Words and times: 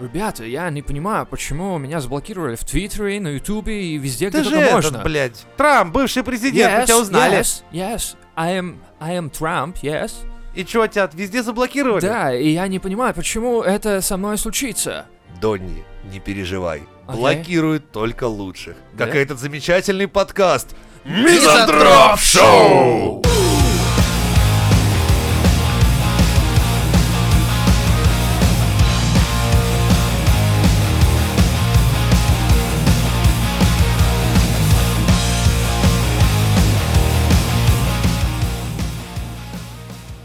Ребята, 0.00 0.44
я 0.44 0.70
не 0.70 0.82
понимаю, 0.82 1.26
почему 1.26 1.76
меня 1.78 2.00
заблокировали 2.00 2.54
в 2.54 2.64
Твиттере, 2.64 3.20
на 3.20 3.28
Ютубе 3.28 3.82
и 3.82 3.98
везде, 3.98 4.30
Ты 4.30 4.40
где 4.40 4.44
же 4.48 4.50
только 4.54 4.64
этот, 4.66 4.84
можно. 4.92 5.04
блядь, 5.04 5.44
Трамп, 5.56 5.92
бывший 5.92 6.22
президент, 6.22 6.72
мы 6.72 6.78
Yes, 6.80 6.84
тебя 6.86 6.98
узнали. 6.98 7.38
Yes, 7.40 7.62
yes, 7.72 8.16
I 8.36 8.58
am, 8.60 8.76
I 9.00 9.16
am 9.16 9.30
Trump, 9.30 9.74
yes. 9.82 10.12
И 10.54 10.64
чё, 10.64 10.86
тебя 10.86 11.10
везде 11.12 11.42
заблокировали? 11.42 12.00
Да, 12.02 12.34
и 12.34 12.48
я 12.50 12.68
не 12.68 12.78
понимаю, 12.78 13.12
почему 13.14 13.62
это 13.62 14.00
со 14.00 14.16
мной 14.16 14.38
случится. 14.38 15.06
Донни, 15.40 15.84
не 16.12 16.20
переживай. 16.20 16.82
Окей. 17.06 17.20
Блокируют 17.20 17.90
только 17.90 18.24
лучших. 18.24 18.76
Да? 18.92 19.06
Как 19.06 19.14
этот 19.16 19.40
замечательный 19.40 20.06
подкаст. 20.08 20.74
Мизантроп 21.04 22.18
Шоу! 22.18 23.22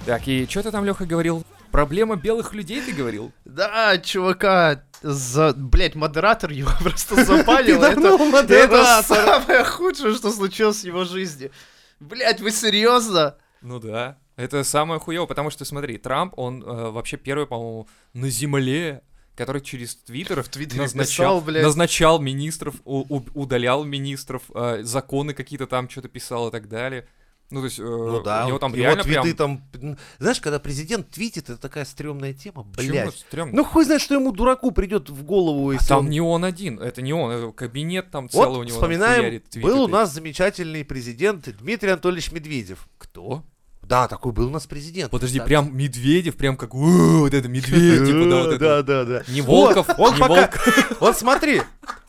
Так, 0.05 0.27
и 0.27 0.45
что 0.49 0.63
ты 0.63 0.71
там, 0.71 0.83
Леха, 0.85 1.05
говорил? 1.05 1.45
Проблема 1.71 2.15
белых 2.17 2.53
людей, 2.53 2.81
ты 2.81 2.91
говорил? 2.91 3.31
Да, 3.45 3.97
чувака, 3.97 4.83
за... 5.01 5.53
блять, 5.53 5.95
модератор 5.95 6.51
его 6.51 6.69
просто 6.81 7.23
запалил. 7.25 7.81
Это, 7.81 8.53
это 8.53 9.03
самое 9.03 9.63
худшее, 9.63 10.13
что 10.15 10.31
случилось 10.31 10.81
в 10.81 10.85
его 10.85 11.05
жизни. 11.05 11.51
Блять, 11.99 12.41
вы 12.41 12.51
серьезно? 12.51 13.37
Ну 13.61 13.79
да. 13.79 14.17
Это 14.35 14.63
самое 14.63 14.99
хуево, 14.99 15.25
потому 15.25 15.51
что, 15.51 15.63
смотри, 15.63 15.97
Трамп, 15.97 16.33
он 16.37 16.63
э, 16.63 16.89
вообще 16.89 17.17
первый, 17.17 17.45
по-моему, 17.47 17.87
на 18.13 18.29
земле, 18.29 19.03
который 19.35 19.61
через 19.61 19.95
Твиттер 19.95 20.41
В 20.43 20.49
Твиттере 20.49 20.81
назначал, 20.81 21.37
писал, 21.37 21.41
блядь. 21.41 21.63
назначал 21.63 22.19
министров, 22.19 22.75
у- 22.83 23.05
у- 23.17 23.25
удалял 23.35 23.83
министров, 23.83 24.41
э, 24.53 24.79
законы 24.83 25.33
какие-то 25.35 25.67
там 25.67 25.87
что-то 25.89 26.09
писал 26.09 26.49
и 26.49 26.51
так 26.51 26.67
далее. 26.67 27.07
Ну, 27.53 27.59
то 27.59 27.65
есть, 27.65 27.77
э, 27.79 27.83
Ну 27.83 28.17
у 28.17 28.21
да, 28.23 28.47
него 28.47 28.57
там 28.57 28.73
реально 28.73 29.03
твиты 29.03 29.35
прям... 29.35 29.61
там... 29.71 29.97
Знаешь, 30.17 30.41
когда 30.41 30.57
президент 30.57 31.09
твитит, 31.11 31.49
это 31.51 31.57
такая 31.57 31.85
стрёмная 31.85 32.33
тема, 32.33 32.63
блядь. 32.63 33.13
стрёмно? 33.15 33.55
Ну 33.55 33.63
хуй 33.63 33.85
знает, 33.85 34.01
что 34.01 34.15
ему 34.15 34.31
дураку 34.31 34.71
придет 34.71 35.09
в 35.11 35.23
голову, 35.23 35.69
А 35.69 35.73
если 35.73 35.87
там 35.87 35.99
он- 35.99 36.09
не 36.09 36.19
он 36.19 36.43
один, 36.43 36.79
это 36.79 37.03
не 37.03 37.13
он, 37.13 37.29
это 37.31 37.51
кабинет 37.51 38.09
там 38.09 38.27
целый 38.27 38.47
Вот, 38.47 38.57
у 38.57 38.63
него. 38.63 38.73
вспоминаем, 38.75 39.41
был 39.61 39.83
у 39.83 39.87
нас 39.87 40.11
замечательный 40.11 40.83
президент 40.83 41.47
Дмитрий 41.59 41.91
Анатольевич 41.91 42.31
Медведев. 42.31 42.87
Кто? 42.97 43.43
Да, 43.83 44.07
такой 44.07 44.31
был 44.31 44.47
у 44.47 44.49
нас 44.49 44.65
президент. 44.65 45.11
Подожди, 45.11 45.39
кстати. 45.39 45.47
прям 45.47 45.75
Медведев, 45.75 46.35
прям 46.35 46.57
как 46.57 46.73
«У, 46.73 47.19
вот 47.19 47.33
это 47.33 47.47
медведь, 47.47 48.05
типа, 48.07 48.29
да, 48.29 48.43
вот 48.43 48.47
это. 48.53 48.59
Да, 48.59 48.83
да, 48.83 49.03
да. 49.03 49.23
Не 49.27 49.41
Волков, 49.41 49.87
он 49.97 50.17
пока-. 50.17 50.51
Вот 50.99 51.17
смотри, 51.17 51.61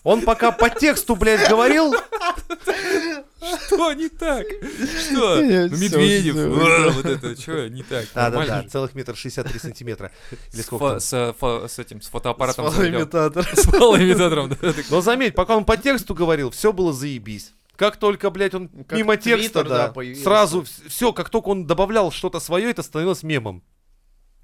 он 0.02 0.22
пока 0.22 0.52
по 0.52 0.70
тексту, 0.70 1.16
блядь, 1.16 1.48
говорил, 1.48 1.94
Что 3.66 3.92
не 3.92 4.08
так? 4.08 4.46
Что? 4.46 5.40
Медведев, 5.42 6.34
знаю, 6.34 6.54
«А, 6.54 6.84
да. 6.84 6.90
вот 6.90 7.06
это, 7.06 7.40
что 7.40 7.68
не 7.68 7.82
так? 7.82 8.06
Да, 8.14 8.30
да, 8.30 8.46
да, 8.46 8.64
целых 8.68 8.94
метр 8.94 9.16
шестьдесят 9.16 9.48
три 9.48 9.58
сантиметра. 9.58 10.10
Или 10.52 10.62
сколько? 10.62 11.00
С 11.00 11.78
этим, 11.78 12.00
с 12.00 12.08
фотоаппаратом. 12.08 12.70
С 12.70 12.74
заведём. 12.74 13.08
фалоимитатор. 13.08 13.46
С 13.54 13.62
фалоимитатором, 13.64 14.48
да. 14.50 14.72
так. 14.72 14.84
Но 14.90 15.00
заметь, 15.00 15.34
пока 15.34 15.56
он 15.56 15.64
по 15.64 15.76
тексту 15.76 16.14
говорил, 16.14 16.50
все 16.50 16.72
было 16.72 16.92
заебись. 16.92 17.52
Как 17.76 17.96
только, 17.96 18.30
блядь, 18.30 18.54
он 18.54 18.68
Как 18.68 18.96
мимо 18.98 19.16
Твиттер, 19.16 19.40
текста, 19.40 19.64
да, 19.64 19.86
да, 19.86 19.92
появился. 19.92 20.22
сразу 20.22 20.64
все, 20.88 21.12
как 21.12 21.28
только 21.30 21.48
он 21.48 21.66
добавлял 21.66 22.10
что-то 22.12 22.38
свое, 22.40 22.70
это 22.70 22.82
становилось 22.82 23.22
мемом. 23.22 23.62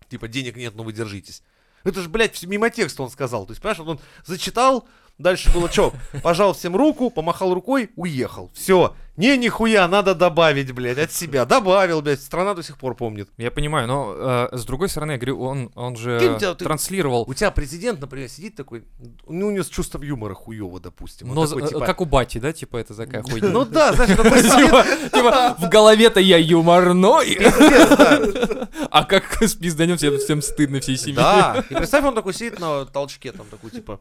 Типа, 0.09 0.27
денег 0.27 0.56
нет, 0.56 0.75
но 0.75 0.83
вы 0.83 0.92
держитесь. 0.92 1.42
Это 1.84 2.03
же, 2.03 2.09
блядь, 2.09 2.42
мимо 2.42 2.70
текста 2.70 3.03
он 3.03 3.11
сказал. 3.11 3.47
То 3.47 3.53
есть, 3.53 3.62
понимаешь, 3.62 3.81
он 3.81 4.00
зачитал, 4.25 4.87
дальше 5.19 5.53
было 5.53 5.70
что? 5.70 5.95
Пожал 6.22 6.53
всем 6.53 6.77
руку, 6.77 7.11
помахал 7.11 7.55
рукой, 7.55 7.91
уехал. 7.97 8.50
Все. 8.55 8.97
Не, 9.20 9.36
нихуя, 9.36 9.86
надо 9.86 10.14
добавить, 10.14 10.72
блядь, 10.72 10.97
от 10.97 11.12
себя. 11.12 11.44
Добавил, 11.44 12.00
блядь, 12.00 12.22
страна 12.22 12.54
до 12.54 12.62
сих 12.62 12.78
пор 12.78 12.94
помнит. 12.94 13.28
Я 13.36 13.50
понимаю, 13.50 13.86
но 13.86 14.48
э, 14.53 14.56
с 14.56 14.64
другой 14.64 14.88
стороны, 14.88 15.12
я 15.12 15.19
говорю, 15.19 15.42
он, 15.42 15.70
он 15.75 15.94
же 15.94 16.19
Кинь 16.19 16.38
тебя, 16.38 16.54
ты- 16.54 16.64
транслировал, 16.64 17.25
У 17.28 17.34
тебя 17.34 17.50
президент, 17.50 18.00
например, 18.00 18.31
сидит 18.31 18.56
такой, 18.56 18.84
ну, 19.28 19.48
у 19.48 19.50
него 19.50 19.62
с 19.62 19.69
чувством 19.69 20.03
юмора 20.03 20.32
хуево, 20.32 20.81
допустим. 20.81 21.28
Он 21.28 21.34
но 21.34 21.47
такой, 21.47 21.64
э, 21.64 21.69
типа, 21.69 21.81
как 21.84 22.00
у 22.00 22.06
Бати, 22.06 22.38
да, 22.38 22.54
типа 22.54 22.78
это 22.78 22.94
такая 22.94 23.22
хуйня. 23.22 23.48
Ну 23.48 23.66
да, 23.66 23.92
знаешь, 23.92 24.10
сидит, 24.42 24.70
Типа, 24.70 24.84
типа, 25.12 25.56
в 25.58 25.69
голове-то 25.69 26.19
я 26.20 26.38
юморной, 26.38 27.34
пиздец, 27.34 27.88
да. 27.98 28.69
а 28.91 29.04
как 29.04 29.42
с 29.42 29.54
пизданем 29.54 29.98
всем, 29.98 30.16
всем 30.16 30.41
стыдно 30.41 30.81
всей 30.81 30.97
семье. 30.97 31.16
Да, 31.16 31.64
и 31.69 31.75
представь, 31.75 32.06
он 32.06 32.14
такой 32.14 32.32
сидит 32.32 32.58
на 32.58 32.87
толчке, 32.87 33.32
там 33.32 33.44
такой, 33.50 33.69
типа, 33.69 34.00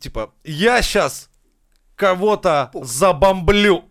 типа, 0.00 0.32
я 0.42 0.80
сейчас 0.80 1.28
кого-то 1.96 2.70
забомблю. 2.82 3.84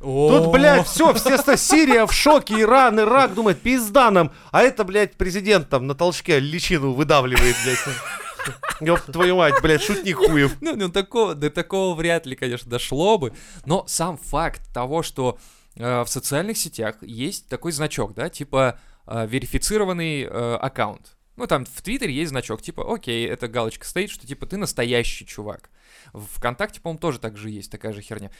Тут, 0.00 0.50
блядь, 0.50 0.86
все, 0.86 1.12
все 1.12 1.56
Сирия 1.58 2.06
в 2.06 2.12
шоке, 2.12 2.62
Иран, 2.62 2.98
Ирак 2.98 3.34
думает, 3.34 3.60
пизда 3.60 4.10
нам. 4.10 4.32
А 4.50 4.62
это, 4.62 4.82
блядь, 4.84 5.16
президент 5.16 5.68
там 5.68 5.86
на 5.86 5.94
толчке 5.94 6.40
личину 6.40 6.92
выдавливает, 6.92 7.54
блядь. 7.64 7.78
Ёб 8.80 9.00
твою 9.02 9.36
мать, 9.36 9.60
блядь, 9.62 9.82
шутник 9.82 10.16
хуев. 10.16 10.56
Ну, 10.62 10.74
ну, 10.74 10.88
такого, 10.88 11.34
до 11.34 11.50
такого 11.50 11.94
вряд 11.94 12.24
ли, 12.24 12.34
конечно, 12.34 12.70
дошло 12.70 13.18
бы. 13.18 13.34
Но 13.66 13.84
сам 13.86 14.16
факт 14.16 14.62
того, 14.72 15.02
что 15.02 15.38
э, 15.76 16.02
в 16.02 16.08
социальных 16.08 16.56
сетях 16.56 16.96
есть 17.02 17.48
такой 17.48 17.72
значок, 17.72 18.14
да, 18.14 18.30
типа 18.30 18.80
э, 19.06 19.26
верифицированный 19.26 20.22
э, 20.22 20.54
аккаунт. 20.56 21.18
Ну, 21.36 21.46
там 21.46 21.64
в 21.64 21.82
Твиттере 21.82 22.12
есть 22.12 22.30
значок, 22.30 22.62
типа, 22.62 22.92
окей, 22.92 23.26
эта 23.26 23.48
галочка 23.48 23.86
стоит, 23.86 24.10
что 24.10 24.26
типа 24.26 24.46
ты 24.46 24.56
настоящий 24.56 25.26
чувак. 25.26 25.70
В 26.12 26.26
ВКонтакте, 26.36 26.80
по-моему, 26.80 26.98
тоже 26.98 27.18
так 27.18 27.36
же 27.36 27.50
есть, 27.50 27.70
такая 27.70 27.92
же 27.92 28.02
херня. 28.02 28.30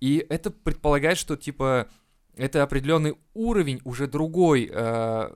И 0.00 0.24
это 0.28 0.50
предполагает, 0.50 1.18
что 1.18 1.36
типа 1.36 1.88
это 2.36 2.62
определенный 2.62 3.16
уровень 3.34 3.80
уже 3.84 4.06
другой 4.06 4.70
э, 4.70 4.74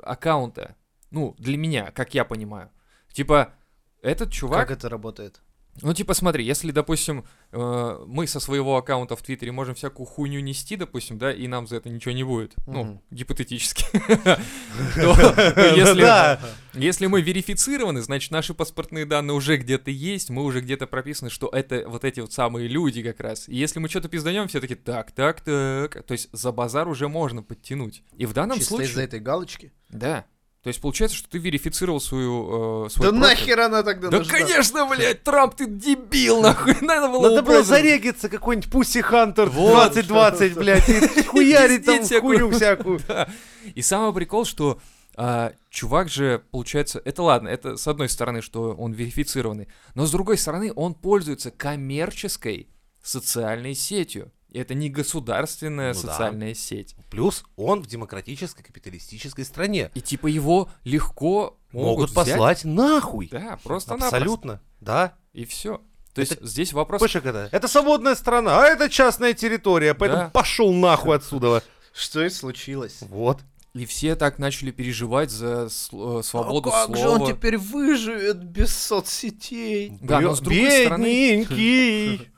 аккаунта. 0.03 0.77
Ну, 1.11 1.35
для 1.39 1.57
меня, 1.57 1.91
как 1.93 2.15
я 2.15 2.25
понимаю. 2.25 2.71
Типа, 3.13 3.55
этот 4.03 4.31
чувак... 4.31 4.69
Как 4.69 4.79
это 4.79 4.89
работает? 4.89 5.41
Ну, 5.83 5.95
типа, 5.95 6.15
смотри, 6.15 6.45
если, 6.45 6.73
допустим, 6.73 7.25
э, 7.53 8.05
мы 8.07 8.27
со 8.27 8.41
своего 8.41 8.77
аккаунта 8.77 9.17
в 9.17 9.23
Твиттере 9.23 9.53
можем 9.53 9.75
всякую 9.75 10.07
хуйню 10.07 10.41
нести, 10.41 10.77
допустим, 10.77 11.19
да, 11.19 11.33
и 11.33 11.47
нам 11.47 11.67
за 11.67 11.77
это 11.77 11.89
ничего 11.89 12.13
не 12.13 12.25
будет, 12.25 12.55
ну, 12.67 12.85
Мгм. 12.85 13.01
гипотетически, 13.11 13.85
то 14.95 16.39
если 16.75 17.07
мы 17.07 17.23
верифицированы, 17.23 18.03
значит, 18.03 18.31
наши 18.31 18.55
паспортные 18.55 19.07
данные 19.07 19.35
уже 19.35 19.57
где-то 19.57 19.91
есть, 19.91 20.31
мы 20.31 20.45
уже 20.45 20.61
где-то 20.61 20.87
прописаны, 20.87 21.31
что 21.31 21.49
это 21.49 21.85
вот 21.89 22.05
эти 22.05 22.21
вот 22.21 22.33
самые 22.33 22.69
люди 22.69 23.03
как 23.03 23.21
раз. 23.21 23.49
И 23.49 23.57
если 23.57 23.81
мы 23.81 23.89
что-то 23.89 24.09
пизданем, 24.09 24.49
все 24.49 24.61
таки 24.61 24.75
так, 24.75 25.13
так, 25.13 25.41
так, 25.41 26.03
то 26.05 26.13
есть 26.13 26.29
за 26.33 26.53
базар 26.53 26.89
уже 26.89 27.09
можно 27.09 27.43
подтянуть. 27.43 28.03
И 28.17 28.27
в 28.27 28.33
данном 28.33 28.59
Чисто 28.59 28.75
из-за 28.75 28.85
случае... 28.87 29.05
этой 29.05 29.21
галочки? 29.21 29.73
Да. 29.89 30.27
То 30.63 30.69
есть 30.69 30.81
получается, 30.83 31.17
что 31.17 31.31
ты 31.31 31.39
верифицировал 31.39 32.01
свою... 32.01 32.87
э, 32.87 32.91
свой 32.91 33.07
Да 33.07 33.11
профиль. 33.19 33.21
нахер 33.39 33.61
она 33.61 33.83
тогда 33.83 34.09
Да, 34.09 34.19
нужна? 34.19 34.33
конечно, 34.39 34.87
блядь, 34.87 35.23
Трамп, 35.23 35.55
ты 35.55 35.67
дебил, 35.67 36.43
нахуй, 36.43 36.77
надо 36.83 37.09
было 37.09 37.31
Надо 37.31 37.43
было 37.43 37.63
зарегиться 37.63 38.29
какой-нибудь 38.29 38.71
Пусси 38.71 39.01
Хантер 39.01 39.49
Вот. 39.49 39.93
2020, 39.95 40.55
блядь, 40.57 40.89
и 40.89 41.23
хуярить 41.29 41.87
там 41.87 42.05
хую 42.21 42.51
всякую. 42.53 43.01
И 43.75 43.81
самый 43.81 44.13
прикол, 44.13 44.45
что 44.45 44.79
а, 45.17 45.53
чувак 45.71 46.09
же, 46.11 46.43
получается, 46.51 47.01
это 47.05 47.23
ладно, 47.23 47.49
это 47.49 47.77
с 47.77 47.87
одной 47.89 48.09
стороны, 48.11 48.43
что 48.43 48.73
он 48.75 48.93
верифицированный, 48.93 49.69
но 49.95 50.05
с 50.07 50.11
другой 50.11 50.37
стороны, 50.37 50.73
он 50.77 50.95
пользуется 50.95 51.51
коммерческой 51.51 52.69
социальной 53.03 53.75
сетью. 53.75 54.31
Это 54.53 54.75
не 54.75 54.89
государственная 54.91 55.95
Ну 55.95 56.03
да. 56.03 56.09
социальная 56.09 56.55
сеть. 56.55 56.97
Плюс 57.11 57.45
он 57.57 57.83
в 57.83 57.87
демократической 57.87 58.63
капиталистической 58.63 59.45
стране. 59.45 59.91
И 59.95 60.01
типа 60.01 60.27
его 60.27 60.69
легко 60.85 61.57
могут, 61.73 62.11
Могут 62.11 62.11
взять. 62.11 62.17
послать 62.35 62.65
нахуй. 62.65 63.29
Да, 63.31 63.59
просто 63.63 63.95
Абсолютно. 63.95 64.61
Да. 64.81 65.15
И 65.33 65.45
все. 65.45 65.81
То 66.15 66.21
есть 66.21 66.33
Это- 66.33 66.47
здесь 66.47 66.73
вопрос... 66.73 67.01
Как 67.13 67.25
это? 67.25 67.49
Это 67.53 67.69
свободная 67.69 68.17
страна, 68.17 68.65
а 68.65 68.67
это 68.67 68.89
частная 68.89 69.33
территория, 69.35 69.95
поэтому 69.95 70.23
Да. 70.25 70.31
пошел 70.31 70.73
нахуй 70.73 71.15
отсюда. 71.17 71.63
Что 71.95 72.25
и 72.25 72.31
случилось. 72.31 72.99
Вот. 73.03 73.39
И 73.73 73.87
все 73.87 74.17
так 74.17 74.41
начали 74.41 74.73
переживать 74.73 75.31
за 75.31 75.67
э, 75.67 76.21
свободу 76.25 76.71
а 76.73 76.87
как 76.89 76.97
же 76.97 77.03
слова. 77.05 77.23
он 77.23 77.33
теперь 77.33 77.57
выживет 77.57 78.43
без 78.43 78.75
соцсетей? 78.77 79.97
Да, 80.01 80.19
но 80.21 80.35
с 80.35 80.41
другой 80.41 80.83
стороны... 80.87 81.47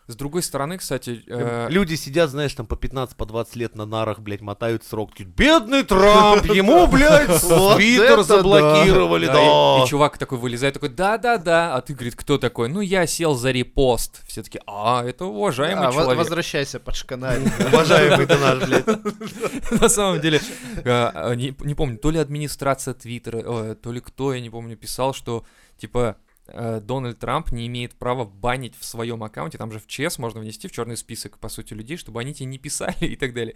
С 0.08 0.16
другой 0.16 0.42
стороны, 0.42 0.78
кстати... 0.78 1.22
э, 1.28 1.68
Люди 1.70 1.94
сидят, 1.94 2.28
знаешь, 2.28 2.52
там 2.54 2.66
по 2.66 2.74
15, 2.76 3.16
по 3.16 3.24
20 3.24 3.56
лет 3.56 3.76
на 3.76 3.86
нарах, 3.86 4.18
блядь, 4.18 4.40
мотают 4.40 4.84
срок. 4.84 5.10
Бедный 5.20 5.84
Трамп, 5.84 6.44
ему, 6.52 6.86
блядь, 6.88 7.40
Твиттер 7.40 8.22
заблокировали, 8.22 9.26
Да. 9.26 9.84
И, 9.84 9.88
чувак 9.88 10.18
такой 10.18 10.38
вылезает, 10.38 10.74
такой, 10.74 10.88
да-да-да, 10.88 11.76
а 11.76 11.80
ты, 11.80 11.94
говорит, 11.94 12.16
кто 12.16 12.36
такой? 12.36 12.68
Ну, 12.68 12.80
я 12.80 13.06
сел 13.06 13.34
за 13.36 13.52
репост. 13.52 14.26
Все 14.26 14.42
таки 14.42 14.60
а, 14.66 15.04
это 15.04 15.24
уважаемый 15.24 15.86
А, 15.86 15.92
человек. 15.92 16.18
возвращайся 16.18 16.80
под 16.80 16.96
шканарь. 16.96 17.40
Уважаемый 17.72 18.26
ты 18.26 18.36
наш, 18.38 18.58
блядь. 18.66 18.86
На 19.80 19.88
самом 19.88 20.20
деле, 20.20 20.40
э, 20.84 21.10
э, 21.14 21.34
не, 21.36 21.74
помню, 21.74 21.96
то 21.98 22.10
ли 22.10 22.18
администрация 22.18 22.94
Твиттера, 22.94 23.38
э, 23.38 23.74
то 23.80 23.92
ли 23.92 24.00
кто, 24.00 24.34
я 24.34 24.40
не 24.40 24.50
помню, 24.50 24.76
писал, 24.76 25.14
что, 25.14 25.44
типа, 25.78 26.16
Дональд 26.46 27.18
Трамп 27.18 27.52
не 27.52 27.66
имеет 27.68 27.94
права 27.94 28.24
банить 28.24 28.74
в 28.76 28.84
своем 28.84 29.22
аккаунте, 29.22 29.58
там 29.58 29.70
же 29.70 29.78
в 29.78 29.86
ЧС 29.86 30.18
можно 30.18 30.40
внести 30.40 30.68
в 30.68 30.72
черный 30.72 30.96
список, 30.96 31.38
по 31.38 31.48
сути, 31.48 31.74
людей, 31.74 31.96
чтобы 31.96 32.20
они 32.20 32.34
тебе 32.34 32.46
не 32.46 32.58
писали 32.58 32.96
и 33.00 33.16
так 33.16 33.32
далее. 33.32 33.54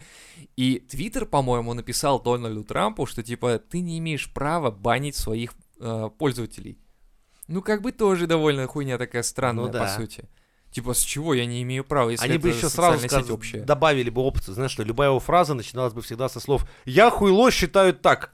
И 0.57 0.79
Твиттер, 0.79 1.27
по-моему, 1.27 1.75
написал 1.75 2.23
Дональду 2.23 2.65
Трампу, 2.65 3.07
что 3.07 3.23
типа 3.23 3.59
ты 3.59 3.81
не 3.81 3.99
имеешь 3.99 4.33
права 4.33 4.71
банить 4.71 5.17
своих 5.17 5.55
э, 5.81 6.11
пользователей. 6.17 6.79
Ну, 7.49 7.63
как 7.63 7.83
бы 7.83 7.93
тоже 7.93 8.27
довольно 8.27 8.67
хуйня 8.67 8.99
такая 8.99 9.23
странная, 9.23 9.67
Ну 9.67 9.73
по 9.73 9.79
да. 9.79 9.97
сути. 9.97 10.29
Типа, 10.77 10.93
с 10.93 11.01
чего 11.01 11.33
я 11.33 11.47
не 11.47 11.63
имею 11.63 11.85
права, 11.85 12.11
если 12.11 12.27
Они 12.29 12.37
бы 12.37 12.51
еще 12.51 12.69
сразу 12.69 12.99
сказ- 13.09 13.31
общая? 13.31 13.61
добавили 13.61 14.11
бы 14.11 14.21
опцию, 14.21 14.53
знаешь, 14.55 14.73
что 14.73 14.83
любая 14.83 15.09
его 15.09 15.19
фраза 15.21 15.55
начиналась 15.55 15.95
бы 15.95 16.03
всегда 16.03 16.29
со 16.29 16.39
слов 16.39 16.67
«Я 16.85 17.09
хуйло 17.11 17.51
считаю 17.51 17.95
так». 17.95 18.31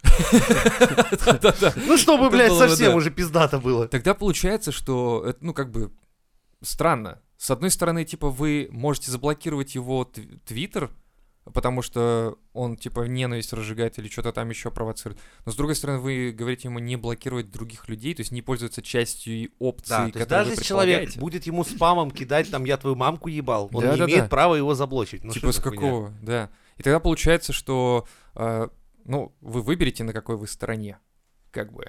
Ну, 1.87 1.97
чтобы, 1.97 2.31
блядь, 2.31 2.53
совсем 2.53 2.97
уже 2.97 3.13
пиздато 3.13 3.59
было. 3.61 3.87
Тогда 3.87 4.15
получается, 4.15 4.73
что, 4.73 5.37
ну, 5.41 5.55
как 5.55 5.71
бы, 5.71 5.93
странно. 6.63 7.21
С 7.37 7.49
одной 7.53 7.71
стороны, 7.71 8.05
типа, 8.05 8.29
вы 8.31 8.69
можете 8.73 9.13
заблокировать 9.13 9.77
его 9.77 10.03
тв- 10.05 10.41
твиттер, 10.45 10.91
потому 11.45 11.83
что 11.83 12.39
он, 12.53 12.77
типа, 12.77 13.07
ненависть 13.07 13.53
разжигает 13.53 13.99
или 13.99 14.09
что-то 14.09 14.33
там 14.33 14.49
еще 14.51 14.71
провоцирует. 14.71 15.21
Но 15.45 15.53
с 15.53 15.57
другой 15.57 15.75
стороны, 15.75 15.99
вы 15.99 16.33
говорите 16.33 16.69
ему 16.69 16.79
не 16.79 16.97
блокировать 16.97 17.51
других 17.51 17.89
людей, 17.89 18.15
то 18.15 18.21
есть 18.21 18.31
не 18.31 18.43
пользоваться 18.43 18.83
частью 18.83 19.51
опций, 19.59 19.89
Да, 19.89 20.05
которые 20.07 20.27
даже 20.27 20.51
если 20.51 20.65
человек 20.65 21.17
будет 21.17 21.47
ему 21.47 21.65
спамом 21.65 22.11
кидать, 22.11 22.51
там, 22.51 22.65
я 22.65 22.77
твою 22.77 22.95
мамку 22.97 23.29
ебал, 23.29 23.69
он 23.73 23.83
не 23.83 23.91
Да-да-да. 23.91 24.13
имеет 24.13 24.31
права 24.31 24.55
его 24.55 24.75
заблочить. 24.75 25.25
Ну, 25.25 25.33
типа, 25.33 25.53
с 25.53 25.57
за 25.57 25.63
хуйня? 25.63 25.81
какого, 25.81 26.13
да. 26.23 26.51
И 26.77 26.83
тогда 26.83 27.01
получается, 27.01 27.53
что, 27.53 28.07
э, 28.35 28.69
ну, 29.05 29.35
вы 29.41 29.63
выберете, 29.63 30.05
на 30.05 30.13
какой 30.13 30.37
вы 30.37 30.47
стороне, 30.47 30.99
как 31.51 31.73
бы. 31.73 31.87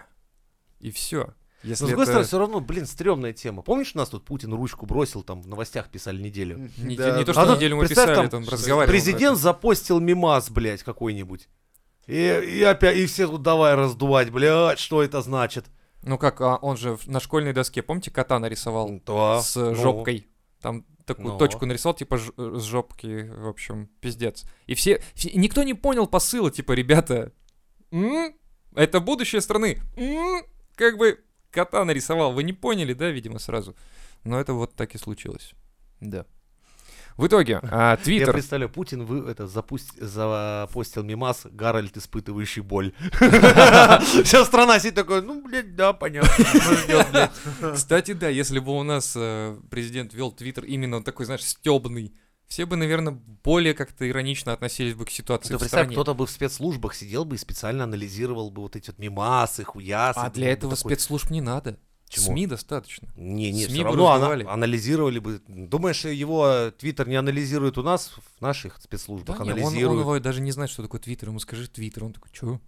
И 0.80 0.92
все. 0.92 1.34
Если 1.64 1.84
Но, 1.84 1.88
с 1.88 1.90
другой 1.92 2.04
это 2.04 2.12
стороны, 2.12 2.28
все 2.28 2.40
равно, 2.40 2.60
блин, 2.60 2.86
стрёмная 2.86 3.32
тема. 3.34 3.62
Помнишь, 3.62 3.92
у 3.96 3.98
нас 3.98 4.10
тут 4.10 4.26
Путин 4.26 4.54
ручку 4.54 4.86
бросил, 4.86 5.24
там 5.24 5.42
в 5.42 5.48
новостях 5.48 5.90
писали 5.90 6.22
неделю? 6.22 6.70
не, 6.78 6.96
Да, 6.98 7.18
не 7.18 7.24
то, 7.24 7.34
да. 7.34 7.42
что 7.42 7.54
А 7.54 7.56
неделю 7.56 7.78
мы 7.78 7.88
писали, 7.88 8.14
там 8.16 8.30
там 8.30 8.48
разговаривали. 8.48 8.94
Президент 8.98 9.38
запостил 9.38 10.00
мимас, 10.02 10.50
блядь, 10.50 10.84
какой-нибудь. 10.84 11.48
И, 12.08 12.16
и 12.16 12.64
опять, 12.64 12.98
и 12.98 13.06
все 13.06 13.28
тут 13.28 13.42
давай 13.44 13.76
раздувать, 13.76 14.30
блядь, 14.30 14.78
что 14.78 15.02
это 15.04 15.22
значит? 15.22 15.66
Ну 16.04 16.18
как, 16.18 16.42
а 16.42 16.58
он 16.58 16.76
же 16.76 16.98
на 17.06 17.22
школьной 17.22 17.54
доске, 17.54 17.82
помните, 17.82 18.12
кота 18.12 18.38
нарисовал 18.40 19.00
Да, 19.06 19.42
с 19.42 19.56
ну. 19.56 19.74
жопкой? 19.74 20.28
Там 20.62 20.86
такую 21.06 21.30
Ну. 21.34 21.38
точку 21.38 21.66
нарисовал, 21.66 21.96
типа 21.96 22.18
ж- 22.18 22.32
с 22.38 22.64
жопки, 22.64 23.30
в 23.34 23.48
общем, 23.48 23.88
пиздец. 24.02 24.44
И 24.68 24.76
все, 24.76 25.02
все- 25.14 25.32
никто 25.34 25.64
не 25.64 25.74
понял 25.74 26.08
посыла, 26.08 26.52
типа, 26.52 26.74
ребята, 26.74 27.32
м, 27.92 28.34
это 28.76 29.00
будущее 29.00 29.40
страны, 29.40 29.80
м, 29.96 30.44
как 30.76 30.98
бы 30.98 31.20
кота 31.54 31.86
нарисовал, 31.86 32.34
вы 32.34 32.44
не 32.44 32.54
поняли, 32.54 32.94
да, 32.94 33.10
видимо, 33.10 33.40
сразу. 33.40 33.76
Но 34.24 34.40
это 34.40 34.54
вот 34.54 34.76
так 34.76 34.96
и 34.96 34.98
случилось, 34.98 35.54
да. 36.02 36.26
В 37.16 37.28
итоге, 37.28 37.60
а, 37.62 37.92
Я 37.98 37.98
Твиттер, 37.98 38.34
представляю, 38.34 38.72
Путин 38.72 39.06
вы, 39.06 39.30
это, 39.30 39.46
запусть, 39.46 40.02
запостил 40.02 41.04
мимас 41.04 41.46
Гарольд, 41.46 41.96
испытывающий 41.96 42.64
боль. 42.64 42.94
Вся 44.24 44.44
страна 44.46 44.80
сидит 44.80 44.96
такой, 44.96 45.22
ну, 45.22 45.44
блядь, 45.44 45.76
да, 45.76 45.94
понятно. 45.94 46.32
ну, 46.38 46.78
ждёт, 46.78 47.08
блядь». 47.12 47.32
кстати, 47.76 48.14
да, 48.14 48.30
если 48.30 48.58
бы 48.60 48.72
у 48.72 48.84
нас 48.84 49.14
э, 49.16 49.56
президент 49.70 50.14
вел 50.14 50.32
Твиттер 50.32 50.66
именно 50.66 51.04
такой, 51.04 51.26
знаешь, 51.26 51.46
стебный, 51.46 52.14
все 52.54 52.68
бы, 52.68 52.76
наверное, 52.76 53.20
более 53.44 53.74
как-то 53.74 54.08
иронично 54.08 54.54
относились 54.54 54.94
бы 54.94 55.06
к 55.06 55.10
ситуации 55.10 55.50
Ты 55.50 55.58
в 55.58 55.64
стране. 55.68 55.94
кто-то 55.94 56.14
бы 56.14 56.28
в 56.28 56.30
спецслужбах 56.30 56.94
сидел 56.94 57.26
бы 57.26 57.34
и 57.34 57.40
специально 57.40 57.84
анализировал 57.84 58.52
бы 58.52 58.62
вот 58.62 58.76
эти 58.76 58.92
вот 58.92 59.00
мимасы, 59.00 59.64
хуясы. 59.64 60.20
А 60.20 60.30
для 60.30 60.52
этого 60.52 60.76
такой, 60.76 60.92
спецслужб 60.92 61.32
не 61.32 61.42
надо. 61.42 61.80
Чему? 62.08 62.28
СМИ 62.28 62.46
достаточно. 62.46 63.08
Не, 63.16 63.52
не, 63.52 63.66
СМИ 63.66 63.74
все 63.74 63.84
равно 63.84 64.06
ана- 64.14 64.48
анализировали 64.54 65.18
бы. 65.18 65.42
Думаешь, 65.48 66.06
его 66.06 66.70
твиттер 66.78 67.08
не 67.08 67.16
анализирует 67.16 67.80
у 67.80 67.82
нас, 67.82 68.12
в 68.38 68.42
наших 68.42 68.80
спецслужбах 68.80 69.36
Да 69.36 69.44
не, 69.46 69.54
он, 69.54 69.58
он 69.58 69.64
анализируют? 69.70 70.02
его 70.02 70.20
даже 70.20 70.40
не 70.40 70.52
знает, 70.52 70.70
что 70.70 70.84
такое 70.84 71.02
Твиттер. 71.02 71.30
Ему 71.30 71.40
скажи 71.40 71.68
Твиттер. 71.68 72.04
Он 72.04 72.14
такой, 72.14 72.30
чё? 72.32 72.62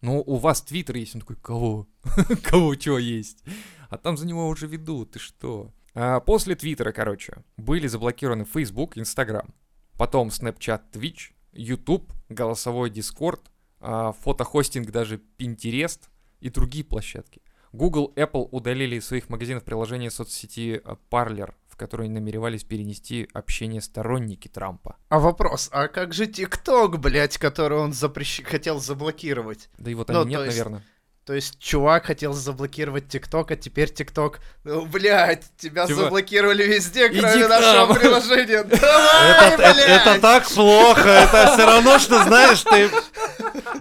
Ну, 0.00 0.22
у 0.24 0.36
вас 0.36 0.62
Твиттер 0.62 0.94
есть. 0.94 1.16
Он 1.16 1.22
такой, 1.22 1.34
кого? 1.42 1.88
кого 2.44 2.76
чё 2.76 2.98
есть? 2.98 3.42
А 3.90 3.98
там 3.98 4.16
за 4.16 4.28
него 4.28 4.46
уже 4.46 4.68
ведут, 4.68 5.10
ты 5.10 5.18
что? 5.18 5.72
А 5.94 6.20
после 6.20 6.54
Твиттера, 6.56 6.92
короче, 6.92 7.44
были 7.56 7.86
заблокированы 7.86 8.44
Facebook, 8.44 8.96
Instagram, 8.96 9.50
потом 9.96 10.28
Snapchat, 10.28 10.82
Twitch, 10.92 11.32
YouTube, 11.52 12.12
голосовой 12.28 12.90
Discord, 12.90 13.40
а, 13.80 14.12
фотохостинг 14.12 14.90
даже 14.90 15.20
Pinterest 15.38 16.00
и 16.40 16.50
другие 16.50 16.84
площадки. 16.84 17.42
Google, 17.72 18.12
Apple 18.16 18.48
удалили 18.52 18.96
из 18.96 19.06
своих 19.06 19.28
магазинов 19.28 19.64
приложение 19.64 20.10
соцсети 20.10 20.80
а, 20.84 20.96
Parler, 21.10 21.54
в 21.68 21.76
которой 21.76 22.08
намеревались 22.08 22.64
перенести 22.64 23.28
общение 23.32 23.80
сторонники 23.80 24.48
Трампа. 24.48 24.96
А 25.08 25.18
вопрос, 25.18 25.68
а 25.72 25.88
как 25.88 26.12
же 26.12 26.26
ТикТок, 26.26 26.98
блядь, 27.00 27.36
который 27.38 27.78
он 27.78 27.92
запрещ... 27.92 28.42
хотел 28.44 28.80
заблокировать? 28.80 29.70
Да 29.78 29.90
и 29.90 29.94
вот 29.94 30.08
Ну, 30.08 30.24
нет, 30.24 30.40
есть- 30.44 30.56
наверное. 30.56 30.82
То 31.26 31.32
есть 31.32 31.58
чувак 31.58 32.04
хотел 32.04 32.34
заблокировать 32.34 33.08
ТикТок, 33.08 33.50
а 33.50 33.56
теперь 33.56 33.90
ТикТок... 33.90 34.40
Ну, 34.62 34.84
блядь, 34.84 35.44
тебя 35.56 35.86
Типа, 35.86 36.02
заблокировали 36.02 36.64
везде, 36.64 37.08
иди 37.08 37.18
кроме 37.20 37.46
к 37.46 37.48
нашего 37.48 37.94
приложения. 37.94 38.62
Давай, 38.64 39.30
Это, 39.30 39.62
это- 39.62 39.80
это 39.80 40.04
блядь! 40.10 40.20
так 40.20 40.46
плохо, 40.46 41.08
это 41.08 41.52
все 41.54 41.64
равно, 41.66 41.98
что, 41.98 42.22
знаешь, 42.24 42.60
ты 42.62 42.90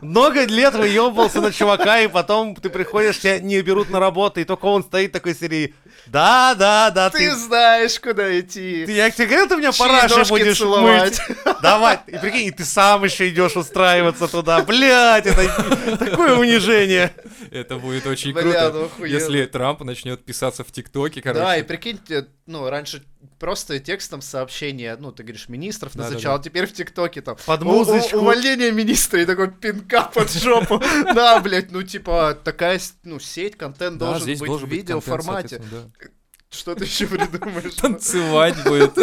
много 0.01 0.45
лет 0.45 0.73
выебывался 0.75 1.41
на 1.41 1.51
чувака, 1.51 1.99
и 1.99 2.07
потом 2.07 2.55
ты 2.55 2.69
приходишь, 2.69 3.19
тебя 3.19 3.39
не 3.39 3.61
берут 3.61 3.89
на 3.89 3.99
работу, 3.99 4.39
и 4.39 4.45
только 4.45 4.65
он 4.65 4.81
стоит 4.83 5.11
такой 5.11 5.35
серии. 5.35 5.75
Да, 6.07 6.53
да, 6.55 6.91
да, 6.91 7.09
Ты 7.09 7.29
ты... 7.29 7.35
знаешь, 7.35 7.99
куда 7.99 8.39
идти. 8.39 8.85
ты- 8.85 8.91
я 8.91 9.09
тебе 9.09 9.27
говорю, 9.27 9.47
ты 9.47 9.55
меня 9.55 9.71
Чьи 9.71 10.29
будешь 10.29 10.57
целовать. 10.57 11.19
мыть. 11.29 11.37
Давай, 11.61 11.99
и 12.07 12.17
прикинь, 12.17 12.47
и 12.47 12.51
ты 12.51 12.65
сам 12.65 13.03
еще 13.03 13.29
идешь 13.29 13.55
устраиваться 13.55 14.27
туда. 14.27 14.61
Блять, 14.63 15.25
это 15.25 15.97
такое 15.97 16.35
унижение. 16.35 17.13
Это 17.51 17.77
будет 17.77 18.05
очень 18.05 18.33
Бля, 18.33 18.41
круто, 18.41 18.89
ну 18.99 19.05
если 19.05 19.45
Трамп 19.45 19.81
начнет 19.81 20.23
писаться 20.25 20.63
в 20.63 20.71
ТикТоке, 20.71 21.21
короче. 21.21 21.39
Да, 21.43 21.57
и 21.57 21.63
прикиньте, 21.63 22.27
ну, 22.45 22.69
раньше 22.69 23.03
просто 23.39 23.79
текстом 23.79 24.21
сообщения, 24.21 24.95
ну, 24.99 25.11
ты 25.11 25.23
говоришь, 25.23 25.49
министров 25.49 25.93
Да-да-да. 25.93 26.09
назначал, 26.13 26.35
а 26.37 26.43
теперь 26.43 26.65
в 26.67 26.73
ТикТоке 26.73 27.21
там 27.21 27.35
Под 27.45 27.61
«У- 27.63 27.65
у- 27.69 27.73
музычку. 27.79 28.17
увольнение 28.17 28.71
министра 28.71 29.21
и 29.21 29.25
такой 29.25 29.51
пинка 29.51 30.09
под 30.13 30.31
жопу. 30.31 30.81
Да, 31.13 31.39
блядь, 31.39 31.71
ну, 31.71 31.83
типа, 31.83 32.37
такая, 32.43 32.79
ну, 33.03 33.19
сеть, 33.19 33.57
контент 33.57 33.97
Да, 33.97 34.11
должен 34.11 34.37
быть 34.37 34.49
в 34.49 34.67
видеоформате. 34.67 35.61
да. 35.71 36.07
Что 36.49 36.75
ты 36.75 36.83
еще 36.83 37.07
придумаешь? 37.07 37.73
Танцевать 37.81 38.63
будет. 38.63 38.93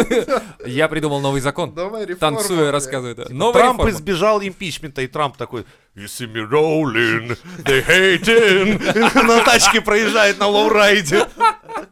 Я 0.65 0.87
придумал 0.87 1.19
новый 1.19 1.41
закон. 1.41 1.73
Новая 1.75 2.05
реформа. 2.05 2.37
Блядь. 2.47 2.71
рассказывает. 2.71 3.17
Типа, 3.27 3.51
Трамп 3.51 3.79
реформа. 3.79 3.89
избежал 3.89 4.41
импичмента, 4.41 5.01
и 5.01 5.07
Трамп 5.07 5.35
такой, 5.35 5.65
You 5.93 6.05
see 6.05 6.31
me 6.31 6.49
rolling, 6.49 7.37
they 7.65 7.85
hating. 7.85 9.23
На 9.27 9.43
тачке 9.43 9.81
проезжает 9.81 10.39
на 10.39 10.47
лоурайде. 10.47 11.27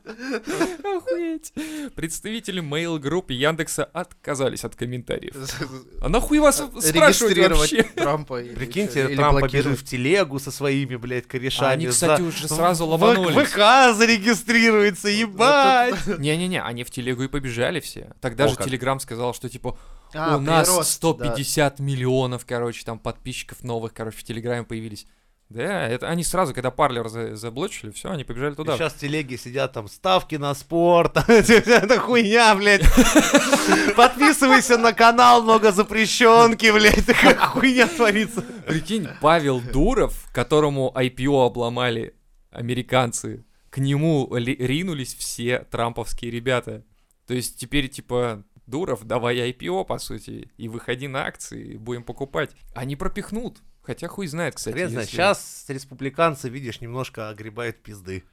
Охуеть. 0.10 1.54
Представители 1.96 2.62
Mail 2.62 3.00
Group 3.00 3.26
и 3.30 3.36
Яндекса 3.36 3.84
отказались 3.86 4.64
от 4.64 4.76
комментариев. 4.76 5.36
А 6.02 6.08
нахуй 6.10 6.40
вас 6.40 6.58
спрашивать 6.58 7.36
Регистрировать 7.36 7.60
вообще? 7.60 7.84
Трампа. 7.84 8.40
Прикиньте, 8.40 8.94
чё, 9.04 9.10
или 9.10 9.16
Трамп 9.18 9.40
блокировать. 9.40 9.66
побежит 9.66 9.80
в 9.80 9.90
телегу 9.90 10.40
со 10.40 10.52
своими, 10.52 10.96
блядь, 10.96 11.28
корешами. 11.28 11.70
А 11.70 11.72
они, 11.74 11.88
кстати, 11.88 12.22
за- 12.22 12.28
уже 12.28 12.48
сразу 12.48 12.86
ломанулись. 12.86 13.36
В 13.36 13.46
ВК 13.46 13.96
зарегистрируется, 13.98 15.10
ебать. 15.10 15.96
Не-не-не, 16.20 16.62
они 16.62 16.84
в 16.84 16.92
телегу 16.92 17.24
и 17.24 17.28
побежали 17.28 17.80
все. 17.80 18.14
Тогда 18.22 18.46
О, 18.46 18.48
же 18.48 18.56
как. 18.56 18.66
Телеграм 18.68 19.00
сказал, 19.00 19.34
что 19.34 19.50
типа 19.50 19.78
А, 20.14 20.38
у 20.38 20.42
нас 20.42 20.68
прирост, 20.70 20.92
150 20.92 21.80
миллионов, 21.80 22.46
короче, 22.46 22.84
там 22.86 22.98
подписчиков 23.00 23.64
новых, 23.64 23.94
короче, 23.94 24.18
в 24.18 24.24
Телеграме 24.24 24.64
появились. 24.64 25.06
Да, 25.50 25.88
это 25.88 26.08
они 26.10 26.24
сразу, 26.24 26.54
когда 26.54 26.70
парлер 26.70 27.10
за- 27.10 27.36
заблочили, 27.36 27.90
все, 27.90 28.12
они 28.12 28.24
побежали 28.24 28.54
туда. 28.54 28.78
Сейчас 28.78 28.94
в 28.94 29.00
телеге 29.00 29.36
сидят 29.36 29.74
там 29.74 29.88
ставки 29.88 30.36
на 30.36 30.54
спорт. 30.54 31.18
Это 31.28 32.00
хуйня, 32.00 32.54
блядь. 32.56 32.84
Подписывайся 33.96 34.78
на 34.78 34.94
канал, 34.94 35.42
много 35.44 35.72
запрещенки, 35.72 36.72
блядь. 36.72 37.06
Такая 37.06 37.36
хуйня 37.36 37.88
творится. 37.88 38.42
Прикинь, 38.68 39.08
Павел 39.22 39.60
Дуров, 39.60 40.28
которому 40.34 40.94
IPO 40.96 41.48
обломали 41.48 42.14
американцы, 42.52 43.44
к 43.70 43.78
нему 43.80 44.30
ли- 44.36 44.56
ринулись 44.56 45.16
все 45.16 45.60
трамповские 45.72 46.32
ребята. 46.32 46.84
То 47.28 47.34
есть 47.34 47.60
теперь, 47.60 47.88
типа, 47.90 48.44
Дуров, 48.70 49.04
давай 49.04 49.38
IPO, 49.52 49.86
по 49.86 49.98
сути, 49.98 50.52
и 50.58 50.68
выходи 50.68 51.08
на 51.08 51.26
акции, 51.26 51.78
будем 51.78 52.04
покупать. 52.04 52.52
Они 52.76 52.96
пропихнут. 52.96 53.62
Хотя 53.82 54.08
хуй 54.08 54.28
знает, 54.28 54.56
кстати. 54.56 54.76
Знает, 54.76 54.92
если- 54.92 55.12
сейчас 55.12 55.66
республиканцы, 55.68 56.50
видишь, 56.50 56.80
немножко 56.82 57.30
огребают 57.30 57.82
пизды. 57.82 58.24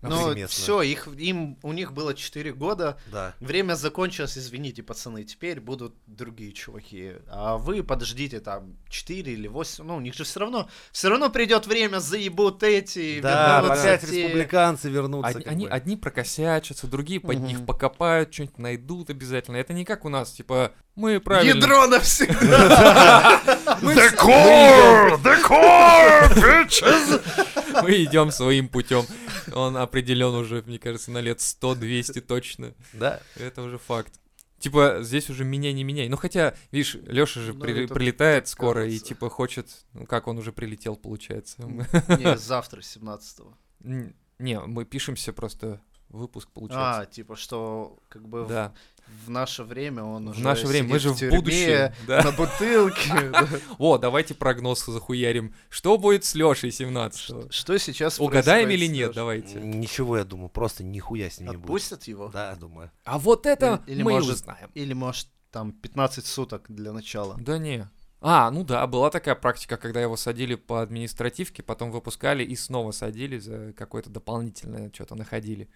Повсеместно. 0.00 0.46
все, 0.48 0.82
их, 0.82 1.08
им, 1.18 1.58
у 1.62 1.72
них 1.72 1.92
было 1.92 2.14
4 2.14 2.52
года. 2.52 2.98
Да. 3.12 3.34
Время 3.40 3.74
закончилось, 3.74 4.38
извините, 4.38 4.82
пацаны. 4.82 5.24
Теперь 5.24 5.60
будут 5.60 5.94
другие 6.06 6.52
чуваки. 6.52 7.12
А 7.28 7.58
вы 7.58 7.82
подождите 7.82 8.40
там 8.40 8.76
4 8.88 9.32
или 9.32 9.46
8. 9.46 9.84
Ну, 9.84 9.96
у 9.96 10.00
них 10.00 10.14
же 10.14 10.24
все 10.24 10.40
равно. 10.40 10.68
Все 10.92 11.08
равно 11.10 11.28
придет 11.28 11.66
время, 11.66 11.98
заебут 11.98 12.62
эти. 12.62 13.20
Да, 13.20 13.58
опять 13.58 14.00
те. 14.00 14.22
республиканцы 14.22 14.88
вернутся. 14.88 15.30
Одни, 15.38 15.44
они, 15.46 15.66
бы. 15.66 15.70
одни 15.72 15.96
прокосячатся, 15.96 16.86
другие 16.86 17.20
под 17.20 17.36
Мгм. 17.36 17.46
них 17.46 17.66
покопают, 17.66 18.32
что-нибудь 18.32 18.58
найдут 18.58 19.10
обязательно. 19.10 19.56
Это 19.56 19.72
не 19.74 19.84
как 19.84 20.04
у 20.04 20.08
нас, 20.08 20.30
типа, 20.32 20.72
мы 20.94 21.20
правильно... 21.20 21.56
Ядро 21.58 21.86
навсегда. 21.88 23.40
The 23.82 24.16
core! 24.16 25.22
The 25.22 25.42
core, 25.42 26.34
bitches! 26.34 27.20
Мы 27.82 28.02
идем 28.04 28.30
своим 28.30 28.68
путем. 28.68 29.06
Он 29.54 29.76
определен 29.76 30.34
уже, 30.34 30.62
мне 30.66 30.78
кажется, 30.78 31.10
на 31.10 31.18
лет 31.18 31.38
100-200 31.38 32.20
точно. 32.20 32.74
Да. 32.92 33.20
Это 33.36 33.62
уже 33.62 33.78
факт. 33.78 34.14
Типа, 34.58 34.98
здесь 35.00 35.30
уже 35.30 35.44
меняй, 35.44 35.72
не 35.72 35.84
меняй. 35.84 36.08
Ну, 36.08 36.16
хотя, 36.18 36.54
видишь, 36.70 36.94
Леша 37.06 37.40
же 37.40 37.54
Ну, 37.54 37.60
при- 37.60 37.86
прилетает 37.86 38.46
скоро 38.46 38.82
и, 38.84 38.88
кажется. 38.90 39.06
типа, 39.06 39.30
хочет... 39.30 39.68
Ну, 39.94 40.04
как 40.06 40.26
он 40.28 40.36
уже 40.36 40.52
прилетел, 40.52 40.96
получается. 40.96 41.62
Не, 42.18 42.36
завтра, 42.36 42.80
17-го. 42.80 43.56
Н- 43.84 44.14
Не, 44.38 44.60
мы 44.60 44.84
пишемся 44.84 45.32
просто, 45.32 45.80
выпуск 46.10 46.48
получается. 46.50 47.00
А, 47.00 47.06
типа, 47.06 47.36
что 47.36 47.98
как 48.08 48.28
бы 48.28 48.44
в- 48.44 48.48
Да, 48.48 48.72
в 49.26 49.30
наше 49.30 49.64
время 49.64 50.04
он 50.04 50.26
в 50.26 50.30
уже 50.30 50.42
наше 50.42 50.66
время, 50.66 50.88
мы 50.88 50.98
же 50.98 51.10
в 51.10 51.16
тюрьме, 51.16 51.36
будущем. 51.36 51.92
Да. 52.06 52.22
на 52.22 52.32
бутылке. 52.32 53.32
О, 53.78 53.98
давайте 53.98 54.34
прогноз 54.34 54.84
захуярим. 54.84 55.54
Что 55.68 55.98
будет 55.98 56.24
с 56.24 56.34
Лешей 56.34 56.70
17 56.70 57.52
Что 57.52 57.78
сейчас 57.78 58.20
Угадаем 58.20 58.70
или 58.70 58.86
нет, 58.86 59.12
давайте. 59.14 59.60
Ничего, 59.60 60.18
я 60.18 60.24
думаю, 60.24 60.48
просто 60.48 60.84
нихуя 60.84 61.28
с 61.30 61.40
ним 61.40 61.50
не 61.50 61.56
будет. 61.56 61.64
Отпустят 61.64 62.04
его? 62.04 62.28
Да, 62.28 62.54
думаю. 62.54 62.90
А 63.04 63.18
вот 63.18 63.46
это 63.46 63.82
мы 63.88 63.92
и 63.92 64.02
может- 64.02 64.36
узнаем. 64.36 64.70
Или, 64.74 64.92
может, 64.92 65.28
там 65.50 65.72
15 65.72 66.26
суток 66.26 66.66
для 66.68 66.92
начала? 66.92 67.36
Да 67.40 67.58
не. 67.58 67.88
А, 68.22 68.50
ну 68.50 68.64
да, 68.64 68.86
была 68.86 69.08
такая 69.10 69.34
практика, 69.34 69.78
когда 69.78 70.00
его 70.00 70.14
садили 70.16 70.54
по 70.54 70.82
административке, 70.82 71.62
потом 71.62 71.90
выпускали 71.90 72.44
и 72.44 72.54
снова 72.54 72.90
садили 72.92 73.38
за 73.38 73.72
какое-то 73.72 74.10
дополнительное 74.10 74.90
что-то 74.94 75.14
находили. 75.14 75.68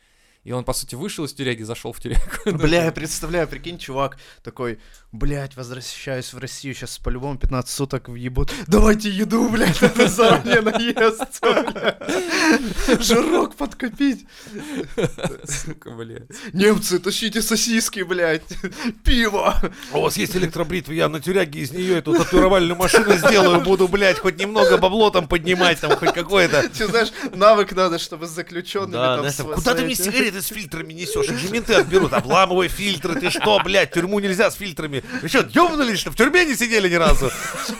И 0.45 0.53
он, 0.53 0.63
по 0.65 0.75
сути, 0.75 0.95
вышел 0.95 1.25
из 1.25 1.33
тюряги, 1.33 1.63
зашел 1.63 1.93
в 1.95 2.01
тюрягу. 2.01 2.21
Бля, 2.47 2.85
я 2.85 2.93
представляю, 2.93 3.49
прикинь, 3.49 3.79
чувак 3.79 4.19
такой, 4.43 4.79
блядь, 5.11 5.57
возвращаюсь 5.57 6.35
в 6.35 6.39
Россию, 6.39 6.75
сейчас 6.75 6.99
по-любому 6.99 7.39
15 7.39 7.71
суток 7.75 8.09
въебут. 8.11 8.53
Давайте 8.67 9.09
еду, 9.09 9.49
блядь, 9.49 9.81
надо 9.83 10.07
заранее 10.07 10.61
наесться, 10.61 11.41
блядь. 11.41 13.01
Жирок 13.03 13.57
подкопить. 13.57 14.27
Сука, 15.45 15.91
бля. 15.91 16.21
Немцы, 16.53 16.99
тащите 16.99 17.41
сосиски, 17.41 18.01
блядь. 18.03 18.43
Пиво. 19.03 19.55
А 19.93 19.99
у 19.99 20.03
вас 20.03 20.19
есть 20.19 20.37
электробритва, 20.37 20.93
я 20.93 21.09
на 21.09 21.21
тюряге 21.21 21.61
из 21.61 21.73
нее 21.73 21.99
эту 21.99 22.15
татуировальную 22.15 22.77
машину 22.77 23.17
сделаю, 23.17 23.63
буду, 23.63 23.89
блядь, 23.89 24.19
хоть 24.19 24.39
немного 24.39 24.77
бабло 24.77 25.09
там 25.09 25.27
поднимать, 25.27 25.81
там 25.81 25.97
хоть 25.97 26.13
какое-то. 26.13 26.69
Ты 26.69 26.87
знаешь, 26.87 27.13
навык 27.33 27.73
надо, 27.73 27.99
чтобы 27.99 28.27
с 28.27 28.31
заключенными 28.31 28.93
Да, 28.93 29.23
там 29.33 29.47
куда 29.55 29.75
ты 29.75 29.85
мне 29.85 29.95
этим- 29.95 30.34
сигареты 30.35 30.43
с 30.43 30.47
фильтрами 30.47 30.93
несешь? 30.93 31.29
Их 31.29 31.39
же 31.39 31.51
менты 31.51 31.75
отберут. 31.75 32.13
Обламывай 32.13 32.69
фильтры, 32.69 33.19
ты 33.19 33.31
что, 33.31 33.61
блядь, 33.65 33.93
тюрьму 33.93 34.21
нельзя 34.21 34.51
с 34.51 34.55
фильтрами. 34.55 35.03
Вы 35.23 35.29
что, 35.29 35.47
ёбнулись, 35.51 35.99
что 35.99 36.11
в 36.11 36.17
тюрьме 36.17 36.45
не 36.45 36.55
сидели 36.55 36.89
ни 36.89 36.95
разу? 36.95 37.31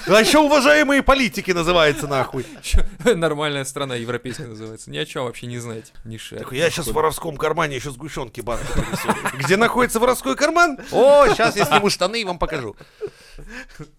А 0.07 0.21
еще 0.21 0.39
уважаемые 0.39 1.03
политики 1.03 1.51
называется, 1.51 2.07
нахуй. 2.07 2.47
Нормальная 3.05 3.65
страна, 3.65 3.97
европейская 3.97 4.47
называется. 4.47 4.91
Ни 4.91 4.99
о 4.99 5.07
чем 5.07 5.25
вообще 5.25 5.47
не 5.47 5.59
знать. 5.59 5.93
Ни 6.05 6.17
шаг. 6.17 6.41
Так 6.41 6.53
я 6.53 6.71
сейчас 6.71 6.89
в 6.89 6.93
воровском 6.93 7.37
кармане 7.37 7.77
еще 7.77 7.91
сгущенки 7.91 8.41
принесу. 8.41 9.09
Где 9.39 9.57
находится 9.57 9.99
воровской 9.99 10.37
карман? 10.37 10.79
О, 10.93 11.27
сейчас 11.29 11.57
я 11.57 11.65
сниму 11.65 11.91
штаны 11.91 12.21
и 12.21 12.25
вам 12.25 12.39
покажу. 12.39 12.77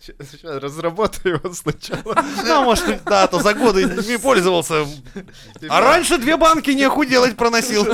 Щас 0.02 0.44
разработаю 0.44 1.36
его 1.36 1.54
сначала. 1.54 2.16
Да, 2.46 2.62
может, 2.64 3.04
да, 3.04 3.24
а 3.24 3.28
то 3.28 3.40
за 3.40 3.54
годы 3.54 3.84
ими 3.84 4.18
пользовался. 4.18 4.86
А 5.70 5.82
раньше 5.82 6.18
две 6.18 6.38
банки 6.38 6.72
не 6.72 6.90
делать 7.06 7.36
проносил. 7.36 7.86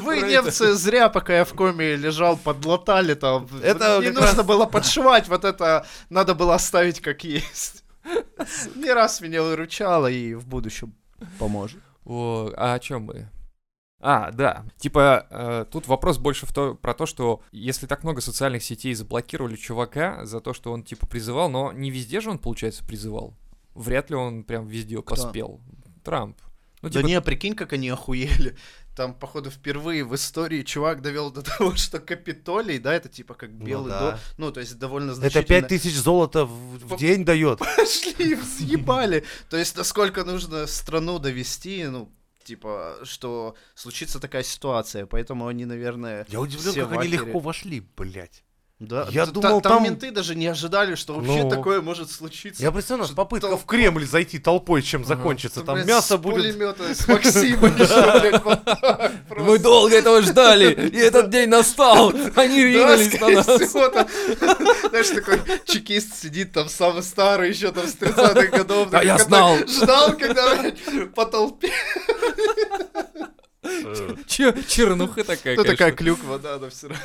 Вы, 0.00 0.22
немцы, 0.22 0.74
зря, 0.74 1.08
пока 1.08 1.38
я 1.38 1.44
в 1.44 1.54
коме 1.54 1.96
лежал, 1.96 2.36
подлатали 2.36 3.14
там. 3.14 3.48
Это 3.62 4.00
не 4.00 4.10
нужно 4.10 4.36
раз- 4.36 4.46
было 4.46 4.66
подшивать, 4.66 5.28
вот 5.28 5.44
это 5.44 5.86
надо 6.10 6.34
было 6.34 6.54
оставить 6.54 7.00
как 7.00 7.24
есть. 7.24 7.84
Не 8.74 8.92
раз 8.92 9.20
меня 9.20 9.42
выручало 9.42 10.08
и 10.10 10.34
в 10.34 10.46
будущем 10.46 10.94
поможет. 11.38 11.80
О, 12.04 12.50
а 12.56 12.74
о 12.74 12.78
чем 12.80 13.02
мы? 13.02 13.28
А, 14.04 14.32
да. 14.32 14.64
Типа, 14.78 15.26
э, 15.30 15.64
тут 15.70 15.86
вопрос 15.86 16.18
больше 16.18 16.44
в 16.44 16.52
то, 16.52 16.74
про 16.74 16.92
то, 16.92 17.06
что 17.06 17.40
если 17.52 17.86
так 17.86 18.02
много 18.02 18.20
социальных 18.20 18.64
сетей 18.64 18.94
заблокировали 18.94 19.54
чувака 19.54 20.26
за 20.26 20.40
то, 20.40 20.52
что 20.52 20.72
он 20.72 20.82
типа 20.82 21.06
призывал, 21.06 21.48
но 21.48 21.70
не 21.70 21.90
везде 21.90 22.20
же 22.20 22.30
он, 22.30 22.38
получается, 22.38 22.84
призывал. 22.84 23.34
Вряд 23.74 24.10
ли 24.10 24.16
он 24.16 24.42
прям 24.42 24.66
везде 24.66 25.00
поспел. 25.00 25.60
Трамп. 26.02 26.36
Ну, 26.82 26.88
Да 26.88 26.98
типа, 26.98 27.06
не, 27.06 27.20
прикинь, 27.20 27.54
как 27.54 27.72
они 27.72 27.88
охуели. 27.90 28.56
Там, 28.96 29.14
походу, 29.14 29.50
впервые 29.50 30.04
в 30.04 30.14
истории 30.16 30.62
чувак 30.62 31.00
довел 31.00 31.30
до 31.30 31.42
того, 31.58 31.76
что 31.76 32.00
Капитолий, 32.00 32.80
да, 32.80 32.92
это 32.92 33.08
типа 33.08 33.34
как 33.34 33.50
Ну 33.50 33.64
белый 33.64 33.90
да. 33.92 34.00
дом. 34.00 34.20
Ну, 34.36 34.52
то 34.52 34.58
есть 34.58 34.76
довольно 34.78 35.12
Это 35.12 35.20
значительно. 35.30 35.60
5000 35.62 35.94
золота 35.94 36.44
в 36.44 36.78
в 36.78 36.96
день 36.98 37.24
дает. 37.24 37.58
Пошли, 37.76 38.36
съебали. 38.36 39.24
То 39.48 39.56
есть, 39.56 39.76
насколько 39.76 40.24
нужно 40.24 40.66
страну 40.66 41.20
довести, 41.20 41.84
ну, 41.84 42.12
типа, 42.44 42.98
что 43.04 43.54
случится 43.74 44.20
такая 44.20 44.42
ситуация. 44.42 45.06
Поэтому 45.06 45.46
они, 45.46 45.64
наверное... 45.64 46.26
Я 46.28 46.40
удивлен, 46.40 46.72
все 46.72 46.86
как 46.86 46.98
они 46.98 47.08
легко 47.08 47.38
вошли, 47.38 47.80
блядь. 47.96 48.42
Да, 48.82 49.06
Я 49.12 49.26
т- 49.26 49.32
думал, 49.32 49.60
там... 49.60 49.74
там- 49.74 49.84
менты 49.84 50.10
даже 50.10 50.34
не 50.34 50.48
ожидали, 50.48 50.96
что 50.96 51.14
вообще 51.14 51.44
Ну. 51.44 51.50
такое 51.50 51.80
может 51.80 52.10
случиться. 52.10 52.60
Я 52.60 52.72
представляю, 52.72 53.06
Что 53.06 53.14
попытка 53.14 53.46
толп- 53.46 53.60
в 53.60 53.64
Кремль 53.64 54.04
зайти 54.04 54.40
толпой, 54.40 54.82
чем 54.82 55.04
закончится. 55.04 55.60
Что, 55.60 55.66
Там 55.66 55.74
блядь, 55.76 55.86
мясо 55.86 56.16
с 56.16 56.18
будет... 56.18 56.38
пулемета, 56.38 56.92
с 56.92 57.04
так 57.06 57.22
мы 59.38 59.60
долго 59.60 59.94
этого 59.94 60.20
ждали, 60.22 60.72
и 60.88 60.96
этот 60.96 61.30
день 61.30 61.48
настал. 61.48 62.12
Они 62.34 62.64
ринулись 62.64 63.20
на 63.20 63.28
нас. 63.28 63.46
знаешь, 64.90 65.10
такой 65.10 65.40
чекист 65.64 66.16
сидит 66.20 66.50
там 66.52 66.68
самый 66.68 67.04
старый 67.04 67.50
еще 67.50 67.70
там 67.70 67.86
с 67.86 67.94
30-х 67.94 68.46
годов. 68.58 68.90
Такой, 68.90 69.06
я 69.06 69.16
знал. 69.18 69.58
Ждал, 69.68 70.16
когда 70.16 70.72
по 71.14 71.24
толпе. 71.26 71.70
Че- 74.26 74.54
чернуха 74.68 75.22
такая, 75.24 75.56
Ну, 75.56 75.62
такая 75.64 75.92
клюква, 75.92 76.38
да, 76.38 76.58
но 76.58 76.68
все 76.68 76.88
равно. 76.88 77.04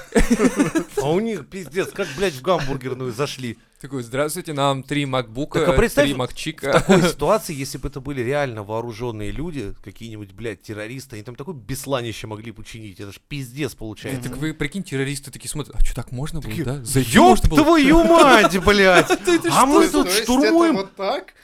А 0.97 1.11
у 1.11 1.19
них, 1.19 1.47
пиздец, 1.47 1.91
как, 1.91 2.07
блядь, 2.17 2.33
в 2.33 2.41
гамбургерную 2.41 3.11
зашли. 3.11 3.57
Такой, 3.79 4.01
здравствуйте, 4.01 4.53
нам 4.53 4.81
три 4.81 5.05
макбука, 5.05 5.59
Так, 5.59 5.69
а 5.69 5.73
представь, 5.73 6.05
три 6.05 6.15
В 6.15 6.17
макчика. 6.17 6.73
такой 6.73 7.03
ситуации, 7.03 7.53
если 7.53 7.77
бы 7.77 7.89
это 7.89 7.99
были 8.01 8.21
реально 8.21 8.63
вооруженные 8.63 9.29
люди, 9.29 9.75
какие-нибудь, 9.83 10.31
блядь, 10.31 10.63
террористы, 10.63 11.17
они 11.17 11.23
там 11.23 11.35
такое 11.35 11.53
бесланище 11.53 12.25
могли 12.25 12.51
бы 12.51 12.61
учинить. 12.61 12.99
Это 12.99 13.11
ж 13.11 13.19
пиздец 13.27 13.75
получается. 13.75 14.29
Так 14.29 14.37
вы, 14.37 14.55
прикинь, 14.55 14.81
террористы 14.81 15.29
такие 15.29 15.51
смотрят, 15.51 15.75
а 15.75 15.85
что, 15.85 15.93
так 15.93 16.11
можно 16.11 16.41
было, 16.41 16.53
да? 16.63 16.81
Ёб 16.95 17.39
твою 17.39 18.03
мать, 18.03 18.57
блядь! 18.63 19.11
А 19.51 19.65
мы 19.67 19.87
тут 19.87 20.09
штурмуем? 20.11 20.89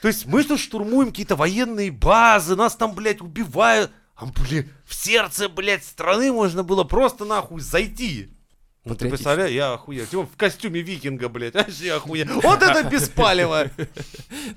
То 0.02 0.08
есть 0.08 0.26
мы 0.26 0.44
тут 0.44 0.60
штурмуем 0.60 1.10
какие-то 1.10 1.36
военные 1.36 1.92
базы, 1.92 2.56
нас 2.56 2.76
там, 2.76 2.96
блядь, 2.96 3.22
убивают. 3.22 3.92
Блядь, 4.32 4.68
в 4.86 4.94
сердце, 4.94 5.50
блядь, 5.50 5.84
страны 5.84 6.32
можно 6.32 6.64
было 6.64 6.84
просто 6.84 7.26
нахуй 7.26 7.62
зайти. 7.62 8.33
Ну 8.86 8.96
ты 8.96 9.08
представляешь, 9.08 9.52
я 9.52 9.74
охуел. 9.74 10.06
Типа 10.06 10.26
в 10.26 10.36
костюме 10.36 10.82
викинга, 10.82 11.30
блядь, 11.30 11.54
вообще 11.54 11.94
охуел. 11.94 12.28
Вот 12.42 12.62
это 12.62 12.84
беспалево. 12.90 13.70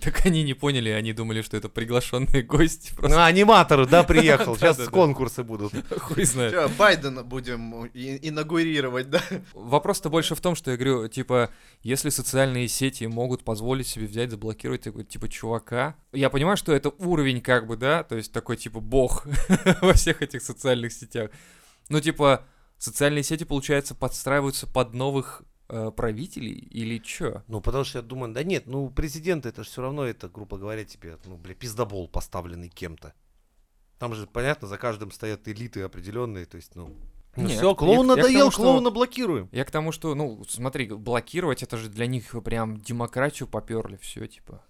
Так 0.00 0.26
они 0.26 0.42
не 0.42 0.54
поняли, 0.54 0.90
они 0.90 1.12
думали, 1.12 1.42
что 1.42 1.56
это 1.56 1.68
приглашенные 1.68 2.42
гости. 2.42 2.92
На 3.00 3.26
аниматор, 3.26 3.86
да, 3.86 4.02
приехал. 4.02 4.56
Сейчас 4.58 4.78
конкурсы 4.88 5.44
будут. 5.44 5.72
хуй 6.00 6.24
знает. 6.24 6.72
Байдена 6.76 7.22
будем 7.22 7.86
инаугурировать, 7.94 9.10
да? 9.10 9.22
Вопрос-то 9.54 10.10
больше 10.10 10.34
в 10.34 10.40
том, 10.40 10.56
что 10.56 10.72
я 10.72 10.76
говорю, 10.76 11.06
типа, 11.06 11.50
если 11.82 12.10
социальные 12.10 12.66
сети 12.66 13.04
могут 13.04 13.44
позволить 13.44 13.86
себе 13.86 14.06
взять, 14.06 14.30
заблокировать 14.30 14.82
такой, 14.82 15.04
типа, 15.04 15.28
чувака, 15.28 15.94
я 16.12 16.30
понимаю, 16.30 16.56
что 16.56 16.72
это 16.72 16.90
уровень, 16.98 17.40
как 17.40 17.68
бы, 17.68 17.76
да, 17.76 18.02
то 18.02 18.16
есть 18.16 18.32
такой, 18.32 18.56
типа, 18.56 18.80
бог 18.80 19.24
во 19.80 19.92
всех 19.92 20.20
этих 20.22 20.42
социальных 20.42 20.92
сетях. 20.92 21.30
Ну, 21.88 22.00
типа, 22.00 22.44
социальные 22.78 23.22
сети, 23.22 23.44
получается, 23.44 23.94
подстраиваются 23.94 24.66
под 24.66 24.94
новых 24.94 25.42
э, 25.68 25.90
правителей 25.90 26.54
или 26.54 26.98
чё? 26.98 27.42
Ну, 27.48 27.60
потому 27.60 27.84
что 27.84 27.98
я 27.98 28.02
думаю, 28.02 28.32
да 28.32 28.42
нет, 28.42 28.66
ну, 28.66 28.88
президент 28.90 29.46
это 29.46 29.64
же 29.64 29.70
все 29.70 29.82
равно, 29.82 30.04
это, 30.04 30.28
грубо 30.28 30.58
говоря, 30.58 30.84
тебе, 30.84 31.18
ну, 31.24 31.36
бля, 31.36 31.54
пиздобол 31.54 32.08
поставленный 32.08 32.68
кем-то. 32.68 33.14
Там 33.98 34.14
же, 34.14 34.26
понятно, 34.26 34.68
за 34.68 34.76
каждым 34.78 35.10
стоят 35.10 35.48
элиты 35.48 35.82
определенные, 35.82 36.44
то 36.46 36.56
есть, 36.56 36.74
ну... 36.76 36.94
Ну 37.38 37.42
Нет, 37.48 37.58
все, 37.58 37.74
клоун 37.74 38.06
я- 38.06 38.12
я 38.12 38.16
надоел, 38.16 38.38
тому, 38.38 38.50
что- 38.50 38.62
клоуна 38.62 38.90
блокируем. 38.90 39.48
Я 39.52 39.66
к 39.66 39.70
тому, 39.70 39.92
что, 39.92 40.14
ну, 40.14 40.42
смотри, 40.48 40.88
блокировать, 40.88 41.62
это 41.62 41.76
же 41.76 41.90
для 41.90 42.06
них 42.06 42.34
прям 42.42 42.78
демократию 42.78 43.46
поперли, 43.46 43.98
все, 44.00 44.26
типа. 44.26 44.62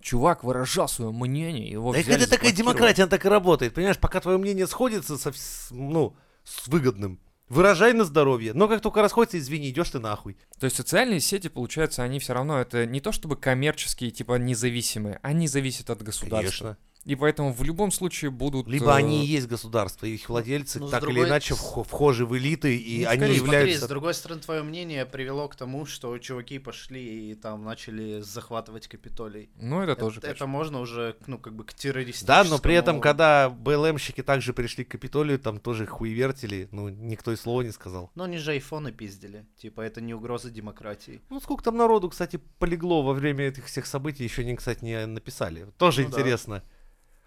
чувак 0.00 0.42
выражал 0.44 0.88
свое 0.88 1.12
мнение, 1.12 1.70
его 1.70 1.92
Да 1.92 1.98
взяли, 2.00 2.22
это 2.22 2.30
такая 2.30 2.52
демократия, 2.52 3.02
она 3.02 3.10
так 3.10 3.24
и 3.24 3.28
работает. 3.28 3.74
Понимаешь, 3.74 3.98
пока 3.98 4.20
твое 4.20 4.38
мнение 4.38 4.66
сходится 4.66 5.16
со, 5.16 5.32
ну, 5.70 6.16
с 6.44 6.66
выгодным, 6.68 7.20
выражай 7.48 7.92
на 7.92 8.04
здоровье. 8.04 8.52
Но 8.54 8.68
как 8.68 8.80
только 8.80 9.02
расходится, 9.02 9.38
извини, 9.38 9.70
идешь 9.70 9.90
ты 9.90 9.98
нахуй. 9.98 10.36
То 10.58 10.64
есть 10.64 10.76
социальные 10.76 11.20
сети, 11.20 11.48
получается, 11.48 12.02
они 12.02 12.18
все 12.18 12.34
равно 12.34 12.60
это 12.60 12.86
не 12.86 13.00
то 13.00 13.12
чтобы 13.12 13.36
коммерческие, 13.36 14.10
типа 14.10 14.34
независимые, 14.38 15.18
они 15.22 15.48
зависят 15.48 15.90
от 15.90 16.02
государства. 16.02 16.64
Конечно. 16.64 16.78
И 17.08 17.14
поэтому 17.16 17.54
в 17.54 17.62
любом 17.62 17.90
случае 17.90 18.30
будут... 18.30 18.68
Либо 18.68 18.90
э, 18.92 18.96
они 18.96 19.24
и 19.24 19.26
есть 19.26 19.48
государство, 19.48 20.04
и 20.04 20.10
их 20.10 20.28
владельцы 20.28 20.78
Ну, 20.78 20.88
так 20.90 21.02
или 21.04 21.12
другой- 21.12 21.28
иначе 21.28 21.54
вхо- 21.54 21.82
вхожи 21.82 22.26
в 22.26 22.36
элиты, 22.36 22.76
и 22.76 23.04
Ну, 23.04 23.08
они 23.08 23.18
скорее, 23.20 23.38
смотри, 23.38 23.56
являются... 23.58 23.86
с 23.86 23.88
другой 23.88 24.12
стороны, 24.14 24.40
твое 24.42 24.62
мнение 24.62 25.06
привело 25.06 25.48
к 25.48 25.56
тому, 25.56 25.86
что 25.86 26.18
чуваки 26.18 26.58
пошли 26.58 27.30
и 27.30 27.34
там 27.34 27.64
начали 27.64 28.20
захватывать 28.20 28.88
Капитолий. 28.88 29.48
Ну, 29.56 29.80
это, 29.80 29.92
Это, 29.92 30.00
тоже 30.02 30.18
это 30.18 30.28
точно. 30.28 30.46
можно 30.48 30.80
уже, 30.80 31.16
ну, 31.26 31.38
как 31.38 31.54
бы 31.54 31.64
к 31.64 31.72
террористическому... 31.72 32.44
Да, 32.44 32.50
но 32.50 32.58
при 32.58 32.74
этом, 32.74 33.00
когда 33.00 33.48
БЛМщики 33.48 34.22
также 34.22 34.52
пришли 34.52 34.84
к 34.84 34.90
Капитолию, 34.90 35.38
там 35.38 35.60
тоже 35.60 35.86
хуевертили, 35.86 36.68
ну, 36.72 36.90
никто 36.90 37.32
и 37.32 37.36
слова 37.36 37.62
не 37.62 37.72
сказал. 37.72 38.10
Но 38.16 38.24
они 38.24 38.36
же 38.36 38.50
айфоны 38.50 38.92
пиздили. 38.92 39.46
Типа, 39.56 39.80
это 39.80 40.02
не 40.02 40.12
угроза 40.12 40.50
демократии. 40.50 41.22
Ну, 41.30 41.40
сколько 41.40 41.64
там 41.64 41.78
народу, 41.78 42.10
кстати, 42.10 42.38
полегло 42.58 43.02
во 43.02 43.14
время 43.14 43.46
этих 43.46 43.64
всех 43.64 43.86
событий, 43.86 44.24
еще 44.24 44.42
они, 44.42 44.56
кстати, 44.56 44.84
не 44.84 45.06
написали. 45.06 45.68
Тоже 45.78 46.02
Ну 46.02 46.10
да. 46.10 46.16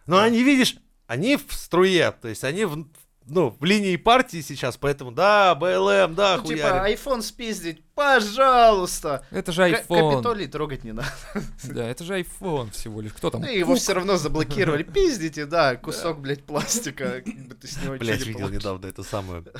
Но 0.08 0.20
они, 0.20 0.44
видишь, 0.44 0.78
они 1.08 1.38
в 1.38 1.54
струе, 1.54 2.12
то 2.12 2.28
есть 2.28 2.44
они 2.44 2.66
в, 2.66 2.88
ну, 3.28 3.56
в 3.60 3.64
линии 3.64 3.96
партии 3.98 4.42
сейчас, 4.42 4.78
поэтому 4.78 5.12
да, 5.12 5.56
БЛМ, 5.56 6.16
да, 6.16 6.38
Ну, 6.38 6.44
хуярим. 6.44 6.64
типа, 6.64 6.84
айфон 6.84 7.22
спиздить, 7.22 7.84
пожалуйста! 7.94 9.26
Это 9.32 9.52
же 9.52 9.64
К- 9.70 9.82
iPhone. 9.86 10.12
Капитолий 10.12 10.48
трогать 10.48 10.84
не 10.84 10.92
надо. 10.94 11.08
Да, 11.64 11.88
это 11.88 12.04
же 12.04 12.20
iPhone 12.20 12.72
всего 12.72 13.02
лишь. 13.02 13.14
Кто 13.14 13.30
там? 13.30 13.42
Ну, 13.42 13.48
его 13.48 13.76
все 13.76 13.94
равно 13.94 14.18
заблокировали. 14.18 14.84
Пиздите, 14.94 15.46
да, 15.46 15.76
кусок, 15.76 16.20
блядь, 16.20 16.44
пластика. 16.44 17.22
Как 17.26 17.48
бы 17.48 17.56
ты 17.56 17.68
с 17.68 17.82
него 17.82 17.96
не 17.96 18.12
видел 18.12 18.50
недавно 18.50 18.88
эту 18.88 19.04
самую 19.04 19.46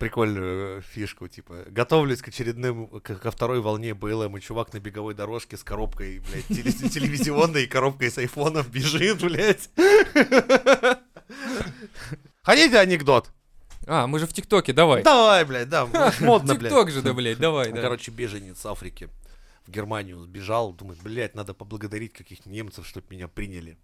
прикольную 0.00 0.78
э, 0.78 0.80
фишку, 0.82 1.28
типа, 1.28 1.66
готовлюсь 1.68 2.22
к 2.22 2.28
очередным, 2.28 2.88
к- 2.88 3.14
ко 3.16 3.30
второй 3.30 3.60
волне 3.60 3.94
БЛМ, 3.94 4.36
и 4.38 4.40
чувак 4.40 4.72
на 4.72 4.80
беговой 4.80 5.14
дорожке 5.14 5.56
с 5.56 5.62
коробкой, 5.62 6.18
блядь, 6.20 6.48
теле- 6.48 6.88
телевизионной, 6.94 7.66
коробкой 7.68 8.10
с 8.10 8.18
айфоном 8.18 8.66
бежит, 8.66 9.22
блядь. 9.22 9.70
Хотите 12.42 12.78
анекдот? 12.78 13.30
А, 13.86 14.06
мы 14.06 14.18
же 14.18 14.26
в 14.26 14.32
ТикТоке, 14.32 14.72
давай. 14.72 15.02
Давай, 15.02 15.44
блядь, 15.44 15.68
да, 15.68 15.86
модно, 16.20 16.54
блядь. 16.54 16.70
ТикТок 16.72 16.90
же, 16.90 17.02
да, 17.02 17.12
блядь, 17.12 17.38
давай, 17.38 17.70
да. 17.72 17.80
Короче, 17.82 18.10
беженец 18.10 18.64
Африки 18.66 19.08
в 19.66 19.70
Германию 19.70 20.18
сбежал, 20.20 20.72
думает, 20.72 20.98
блядь, 21.02 21.34
надо 21.34 21.54
поблагодарить 21.54 22.12
каких-то 22.12 22.48
немцев, 22.48 22.86
чтобы 22.86 23.06
меня 23.10 23.28
приняли. 23.28 23.78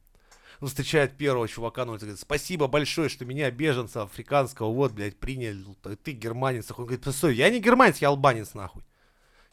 Он 0.61 0.69
встречает 0.69 1.17
первого 1.17 1.47
чувака, 1.49 1.85
ну, 1.85 1.97
говорит, 1.97 2.19
спасибо 2.19 2.67
большое, 2.67 3.09
что 3.09 3.25
меня, 3.25 3.51
беженца 3.51 4.03
африканского, 4.03 4.73
вот, 4.73 4.93
блядь, 4.93 5.19
приняли, 5.19 5.65
ты 6.03 6.13
германец. 6.13 6.71
Он 6.71 6.85
говорит, 6.85 7.05
постой, 7.05 7.35
я 7.37 7.51
не 7.51 7.61
германец, 7.61 7.99
я 7.99 8.09
албанец, 8.09 8.55
нахуй. 8.55 8.83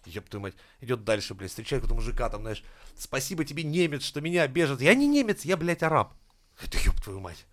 Ёб 0.05 0.27
твою 0.27 0.43
мать. 0.43 0.55
Идет 0.81 1.03
дальше, 1.03 1.33
блядь, 1.33 1.50
встречает 1.50 1.83
какого-то 1.83 2.05
мужика, 2.05 2.29
там, 2.29 2.41
знаешь, 2.41 2.63
спасибо 2.98 3.45
тебе, 3.45 3.63
немец, 3.63 4.03
что 4.03 4.22
меня 4.22 4.48
беженец. 4.48 4.81
Я 4.81 4.95
не 4.95 5.07
немец, 5.07 5.45
я, 5.45 5.57
блядь, 5.57 5.83
араб. 5.83 6.13
Это 6.62 6.77
ёб 6.77 6.95
твою 7.01 7.19
мать. 7.19 7.45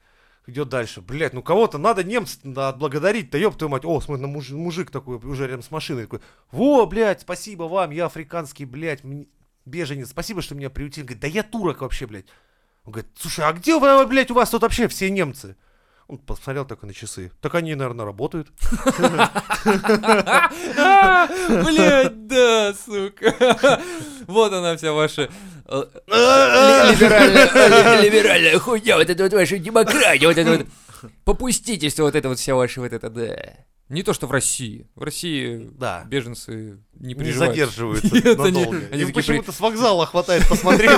Идет 0.47 0.69
дальше. 0.69 1.00
Блядь, 1.00 1.33
ну 1.33 1.42
кого-то 1.42 1.78
надо 1.78 2.02
немца 2.02 2.38
отблагодарить. 2.69 3.30
Да 3.30 3.38
ёб 3.38 3.57
твою 3.57 3.71
мать. 3.71 3.85
О, 3.85 4.00
смотри, 4.00 4.26
муж- 4.26 4.50
мужик 4.50 4.90
такой 4.90 5.16
уже 5.19 5.47
рядом 5.47 5.62
с 5.62 5.71
машиной. 5.71 6.04
Такой, 6.04 6.21
во, 6.50 6.87
блядь, 6.87 7.21
спасибо 7.21 7.64
вам, 7.64 7.90
я 7.90 8.07
африканский, 8.07 8.64
блядь, 8.64 9.02
беженец. 9.64 10.09
Спасибо, 10.09 10.42
что 10.42 10.54
меня 10.54 10.71
приютили. 10.71 11.04
Говорит, 11.04 11.21
да 11.21 11.28
я 11.28 11.42
турок 11.42 11.83
вообще, 11.83 12.07
блядь. 12.07 12.26
Он 12.91 12.95
говорит, 12.95 13.13
слушай, 13.17 13.45
а 13.45 13.53
где 13.53 13.79
вы, 13.79 14.05
блядь, 14.05 14.33
у 14.33 14.35
вас 14.35 14.51
тут 14.51 14.63
вообще 14.63 14.89
все 14.89 15.09
немцы? 15.11 15.55
Он 16.09 16.19
посмотрел 16.19 16.65
такой 16.65 16.89
на 16.89 16.93
часы. 16.93 17.31
Так 17.41 17.55
они, 17.55 17.73
наверное, 17.77 18.05
работают. 18.05 18.49
Блять, 21.49 22.27
да, 22.27 22.75
сука. 22.75 23.81
Вот 24.27 24.53
она 24.53 24.77
вся 24.77 24.93
ваша 24.93 25.31
э, 25.67 25.85
А, 26.11 26.91
ли- 26.91 28.03
либеральная 28.07 28.59
хуйня, 28.59 28.97
вот 28.97 29.09
это 29.09 29.23
вот 29.23 29.33
ваша 29.35 29.59
демократия, 29.59 30.27
вот 30.27 30.37
это 30.37 30.51
вот 30.51 30.67
попустительство, 31.25 32.03
вот 32.03 32.17
это 32.17 32.29
вот 32.29 32.41
вся 32.41 32.57
ваша 32.57 32.81
вот 32.81 32.93
это, 32.93 33.09
да. 33.09 33.37
Не 33.91 34.05
то, 34.05 34.13
что 34.15 34.26
в 34.29 34.31
России. 34.31 34.87
В 34.95 35.03
России 35.03 35.69
Да. 35.76 36.05
беженцы 36.07 36.79
не 36.95 37.09
Не 37.09 37.15
переживают. 37.15 37.55
задерживаются 37.57 38.15
Нет, 38.15 38.39
они- 38.39 38.61
надолго. 38.61 38.81
они 38.93 39.03
Им 39.03 39.13
почему-то 39.13 39.50
с 39.53 39.59
вокзала 39.59 40.07
хватает 40.07 40.49
посмотреть 40.49 40.91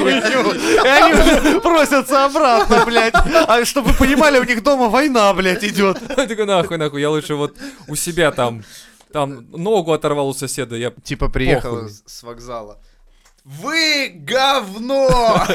они 0.00 1.12
уже 1.12 1.60
просятся 1.60 2.24
обратно, 2.24 2.84
блядь. 2.86 3.14
А 3.14 3.64
чтобы 3.64 3.90
вы 3.90 3.94
понимали, 3.98 4.38
у 4.38 4.44
них 4.44 4.62
дома 4.62 4.88
война, 4.88 5.32
блядь, 5.34 5.62
идет. 5.64 5.98
Я 6.16 6.26
такой, 6.26 6.46
нахуй, 6.46 6.76
нахуй, 6.78 7.00
я 7.00 7.10
лучше 7.10 7.34
вот 7.34 7.56
у 7.88 7.94
себя 7.94 8.30
там, 8.32 8.64
там 9.12 9.50
ногу 9.50 9.92
оторвал 9.92 10.28
у 10.28 10.34
соседа, 10.34 10.76
я... 10.76 10.90
Типа 11.02 11.28
приехал 11.28 11.88
с 12.06 12.22
вокзала. 12.22 12.80
Вы 13.44 14.12
говно! 14.14 15.08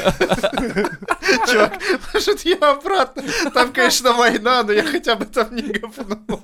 Чувак, 1.48 1.80
может 2.12 2.40
я 2.40 2.56
обратно? 2.56 3.22
Там, 3.54 3.72
конечно, 3.72 4.12
война, 4.12 4.64
но 4.64 4.72
я 4.72 4.82
хотя 4.82 5.14
бы 5.14 5.24
там 5.24 5.54
не 5.54 5.62
говно. 5.62 6.42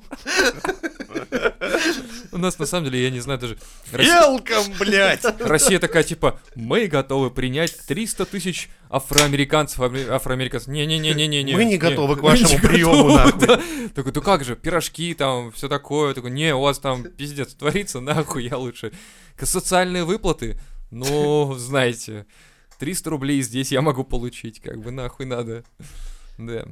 У 2.31 2.39
нас, 2.39 2.59
на 2.59 2.67
самом 2.67 2.87
деле, 2.87 3.03
я 3.03 3.11
не 3.11 3.21
знаю 3.21 3.41
даже... 3.41 3.59
Велком, 3.91 4.73
блядь. 4.79 5.25
Россия 5.41 5.79
такая, 5.79 6.05
типа, 6.05 6.39
мы 6.55 6.87
готовы 6.87 7.31
принять 7.31 7.77
300 7.87 8.25
тысяч 8.27 8.71
афроамериканцев, 8.89 9.81
афро- 9.81 10.11
афроамериканцев. 10.15 10.69
Не-не-не-не-не. 10.69 11.55
Мы 11.57 11.65
не 11.65 11.77
готовы 11.77 12.17
к 12.17 12.23
вашему 12.23 12.59
приему, 12.61 13.17
нахуй. 13.17 13.89
Такой, 13.89 14.13
ну 14.15 14.23
как 14.23 14.45
же, 14.45 14.55
пирожки 14.55 15.13
там, 15.15 15.51
все 15.53 15.69
такое. 15.69 16.15
Такой, 16.15 16.31
не, 16.31 16.55
у 16.55 16.61
вас 16.61 16.79
там 16.79 17.03
пиздец 17.05 17.55
творится, 17.55 18.01
нахуй, 18.01 18.45
я 18.47 18.57
лучше. 18.57 18.93
Социальные 19.41 20.05
выплаты, 20.05 20.59
ну, 20.93 21.55
знаете, 21.55 22.27
300 22.79 23.11
рублей 23.11 23.41
здесь 23.43 23.73
я 23.73 23.81
могу 23.81 24.05
получить, 24.05 24.61
как 24.61 24.79
бы 24.81 24.91
нахуй 24.91 25.27
надо. 25.27 25.65
Да. 26.39 26.67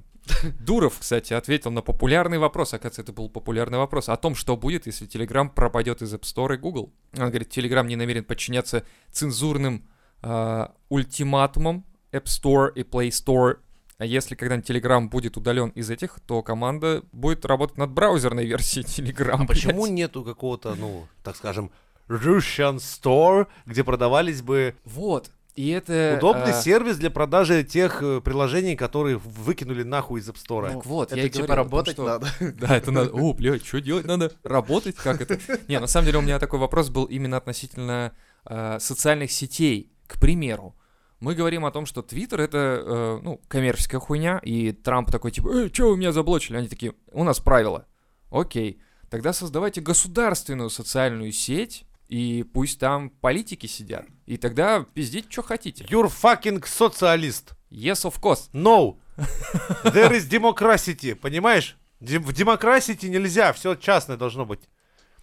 Дуров, 0.60 0.98
кстати, 1.00 1.32
ответил 1.32 1.70
на 1.70 1.80
популярный 1.80 2.38
вопрос, 2.38 2.74
оказывается, 2.74 3.02
это 3.02 3.12
был 3.12 3.30
популярный 3.30 3.78
вопрос, 3.78 4.08
о 4.08 4.16
том, 4.16 4.34
что 4.34 4.56
будет, 4.56 4.86
если 4.86 5.08
Telegram 5.08 5.48
пропадет 5.48 6.02
из 6.02 6.14
App 6.14 6.22
Store 6.22 6.54
и 6.54 6.58
Google. 6.58 6.92
Он 7.16 7.28
говорит, 7.28 7.56
Telegram 7.56 7.86
не 7.86 7.96
намерен 7.96 8.24
подчиняться 8.24 8.84
цензурным 9.10 9.88
а, 10.22 10.74
ультиматумам 10.90 11.86
App 12.12 12.24
Store 12.24 12.72
и 12.74 12.82
Play 12.82 13.08
Store. 13.08 13.56
А 13.96 14.04
если 14.04 14.34
когда-нибудь 14.34 14.68
Telegram 14.68 15.08
будет 15.08 15.36
удален 15.36 15.70
из 15.70 15.90
этих, 15.90 16.20
то 16.26 16.42
команда 16.42 17.02
будет 17.12 17.44
работать 17.46 17.78
над 17.78 17.90
браузерной 17.90 18.44
версией 18.46 18.84
Telegram. 18.84 19.42
А 19.42 19.46
почему 19.46 19.84
блядь. 19.84 19.94
нету 19.94 20.22
какого-то, 20.22 20.74
ну, 20.74 21.06
так 21.22 21.36
скажем, 21.36 21.70
Russian 22.10 22.76
Store, 22.76 23.46
где 23.66 23.84
продавались 23.84 24.42
бы 24.42 24.74
Вот. 24.84 25.30
И 25.56 25.68
это... 25.70 26.16
удобный 26.16 26.52
а, 26.52 26.62
сервис 26.62 26.96
для 26.96 27.10
продажи 27.10 27.64
тех 27.64 28.02
э, 28.02 28.20
приложений, 28.20 28.76
которые 28.76 29.18
выкинули 29.18 29.82
нахуй 29.82 30.20
из 30.20 30.28
App 30.28 30.36
Store? 30.36 30.72
Так 30.72 30.86
вот, 30.86 31.10
я 31.12 31.18
Это 31.18 31.26
и 31.26 31.30
типа 31.30 31.48
том, 31.48 31.56
работать 31.56 31.94
что- 31.94 32.04
надо. 32.04 32.28
Да, 32.40 32.76
это 32.76 32.90
надо. 32.90 33.10
О, 33.10 33.34
блядь, 33.34 33.66
что 33.66 33.80
делать 33.80 34.06
надо? 34.06 34.32
Работать? 34.42 34.96
Как 34.96 35.20
это? 35.20 35.38
Не, 35.68 35.78
на 35.80 35.86
самом 35.86 36.06
деле 36.06 36.18
у 36.18 36.22
меня 36.22 36.38
такой 36.38 36.58
вопрос 36.58 36.88
был 36.88 37.04
именно 37.04 37.36
относительно 37.36 38.14
э, 38.46 38.78
социальных 38.80 39.32
сетей. 39.32 39.92
К 40.06 40.18
примеру, 40.18 40.76
мы 41.18 41.34
говорим 41.34 41.66
о 41.66 41.70
том, 41.70 41.84
что 41.84 42.02
Твиттер 42.02 42.40
это, 42.40 42.58
э, 42.58 43.20
ну, 43.22 43.40
коммерческая 43.48 44.00
хуйня, 44.00 44.38
и 44.38 44.72
Трамп 44.72 45.10
такой, 45.10 45.32
типа, 45.32 45.48
э, 45.48 45.70
что 45.72 45.90
вы 45.90 45.98
меня 45.98 46.12
заблочили? 46.12 46.56
Они 46.56 46.68
такие, 46.68 46.94
у 47.12 47.24
нас 47.24 47.40
правила. 47.40 47.86
Окей, 48.30 48.80
тогда 49.10 49.32
создавайте 49.32 49.80
государственную 49.80 50.70
социальную 50.70 51.32
сеть, 51.32 51.84
и 52.10 52.42
пусть 52.42 52.80
там 52.80 53.10
политики 53.10 53.66
сидят. 53.66 54.04
И 54.26 54.36
тогда 54.36 54.84
пиздите, 54.94 55.28
что 55.30 55.42
хотите. 55.42 55.84
You're 55.84 56.10
fucking 56.10 56.66
социалист. 56.66 57.52
Yes, 57.70 58.04
of 58.04 58.20
course. 58.20 58.50
No. 58.52 58.96
There 59.84 60.10
is 60.12 60.28
democracy, 60.28 61.14
понимаешь? 61.14 61.76
Дем- 62.00 62.22
В 62.24 62.32
демократии 62.32 63.06
нельзя, 63.06 63.52
все 63.52 63.74
частное 63.76 64.16
должно 64.16 64.44
быть. 64.44 64.60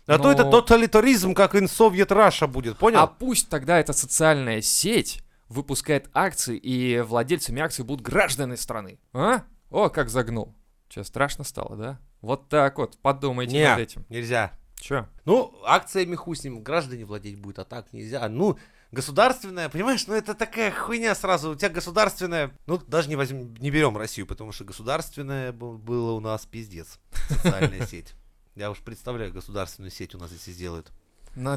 А 0.06 0.18
то 0.18 0.32
это 0.32 0.46
Но- 0.46 0.52
тоталитаризм, 0.52 1.34
как 1.34 1.56
in 1.56 1.66
Soviet 1.66 2.08
Russia 2.08 2.48
будет, 2.48 2.78
понял? 2.78 3.00
А 3.00 3.08
пусть 3.08 3.50
тогда 3.50 3.80
эта 3.80 3.92
социальная 3.92 4.62
сеть 4.62 5.22
выпускает 5.50 6.10
акции, 6.14 6.56
и 6.58 7.00
владельцами 7.02 7.62
акций 7.62 7.84
будут 7.84 8.06
граждане 8.06 8.56
страны. 8.56 9.00
А? 9.14 9.42
О, 9.70 9.90
как 9.90 10.10
загнул. 10.10 10.56
Че, 10.88 11.04
страшно 11.04 11.44
стало, 11.44 11.76
да? 11.76 12.00
Вот 12.22 12.48
так 12.48 12.78
вот, 12.78 12.98
подумайте 13.02 13.54
Не, 13.58 13.68
над 13.68 13.80
этим. 13.80 14.06
нельзя. 14.08 14.54
Че? 14.80 15.08
Ну, 15.26 15.54
акциями 15.66 16.16
хуй 16.16 16.36
с 16.36 16.44
ним, 16.44 16.62
граждане 16.62 17.06
владеть 17.06 17.40
будет, 17.40 17.60
а 17.60 17.66
так 17.66 17.92
нельзя. 17.94 18.28
Ну, 18.30 18.58
государственная, 18.92 19.70
понимаешь, 19.70 20.06
ну 20.08 20.14
это 20.14 20.34
такая 20.34 20.72
хуйня 20.72 21.16
сразу. 21.16 21.52
У 21.52 21.56
тебя 21.56 21.70
государственная, 21.70 22.52
ну 22.68 22.78
даже 22.78 23.10
не 23.10 23.16
возьмем, 23.16 23.56
не 23.56 23.72
берем 23.72 23.98
Россию, 23.98 24.28
потому 24.28 24.52
что 24.52 24.64
государственная 24.64 25.52
было 25.52 26.12
у 26.12 26.20
нас 26.20 26.46
пиздец. 26.46 27.00
Социальная 27.30 27.86
сеть. 27.88 28.14
Я 28.56 28.72
уж 28.72 28.80
представляю, 28.80 29.34
государственную 29.34 29.92
сеть 29.92 30.16
у 30.16 30.18
нас 30.18 30.32
здесь 30.32 30.56
сделают. 30.56 30.92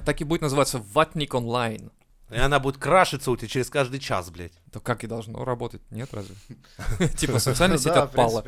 Так 0.04 0.20
и 0.20 0.24
будет 0.24 0.42
называться 0.42 0.78
Ватник 0.92 1.34
онлайн. 1.34 1.90
И 2.30 2.36
она 2.36 2.60
будет 2.60 2.78
крашиться 2.78 3.30
у 3.30 3.36
тебя 3.36 3.48
через 3.48 3.70
каждый 3.70 3.98
час, 3.98 4.30
блядь. 4.30 4.52
То 4.72 4.80
как 4.80 5.02
и 5.02 5.06
должно 5.06 5.44
работать, 5.44 5.82
нет 5.90 6.08
разве? 6.12 6.36
Типа 7.16 7.38
социальная 7.38 7.78
сеть 7.78 7.92
Да, 7.92 8.04
отпала. 8.04 8.42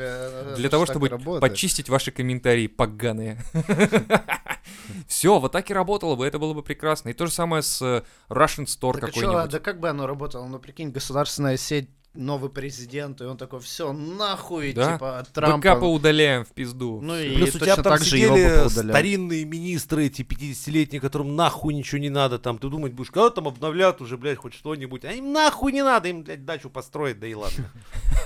Для 0.56 0.68
того, 0.68 0.86
чтобы 0.86 1.08
почистить 1.40 1.88
ваши 1.88 2.12
комментарии 2.12 2.68
поганые. 2.68 3.42
Все, 5.08 5.38
вот 5.38 5.52
так 5.52 5.70
и 5.70 5.74
работало 5.74 6.14
бы, 6.14 6.26
это 6.26 6.38
было 6.38 6.54
бы 6.54 6.62
прекрасно. 6.62 7.08
И 7.08 7.12
то 7.12 7.26
же 7.26 7.32
самое 7.32 7.62
с 7.62 7.82
э, 7.82 8.02
Russian 8.28 8.66
Store 8.66 8.98
какой-нибудь. 8.98 9.50
да 9.50 9.58
как 9.58 9.80
бы 9.80 9.88
оно 9.88 10.06
работало? 10.06 10.46
Ну, 10.46 10.58
прикинь, 10.58 10.90
государственная 10.90 11.56
сеть, 11.56 11.90
новый 12.14 12.50
президент, 12.50 13.20
и 13.20 13.24
он 13.24 13.36
такой, 13.38 13.60
все, 13.60 13.92
нахуй, 13.92 14.72
Да. 14.74 14.92
типа, 14.94 15.26
Трампа. 15.32 15.56
Бэкапы 15.56 15.86
удаляем 15.86 16.44
в 16.44 16.48
пизду. 16.50 17.00
Ну 17.00 17.18
и 17.18 17.34
Плюс 17.34 17.48
у 17.50 17.52
точно 17.58 17.66
тебя 17.66 17.74
там 17.76 17.84
так 17.84 18.02
же 18.02 18.18
его 18.18 18.36
сидели 18.36 18.68
старинные 18.68 19.44
министры, 19.44 20.06
эти 20.06 20.22
50-летние, 20.22 21.00
которым 21.00 21.36
нахуй 21.36 21.72
ничего 21.74 21.98
не 22.00 22.10
надо. 22.10 22.38
Там 22.38 22.58
ты 22.58 22.68
думать 22.68 22.92
будешь, 22.92 23.10
когда 23.10 23.30
там 23.30 23.48
обновлят 23.48 24.00
уже, 24.02 24.18
блядь, 24.18 24.38
хоть 24.38 24.52
что-нибудь. 24.54 25.04
А 25.04 25.12
им 25.12 25.32
нахуй 25.32 25.72
не 25.72 25.82
надо, 25.82 26.08
им, 26.08 26.22
блядь, 26.22 26.44
дачу 26.44 26.68
построить, 26.68 27.18
да 27.18 27.26
и 27.26 27.34
ладно. 27.34 27.70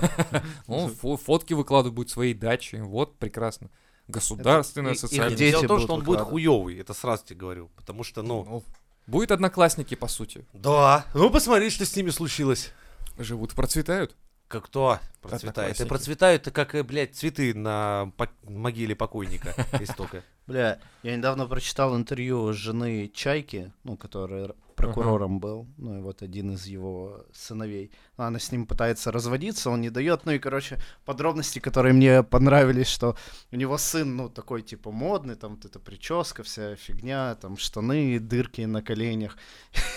Он 0.67 0.89
фо- 0.91 1.17
фотки 1.17 1.53
выкладывать 1.53 1.95
будет 1.95 2.09
своей 2.09 2.33
дачи. 2.33 2.75
Вот, 2.75 3.17
прекрасно. 3.17 3.69
Государственная, 4.07 4.91
Это- 4.91 4.97
и- 4.97 5.01
социальная. 5.09 5.37
дети 5.37 5.51
Дело 5.51 5.63
в 5.63 5.67
том, 5.67 5.79
что 5.79 5.93
он 5.95 6.03
будет 6.03 6.21
хуёвый, 6.21 6.77
это 6.79 6.93
сразу 6.93 7.25
тебе 7.25 7.39
говорю. 7.39 7.69
Потому 7.75 8.03
что, 8.03 8.21
ну... 8.21 8.45
Ну, 8.47 8.63
Будет 9.05 9.31
одноклассники, 9.31 9.95
по 9.95 10.07
сути. 10.09 10.45
Да. 10.53 11.05
Ну, 11.13 11.29
посмотри, 11.29 11.69
что 11.69 11.85
с 11.85 11.95
ними 11.95 12.09
случилось. 12.09 12.73
Живут, 13.17 13.53
процветают. 13.53 14.15
Как 14.47 14.65
кто 14.67 14.99
процветает? 15.21 15.79
И 15.81 15.85
процветают, 15.85 16.49
как, 16.51 16.73
э, 16.75 16.83
блядь, 16.83 17.15
цветы 17.15 17.53
на 17.53 18.13
пок- 18.17 18.29
могиле 18.43 18.95
покойника 18.95 19.53
истока. 19.81 20.23
Бля, 20.45 20.79
я 21.03 21.17
недавно 21.17 21.45
прочитал 21.47 21.97
интервью 21.97 22.53
жены 22.53 23.11
Чайки, 23.13 23.73
ну, 23.83 23.97
который 23.97 24.53
прокурором 24.77 25.39
был, 25.39 25.67
ну, 25.77 25.97
и 25.97 26.01
вот 26.01 26.21
один 26.21 26.51
из 26.51 26.67
его 26.67 27.25
сыновей. 27.33 27.91
Ну, 28.17 28.25
Она 28.25 28.39
с 28.39 28.51
ним 28.51 28.67
пытается 28.67 29.11
разводиться, 29.11 29.71
он 29.71 29.81
не 29.81 29.89
дает, 29.89 30.25
ну, 30.25 30.31
и, 30.31 30.39
короче, 30.39 30.77
подробности, 31.03 31.59
которые 31.59 31.93
мне 31.93 32.23
понравились, 32.23 32.87
что 32.87 33.17
у 33.51 33.55
него 33.55 33.77
сын, 33.77 34.15
ну, 34.15 34.29
такой, 34.29 34.61
типа, 34.61 34.91
модный, 34.91 35.35
там, 35.35 35.55
вот 35.55 35.65
эта 35.65 35.79
прическа, 35.79 36.43
вся 36.43 36.75
фигня, 36.75 37.35
там, 37.35 37.57
штаны, 37.57 38.19
дырки 38.19 38.61
на 38.61 38.81
коленях. 38.81 39.37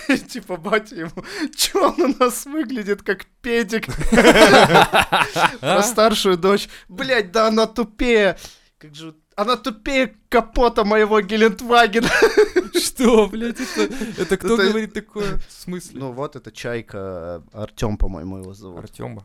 Типа, 0.29 0.57
батя 0.57 0.97
ему, 0.97 1.25
чё 1.57 1.93
он 1.93 2.01
у 2.01 2.19
нас 2.19 2.47
выглядит, 2.47 3.03
как 3.03 3.27
педик? 3.43 3.87
Про 5.61 5.83
старшую 5.83 6.39
дочь. 6.39 6.69
Блять, 6.89 7.33
да 7.33 7.49
она 7.49 7.67
тупее. 7.67 8.37
Как 8.79 8.95
же... 8.95 9.15
Она 9.41 9.57
тупее 9.57 10.15
капота 10.29 10.85
моего 10.85 11.23
Гелендвагена. 11.23 12.11
Что, 12.75 13.27
блядь, 13.27 13.59
это, 13.59 13.95
это 14.19 14.37
кто 14.37 14.55
Это- 14.55 14.69
говорит 14.69 14.93
такое? 14.93 15.39
В 15.49 15.53
смысле? 15.53 15.99
Ну 15.99 16.13
вот 16.13 16.37
это 16.37 16.53
Чайка, 16.53 17.43
Артем, 17.55 17.97
по-моему, 17.97 18.37
его 18.39 18.53
зовут. 18.53 18.81
Артема. 18.81 19.25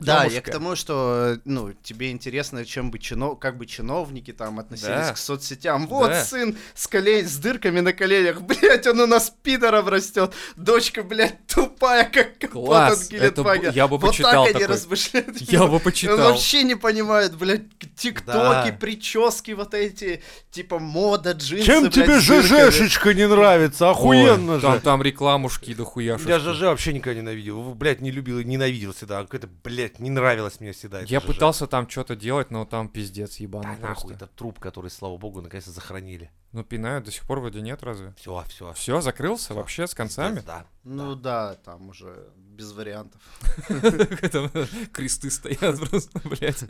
Да, 0.00 0.24
я 0.24 0.40
к 0.40 0.50
тому, 0.50 0.74
что, 0.76 1.38
ну, 1.44 1.72
тебе 1.82 2.10
интересно, 2.10 2.64
чем 2.64 2.90
бы 2.90 2.98
чино... 2.98 3.34
как 3.34 3.58
бы 3.58 3.66
чиновники 3.66 4.32
там 4.32 4.58
относились 4.58 4.88
Да. 5.08 5.12
к 5.12 5.18
соцсетям. 5.18 5.86
Вот 5.86 6.08
Да. 6.10 6.24
сын 6.24 6.56
с 6.74 6.86
колен, 6.86 7.26
с 7.28 7.36
дырками 7.36 7.80
на 7.80 7.92
коленях, 7.92 8.40
блять, 8.42 8.86
он 8.86 9.00
у 9.00 9.06
нас 9.06 9.32
пидором 9.42 9.88
растет. 9.88 10.32
Дочка, 10.56 11.02
блядь, 11.02 11.46
тупая, 11.46 12.04
как 12.04 12.38
капот 12.38 12.66
Класс, 12.66 13.06
от 13.08 13.12
это 13.12 13.42
б- 13.42 13.50
Гелендвагена. 13.58 13.72
я 13.72 13.88
бы 13.88 13.98
вот 13.98 14.08
почитал 14.10 14.44
так 14.46 14.54
они 14.54 14.60
такой. 14.62 14.66
размышляют. 14.76 15.36
Я 15.42 15.66
бы 15.66 15.74
Он 15.74 15.80
почитал. 15.80 16.16
вообще 16.18 16.62
не 16.62 16.74
понимает, 16.74 17.36
блядь, 17.36 17.64
тиктоки, 17.96 18.70
Да. 18.70 18.76
прически 18.80 19.50
вот 19.52 19.74
эти, 19.74 20.22
типа 20.50 20.78
мода, 20.78 21.32
джинсы, 21.32 21.64
Чем 21.66 21.82
блядь, 21.82 21.94
тебе. 21.94 22.20
ЖЖшечка 22.20 23.12
не 23.14 23.26
нравится? 23.28 23.86
Ой, 23.86 23.90
Охуенно 23.92 24.60
Там, 24.60 24.74
же. 24.74 24.80
там 24.80 25.02
рекламушки 25.02 25.74
дохуя. 25.74 26.18
Я 26.26 26.38
ЖЖ 26.38 26.62
вообще 26.62 26.92
никогда 26.92 27.20
ненавидел. 27.20 27.74
Блядь, 27.74 28.00
не 28.00 28.10
любил 28.10 28.38
и 28.38 28.44
ненавидел 28.44 28.92
всегда. 28.92 29.22
Какое-то, 29.22 29.48
блядь, 29.66 29.98
не 30.00 30.10
нравилось 30.10 30.60
мне 30.60 30.72
всегда. 30.72 31.02
это 31.02 31.12
Я 31.12 31.20
ЖЖ. 31.20 31.26
пытался 31.26 31.66
там 31.66 31.88
что-то 31.88 32.16
делать, 32.16 32.50
но 32.50 32.64
там 32.64 32.88
пиздец 32.88 33.36
Да 33.38 33.42
ебаный 33.42 33.78
нахуй, 33.78 34.10
просто. 34.10 34.14
это 34.14 34.26
труп, 34.26 34.58
который, 34.60 34.90
слава 34.90 35.16
богу, 35.18 35.40
наконец-то 35.40 35.72
захоронили. 35.72 36.30
Ну 36.52 36.64
пинают 36.64 37.04
до 37.04 37.10
сих 37.12 37.24
пор 37.24 37.40
вроде 37.40 37.60
нет 37.60 37.82
разве? 37.82 38.14
Все, 38.16 38.42
все. 38.48 38.72
Все, 38.72 39.00
закрылся 39.00 39.52
вообще 39.54 39.86
с 39.86 39.94
концами? 39.94 40.42
Да. 40.46 40.64
Ну 40.84 41.14
да, 41.14 41.56
там 41.56 41.88
уже 41.88 42.28
без 42.36 42.72
вариантов. 42.72 43.20
Там 44.32 44.50
кресты 44.92 45.30
стоят 45.30 45.78
просто, 45.78 46.20
блядь. 46.26 46.64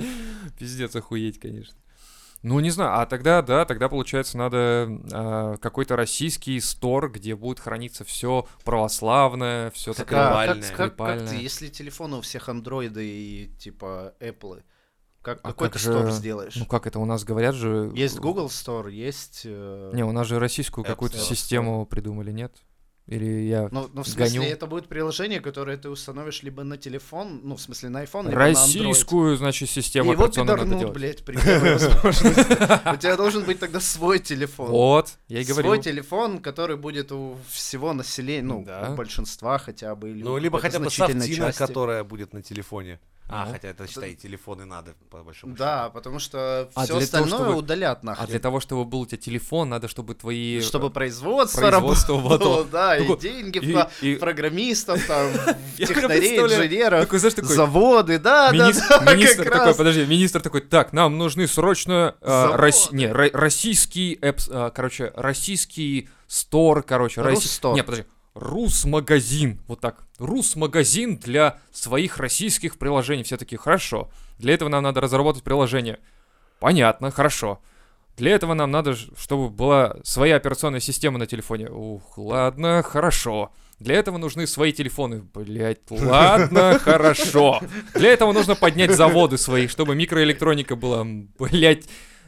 Пиздец, 0.58 0.96
охуеть, 0.96 1.38
конечно. 1.38 1.76
Ну, 2.42 2.60
не 2.60 2.70
знаю, 2.70 3.00
а 3.00 3.06
тогда, 3.06 3.42
да, 3.42 3.64
тогда, 3.64 3.88
получается, 3.88 4.38
надо 4.38 4.88
а, 5.12 5.56
какой-то 5.56 5.96
российский 5.96 6.60
стор, 6.60 7.10
где 7.10 7.34
будет 7.34 7.58
храниться 7.60 8.04
все 8.04 8.46
православное, 8.64 9.70
все 9.72 9.92
Так, 9.94 10.06
такое. 10.06 10.20
а 10.28 10.46
как, 10.54 10.76
как- 10.76 10.96
как 10.96 11.28
ты, 11.28 11.36
если 11.36 11.68
телефоны 11.68 12.16
у 12.16 12.20
всех 12.20 12.48
андроиды 12.48 13.04
и 13.06 13.46
типа 13.58 14.14
Apple, 14.20 14.62
как, 15.22 15.40
А 15.42 15.48
какой 15.48 15.68
как 15.68 15.72
ты 15.72 15.78
же- 15.80 15.92
стор 15.92 16.10
сделаешь? 16.12 16.54
Ну, 16.56 16.66
как 16.66 16.86
это 16.86 17.00
у 17.00 17.04
нас 17.04 17.24
говорят 17.24 17.54
же... 17.56 17.90
Есть 17.96 18.20
Google 18.20 18.46
Store, 18.46 18.90
есть... 18.92 19.42
э, 19.44 19.90
Не, 19.92 20.04
у 20.04 20.12
нас 20.12 20.28
же 20.28 20.38
российскую 20.38 20.84
какую-то 20.84 21.18
систему 21.18 21.84
придумали, 21.84 22.30
нет? 22.30 22.52
Или 23.06 23.46
я... 23.46 23.68
Ну, 23.70 23.88
ну, 23.92 24.02
в 24.02 24.08
смысле, 24.08 24.40
гоню. 24.40 24.52
это 24.52 24.66
будет 24.66 24.88
приложение, 24.88 25.40
которое 25.40 25.76
ты 25.76 25.88
установишь 25.88 26.42
либо 26.42 26.64
на 26.64 26.76
телефон, 26.76 27.40
ну, 27.44 27.54
в 27.54 27.60
смысле, 27.60 27.88
на 27.90 28.02
iPhone, 28.02 28.24
либо 28.24 28.40
на 28.40 28.48
Android. 28.48 28.54
Российскую, 28.54 29.36
значит, 29.36 29.68
И 29.68 29.72
систему 29.72 30.10
его 30.12 30.24
операционную 30.24 30.56
надо 30.56 30.70
пидорнут, 30.76 30.94
делать. 30.94 31.24
блядь, 31.24 31.24
при. 31.24 31.36
У 32.94 32.96
тебя 32.96 33.16
должен 33.16 33.44
быть 33.44 33.60
тогда 33.60 33.78
свой 33.80 34.18
телефон. 34.18 34.70
Вот, 34.70 35.12
я 35.28 35.40
и 35.40 35.44
Свой 35.44 35.62
говорю. 35.62 35.82
телефон, 35.82 36.38
который 36.40 36.76
будет 36.76 37.12
у 37.12 37.36
всего 37.48 37.92
населения, 37.92 38.42
ну, 38.42 38.66
у 38.90 38.94
большинства 38.96 39.58
хотя 39.58 39.94
бы. 39.94 40.10
Или 40.10 40.22
Ну, 40.24 40.36
либо 40.38 40.58
хотя 40.58 40.80
бы 40.80 40.90
софтина, 40.90 41.52
которая 41.52 42.02
будет 42.02 42.32
на 42.32 42.42
телефоне. 42.42 42.98
А, 43.28 43.46
Ну. 43.46 43.52
хотя 43.52 43.68
это, 43.68 43.88
считай, 43.88 44.14
телефоны 44.14 44.64
надо, 44.66 44.94
по 45.10 45.24
большому 45.24 45.56
Да, 45.56 45.90
потому 45.90 46.20
что 46.20 46.68
А 46.76 46.84
все 46.84 46.96
для 46.98 47.06
того, 47.08 47.24
остальное 47.24 47.38
чтобы- 47.48 47.54
удалят 47.58 47.98
А 48.02 48.06
нахрен. 48.06 48.26
для 48.28 48.38
того, 48.38 48.60
чтобы 48.60 48.84
был 48.84 49.00
у 49.00 49.06
тебя 49.06 49.18
телефон, 49.18 49.68
надо, 49.68 49.88
чтобы 49.88 50.14
твои... 50.14 50.60
Чтобы 50.60 50.90
производство, 50.90 51.60
производство 51.60 52.14
работало, 52.22 52.58
вот- 52.62 52.70
да, 52.70 52.96
и 52.96 53.00
Такой- 53.02 53.18
деньги 53.18 53.58
и- 53.58 53.72
в 53.72 53.88
и- 54.02 54.14
программистов, 54.14 55.04
там, 55.08 55.28
технарей, 55.76 56.38
инженеров, 56.38 57.00
Такой, 57.00 57.18
знаешь, 57.18 57.34
такой... 57.34 57.56
заводы, 57.56 58.18
да, 58.20 58.52
да, 58.52 58.56
Минис- 58.70 58.80
да, 58.88 59.00
министр 59.14 59.42
как 59.44 59.52
такой, 59.54 59.66
раз. 59.66 59.76
подожди, 59.76 60.06
министр 60.06 60.40
такой, 60.40 60.60
так, 60.60 60.92
нам 60.92 61.18
нужны 61.18 61.48
срочно 61.48 62.14
э, 62.20 62.50
рос- 62.54 62.90
не, 62.92 63.06
ро- 63.06 63.30
российский, 63.32 64.14
эпс- 64.22 64.48
э, 64.48 64.70
короче, 64.72 65.12
российский 65.16 66.08
стор, 66.28 66.82
короче, 66.84 67.20
россий- 67.22 67.34
Русстор. 67.34 67.74
не, 67.74 67.82
подожди, 67.82 68.04
Рус-магазин, 68.36 69.60
вот 69.66 69.80
так, 69.80 70.04
Рус-магазин 70.18 71.16
для 71.16 71.58
своих 71.72 72.18
российских 72.18 72.78
приложений, 72.78 73.24
все 73.24 73.36
такие, 73.36 73.58
хорошо, 73.58 74.10
для 74.38 74.54
этого 74.54 74.68
нам 74.68 74.82
надо 74.82 75.00
разработать 75.00 75.42
приложение, 75.42 75.98
понятно, 76.60 77.10
хорошо, 77.10 77.60
для 78.16 78.32
этого 78.32 78.54
нам 78.54 78.70
надо, 78.70 78.94
чтобы 78.94 79.50
была 79.50 79.96
своя 80.02 80.36
операционная 80.36 80.80
система 80.80 81.18
на 81.18 81.26
телефоне. 81.26 81.68
Ух, 81.68 82.16
ладно, 82.16 82.82
хорошо. 82.82 83.52
Для 83.78 83.96
этого 83.96 84.16
нужны 84.16 84.46
свои 84.46 84.72
телефоны. 84.72 85.22
Блять, 85.34 85.80
ладно, 85.90 86.78
хорошо. 86.78 87.60
Для 87.94 88.12
этого 88.12 88.32
нужно 88.32 88.54
поднять 88.54 88.92
заводы 88.96 89.36
свои, 89.36 89.66
чтобы 89.66 89.94
микроэлектроника 89.94 90.76
была. 90.76 91.06
Блять, 91.38 91.86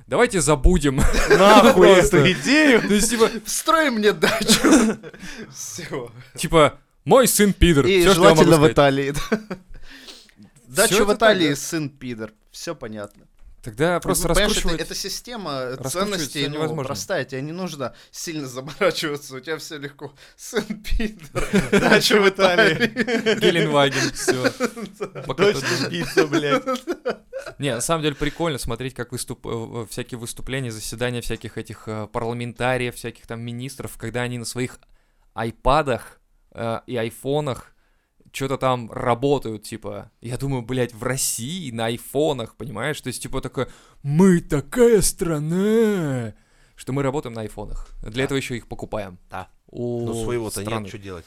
давайте 0.08 0.40
забудем. 0.40 0.96
Нахуй 1.30 1.88
эту 1.90 2.32
идею. 2.32 2.80
То 2.82 2.94
есть, 2.94 3.10
типа, 3.10 3.30
Строй 3.46 3.90
мне 3.90 4.12
дачу. 4.12 4.98
Все. 5.54 6.10
типа, 6.34 6.78
мой 7.04 7.28
сын 7.28 7.52
пидор. 7.52 7.86
И 7.86 8.00
Всё, 8.00 8.14
что 8.14 8.22
я 8.24 8.30
могу 8.30 8.42
желательно 8.42 8.68
в. 8.68 8.72
Италии. 8.72 9.14
да. 9.30 9.40
Дачу 10.66 11.04
в 11.04 11.14
Италии, 11.14 11.54
сын 11.54 11.88
пидор. 11.88 12.32
Все 12.50 12.74
понятно. 12.74 13.26
Тогда 13.68 14.00
просто 14.00 14.28
Ну, 14.28 14.34
понимаешь, 14.34 14.52
это, 14.52 14.60
раскручивать. 14.60 14.86
это 14.86 14.94
система 14.94 15.60
раскручивать 15.76 15.92
ценностей 15.92 16.46
ну, 16.48 16.54
невозможно. 16.54 16.84
простая, 16.84 17.24
тебе 17.26 17.42
не 17.42 17.52
нужно 17.52 17.94
сильно 18.10 18.48
заморачиваться, 18.48 19.36
у 19.36 19.40
тебя 19.40 19.58
все 19.58 19.76
легко. 19.76 20.14
Сын 20.36 20.64
пидор, 20.82 21.44
дача 21.70 22.18
в 22.18 22.26
Италии. 22.26 22.86
Геленваген, 23.38 24.10
все. 24.14 24.50
Дочь 25.34 25.90
пицца, 25.90 26.26
блядь. 26.26 26.64
Не, 27.58 27.74
на 27.74 27.82
самом 27.82 28.02
деле 28.02 28.14
прикольно 28.14 28.56
смотреть, 28.56 28.94
как 28.94 29.12
выступ... 29.12 29.46
э, 29.46 29.86
всякие 29.90 30.18
выступления, 30.18 30.70
заседания 30.70 31.20
всяких 31.20 31.58
этих 31.58 31.88
э, 31.88 32.06
парламентариев, 32.10 32.94
всяких 32.94 33.26
там 33.26 33.42
министров, 33.42 33.98
когда 33.98 34.22
они 34.22 34.38
на 34.38 34.46
своих 34.46 34.78
айпадах 35.34 36.20
э, 36.52 36.80
и 36.86 36.96
айфонах 36.96 37.74
что-то 38.32 38.56
там 38.58 38.90
работают, 38.92 39.62
типа, 39.64 40.10
я 40.20 40.36
думаю, 40.38 40.62
блядь, 40.62 40.94
в 40.94 41.02
России 41.02 41.70
на 41.70 41.86
айфонах, 41.86 42.56
понимаешь? 42.56 43.00
То 43.00 43.08
есть, 43.08 43.22
типа, 43.22 43.40
такое, 43.40 43.68
мы 44.02 44.40
такая 44.40 45.00
страна, 45.02 46.34
что 46.76 46.92
мы 46.92 47.02
работаем 47.02 47.34
на 47.34 47.42
айфонах. 47.42 47.88
Для 48.02 48.10
Да. 48.12 48.22
этого 48.24 48.36
еще 48.38 48.56
их 48.56 48.68
покупаем. 48.68 49.18
Да. 49.30 49.48
У 49.70 50.06
Ну, 50.06 50.24
своего-то 50.24 50.64
нет, 50.64 50.88
что 50.88 50.98
делать. 50.98 51.24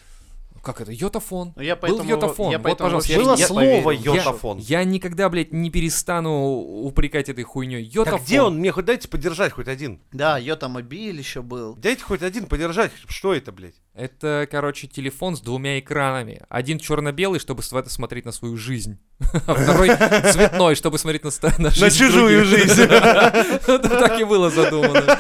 Как 0.63 0.79
это? 0.79 0.91
Йотафон. 0.91 1.53
Ну, 1.55 1.61
я 1.61 1.75
Был 1.75 1.81
поэтому, 1.81 2.09
йотафон. 2.09 2.51
я 2.51 2.57
Вот, 2.59 2.63
поэтому 2.63 2.87
пожалуйста, 2.87 3.15
Было 3.15 3.35
не 3.35 3.45
слово 3.45 3.61
поверил. 3.61 4.13
Я- 4.13 4.13
йотафон. 4.19 4.57
Я, 4.59 4.83
никогда, 4.83 5.27
блядь, 5.29 5.51
не 5.51 5.71
перестану 5.71 6.53
упрекать 6.83 7.29
этой 7.29 7.43
хуйней. 7.43 7.83
Йотафон. 7.83 8.19
Так 8.19 8.27
где 8.27 8.41
он? 8.41 8.57
Мне 8.59 8.71
хоть 8.71 8.85
дайте 8.85 9.07
подержать 9.07 9.53
хоть 9.53 9.67
один. 9.67 10.01
Да, 10.11 10.37
Йота 10.37 10.69
Мобиль 10.69 11.17
еще 11.17 11.41
был. 11.41 11.75
Дайте 11.75 12.03
хоть 12.03 12.21
один 12.21 12.45
подержать. 12.45 12.91
Что 13.07 13.33
это, 13.33 13.51
блядь? 13.51 13.73
Это, 13.95 14.47
короче, 14.49 14.87
телефон 14.87 15.35
с 15.35 15.41
двумя 15.41 15.79
экранами. 15.79 16.43
Один 16.47 16.77
черно-белый, 16.79 17.39
чтобы 17.39 17.63
смотреть 17.63 18.25
на 18.25 18.31
свою 18.31 18.55
жизнь. 18.57 18.99
А 19.47 19.53
второй 19.55 19.89
цветной, 20.31 20.75
чтобы 20.75 20.97
смотреть 20.99 21.23
на, 21.23 21.31
на 21.57 21.69
жизнь 21.71 21.83
На 21.83 21.89
чужую 21.89 22.45
жизнь. 22.45 22.85
Так 22.87 24.19
и 24.19 24.23
было 24.23 24.49
задумано. 24.49 25.19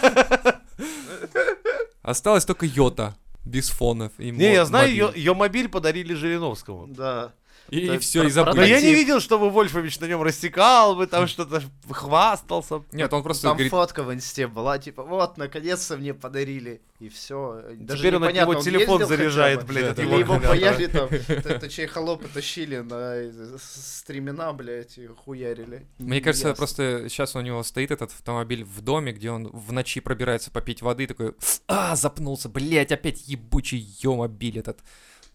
Осталось 2.03 2.45
только 2.45 2.65
Йота. 2.65 3.15
Без 3.45 3.69
фонов. 3.69 4.11
и 4.19 4.31
Не, 4.31 4.49
мо- 4.49 4.53
я 4.53 4.65
знаю, 4.65 5.11
ее 5.15 5.33
мобиль 5.33 5.67
подарили 5.69 6.13
Жириновскому. 6.13 6.87
Да. 6.87 7.33
И, 7.71 7.87
Это 7.87 7.99
все, 7.99 8.23
и 8.25 8.29
забыли. 8.29 8.55
Но 8.57 8.63
я 8.65 8.81
не 8.81 8.93
видел, 8.93 9.21
чтобы 9.21 9.49
Вольфович 9.49 9.99
на 10.01 10.05
нем 10.05 10.21
рассекал 10.21 10.93
бы, 10.95 11.07
там 11.07 11.25
что-то 11.25 11.63
хвастался. 11.89 12.83
Нет, 12.91 13.11
он 13.13 13.23
просто 13.23 13.43
Там 13.43 13.53
говорит, 13.53 13.71
фотка 13.71 14.03
в 14.03 14.13
инсте 14.13 14.47
была, 14.47 14.77
типа, 14.77 15.03
вот, 15.03 15.37
наконец-то 15.37 15.95
мне 15.95 16.13
подарили. 16.13 16.81
И 16.99 17.07
все. 17.07 17.63
Теперь 17.89 18.17
он 18.17 18.25
от 18.25 18.33
него 18.33 18.55
телефон 18.55 19.05
заряжает, 19.05 19.65
блядь, 19.65 19.97
Или 19.97 20.19
его 20.19 20.37
паяли 20.39 20.87
там, 20.87 21.07
т- 21.09 21.59
точнее, 21.59 21.87
холопы 21.87 22.27
тащили 22.27 22.77
на 22.79 23.13
с- 23.57 23.99
стремена, 23.99 24.51
блядь, 24.51 24.97
и 24.97 25.07
хуярили. 25.07 25.87
Мне 25.97 26.19
кажется, 26.19 26.53
просто 26.53 27.07
сейчас 27.09 27.35
у 27.37 27.41
него 27.41 27.63
стоит 27.63 27.91
этот 27.91 28.11
автомобиль 28.11 28.65
в 28.65 28.81
доме, 28.81 29.13
где 29.13 29.31
он 29.31 29.47
в 29.47 29.71
ночи 29.71 30.01
пробирается 30.01 30.51
попить 30.51 30.81
воды, 30.81 31.07
такой, 31.07 31.35
а, 31.67 31.95
запнулся, 31.95 32.49
блять, 32.49 32.91
опять 32.91 33.27
ебучий 33.29 33.79
ё-мобиль 34.03 34.59
этот. 34.59 34.79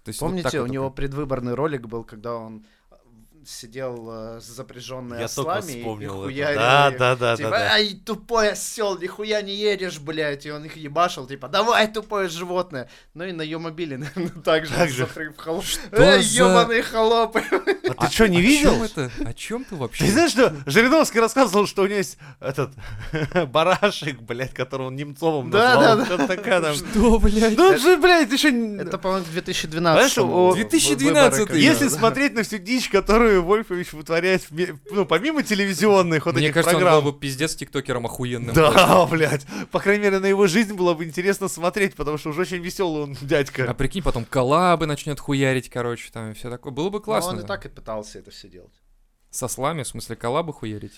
То 0.06 0.10
есть 0.10 0.20
Помните, 0.20 0.60
вот 0.60 0.68
у 0.68 0.72
него 0.72 0.84
такой. 0.84 0.96
предвыборный 0.98 1.54
ролик 1.54 1.88
был, 1.88 2.04
когда 2.04 2.36
он 2.36 2.64
сидел 3.48 4.08
э, 4.10 4.40
с 4.40 4.44
запряженной 4.46 5.18
Я 5.20 5.24
ослами 5.26 5.72
и 5.72 5.78
вспомнил 5.80 6.14
это. 6.14 6.22
хуярил 6.24 6.58
Да, 6.58 6.90
да, 6.90 7.16
да, 7.16 7.36
Типа, 7.36 7.50
да, 7.50 7.58
да. 7.58 7.72
ай, 7.72 7.94
тупой 8.04 8.50
осел, 8.50 8.98
нихуя 8.98 9.42
не 9.42 9.54
едешь, 9.54 9.98
блядь. 9.98 10.46
И 10.46 10.50
он 10.50 10.64
их 10.64 10.76
ебашил, 10.76 11.26
типа, 11.26 11.48
давай, 11.48 11.86
тупое 11.88 12.28
животное. 12.28 12.88
Ну 13.14 13.24
и 13.24 13.32
на 13.32 13.42
ее 13.42 13.58
мобиле, 13.58 13.96
наверное, 14.16 14.42
так 14.42 14.66
же. 14.66 14.74
Так 14.74 14.90
же. 14.90 15.08
Эй, 15.92 16.22
за- 16.22 16.44
ебаные 16.44 16.82
холопы. 16.82 17.42
А 17.96 18.06
ты 18.06 18.12
что, 18.12 18.28
не 18.28 18.38
о 18.38 18.40
видел? 18.40 18.72
Чем 18.74 18.82
это? 18.82 19.10
О 19.24 19.32
чем 19.32 19.64
ты 19.64 19.76
вообще? 19.76 20.04
Ты 20.06 20.12
знаешь, 20.12 20.30
что 20.32 20.54
Жириновский 20.66 21.20
рассказывал, 21.20 21.66
что 21.66 21.82
у 21.82 21.86
него 21.86 21.96
есть 21.96 22.18
этот 22.40 22.72
барашек, 23.48 24.20
блядь, 24.20 24.54
которого 24.54 24.88
он 24.88 24.96
Немцовым 24.96 25.50
Да, 25.50 25.74
назвал. 25.96 26.18
да, 26.18 26.26
такая 26.26 26.60
там. 26.62 26.74
Что, 26.74 27.18
блядь? 27.18 27.56
Ну, 27.56 27.76
же, 27.78 27.96
блядь, 27.96 28.32
еще... 28.32 28.48
Это, 28.78 28.98
по-моему, 28.98 29.24
в 29.24 29.32
2012 29.32 30.12
Знаешь, 30.12 30.18
о, 30.30 30.54
2012 30.54 31.38
выборы, 31.40 31.58
Если 31.58 31.88
смотреть 31.88 32.34
на 32.34 32.42
всю 32.42 32.58
дичь, 32.58 32.88
которую 32.88 33.35
Вольфович 33.40 33.92
вытворяет, 33.92 34.46
ну, 34.90 35.04
помимо 35.06 35.42
телевизионных 35.42 36.26
вот 36.26 36.34
Мне 36.34 36.46
этих 36.46 36.54
кажется, 36.54 36.76
он 36.76 36.82
программ. 36.82 37.04
был 37.04 37.12
бы 37.12 37.18
пиздец 37.18 37.54
тиктокером 37.56 38.06
охуенным. 38.06 38.54
Да, 38.54 39.06
блядь. 39.06 39.46
По 39.70 39.80
крайней 39.80 40.04
мере, 40.04 40.18
на 40.18 40.26
его 40.26 40.46
жизнь 40.46 40.74
было 40.74 40.94
бы 40.94 41.04
интересно 41.04 41.48
смотреть, 41.48 41.94
потому 41.94 42.18
что 42.18 42.30
уж 42.30 42.38
очень 42.38 42.58
веселый 42.58 43.02
он 43.04 43.16
А 43.20 43.24
дядька. 43.24 43.74
прикинь, 43.74 44.02
потом 44.02 44.24
коллабы 44.24 44.86
начнет 44.86 45.18
хуярить, 45.20 45.68
короче, 45.68 46.10
там 46.12 46.30
и 46.30 46.34
все 46.34 46.50
такое. 46.50 46.72
Было 46.72 46.90
бы 46.90 46.98
Ну, 46.98 47.04
классно. 47.04 47.32
он 47.32 47.40
и 47.40 47.46
так 47.46 47.64
и 47.66 47.68
пытался 47.68 48.18
это 48.18 48.30
все 48.30 48.48
делать. 48.48 48.74
Со 49.30 49.48
слами, 49.48 49.82
в 49.82 49.88
смысле, 49.88 50.16
коллабы 50.16 50.52
хуярить? 50.52 50.94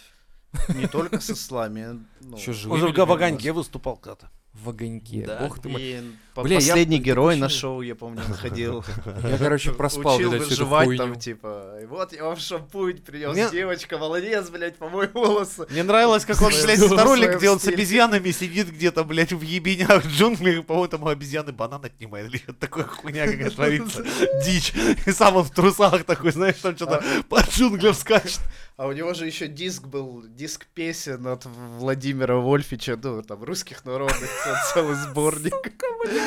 Не 0.69 0.87
только 0.87 1.21
со 1.21 1.35
слами. 1.37 2.05
ну, 2.21 2.37
Еще 2.37 2.51
Он 2.69 2.79
же 2.79 2.89
в 2.89 2.93
Габаганьке 2.93 3.53
выступал 3.53 3.97
когда-то. 3.97 4.31
В 4.55 4.71
огоньке. 4.71 5.25
Да. 5.27 5.41
Бог 5.41 5.61
ты 5.61 5.69
мой. 5.69 6.03
Бля, 6.45 6.55
я- 6.55 6.61
последний 6.61 6.99
герой 6.99 7.37
на 7.37 7.49
шоу, 7.49 7.83
я 7.83 7.95
помню, 7.95 8.23
он 8.29 8.35
ходил. 8.35 8.85
Я, 9.25 9.39
короче, 9.39 9.73
проспал, 9.73 10.17
Учил 10.17 10.33
эту 10.33 10.45
выживать 10.45 10.97
там, 10.97 11.19
типа, 11.19 11.79
и 11.83 11.87
вот 11.87 12.13
я 12.13 12.25
вам 12.25 12.37
шампунь 12.37 12.99
принес, 12.99 13.33
Мне- 13.33 13.49
девочка, 13.51 13.99
молодец, 13.99 14.49
блядь, 14.51 14.77
помой 14.77 15.09
волосы. 15.09 15.67
Мне 15.71 15.83
нравилось, 15.83 16.25
как 16.25 16.41
он, 16.43 16.49
блядь, 16.51 16.79
Что? 16.85 17.05
ролик, 17.05 17.35
В 17.35 17.39
где 17.39 17.51
он 17.51 17.61
с 17.61 17.67
обезьянами 17.67 18.31
сидит 18.31 18.69
где-то, 18.71 19.05
блядь, 19.05 19.33
в 19.33 19.43
ебенях 19.43 20.05
в 20.05 20.09
джунглях, 20.09 20.65
по-моему, 20.67 20.89
там 20.89 21.03
у 21.03 21.09
обезьяны 21.09 21.53
банан 21.53 21.85
отнимает, 21.85 22.29
или 22.29 22.39
такое 22.59 22.85
хуйня 22.85 23.27
какая 23.27 23.51
творится. 23.51 24.05
Дичь. 24.45 24.73
И 25.07 25.11
сам 25.13 25.37
он 25.37 25.45
в 25.45 25.51
трусах 25.51 26.05
такой, 26.05 26.33
знаешь, 26.33 26.57
там 26.63 26.77
что-то 26.77 27.03
по 27.29 27.41
джунглям 27.41 27.95
скачет. 27.95 28.41
А 28.77 28.87
у 28.87 28.93
него 28.93 29.13
же 29.13 29.27
еще 29.27 29.49
диск 29.49 29.83
был, 29.87 30.23
диск 30.29 30.67
песен 30.67 31.27
от 31.27 31.45
Владимира 31.79 32.37
Вольфича, 32.37 32.97
ну, 33.03 33.23
там, 33.23 33.43
русских 33.43 33.85
народных, 33.85 34.29
целый 34.73 34.95
сборник. 34.95 35.55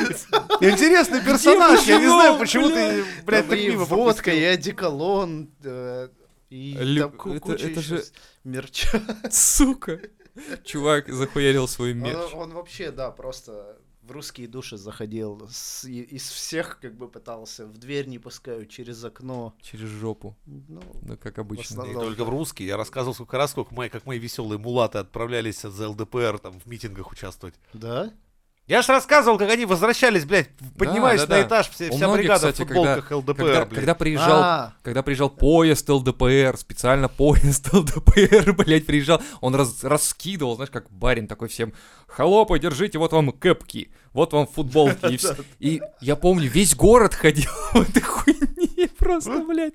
Интересный 0.61 1.21
персонаж, 1.21 1.83
я 1.83 1.99
не 1.99 2.07
знаю, 2.07 2.37
почему 2.39 2.69
ты, 2.69 3.03
блядь, 3.25 3.47
так 3.47 3.57
мимо 3.59 3.85
водка, 3.85 4.31
и 4.31 4.43
одеколон, 4.43 5.49
э, 5.63 6.09
и 6.49 6.73
Лю- 6.79 7.09
там 7.11 7.31
это- 7.33 7.81
же- 7.81 8.03
мерча. 8.43 9.01
Сука. 9.31 9.99
Чувак 10.63 11.09
захуярил 11.11 11.67
свой 11.67 11.91
Он, 11.91 11.99
мерч. 11.99 12.33
он 12.33 12.53
вообще, 12.53 12.91
да, 12.91 13.11
просто 13.11 13.77
в 14.01 14.11
русские 14.11 14.47
души 14.47 14.77
заходил. 14.77 15.47
С- 15.51 15.85
из 15.87 16.29
всех, 16.29 16.79
как 16.81 16.95
бы, 16.95 17.07
пытался. 17.07 17.65
В 17.67 17.77
дверь 17.77 18.07
не 18.07 18.17
пускаю, 18.17 18.65
через 18.65 19.03
окно. 19.03 19.53
Через 19.61 19.87
жопу. 19.89 20.35
Ну, 20.45 20.81
Ну, 21.03 21.17
как 21.17 21.37
обычно. 21.37 21.83
Не 21.83 21.93
только 21.93 22.23
в 22.25 22.29
русский. 22.29 22.65
Я 22.65 22.77
рассказывал 22.77 23.13
сколько 23.13 23.37
раз, 23.37 23.51
сколько 23.51 23.73
мои, 23.75 23.89
как 23.89 24.05
мои 24.05 24.19
веселые 24.19 24.57
мулаты 24.57 24.97
отправлялись 24.99 25.61
за 25.61 25.89
ЛДПР 25.89 26.39
там 26.39 26.59
в 26.59 26.65
митингах 26.65 27.11
участвовать. 27.11 27.55
да? 27.73 28.11
Я 28.67 28.81
ж 28.83 28.87
рассказывал, 28.89 29.37
как 29.37 29.49
они 29.49 29.65
возвращались, 29.65 30.23
блядь, 30.23 30.49
поднимаясь 30.77 31.21
да, 31.21 31.27
да. 31.27 31.37
на 31.37 31.41
этаж, 31.47 31.69
все, 31.69 31.89
вся 31.89 31.97
многих, 32.07 32.21
бригада 32.23 32.51
кстати, 32.51 32.61
в 32.61 32.67
футболках 32.67 33.07
когда- 33.07 33.17
ЛДПР, 33.17 33.33
Когда, 33.43 33.65
блядь. 33.65 33.75
когда 33.75 33.95
приезжал 33.95 34.41
А, 34.41 34.73
Когда 34.83 35.03
приезжал 35.03 35.29
поезд 35.29 35.89
ЛДПР, 35.89 36.55
специально 36.57 37.09
поезд 37.09 37.67
ЛДПР, 37.73 38.53
блядь, 38.53 38.85
приезжал, 38.85 39.21
он 39.41 39.55
раз- 39.55 39.83
раскидывал, 39.83 40.55
знаешь, 40.55 40.69
как 40.69 40.89
барин 40.89 41.27
такой 41.27 41.49
всем, 41.49 41.73
холопы, 42.07 42.59
держите, 42.59 42.97
вот 42.97 43.11
вам 43.11 43.31
кэпки, 43.31 43.91
вот 44.13 44.31
вам 44.31 44.47
футболки. 44.47 45.19
И 45.59 45.81
я 45.99 46.15
помню, 46.15 46.47
весь 46.49 46.75
город 46.75 47.13
ходил 47.13 47.49
в 47.73 47.81
этой 47.81 48.01
хуйне 48.01 48.60
просто, 48.87 49.43
блядь. 49.43 49.73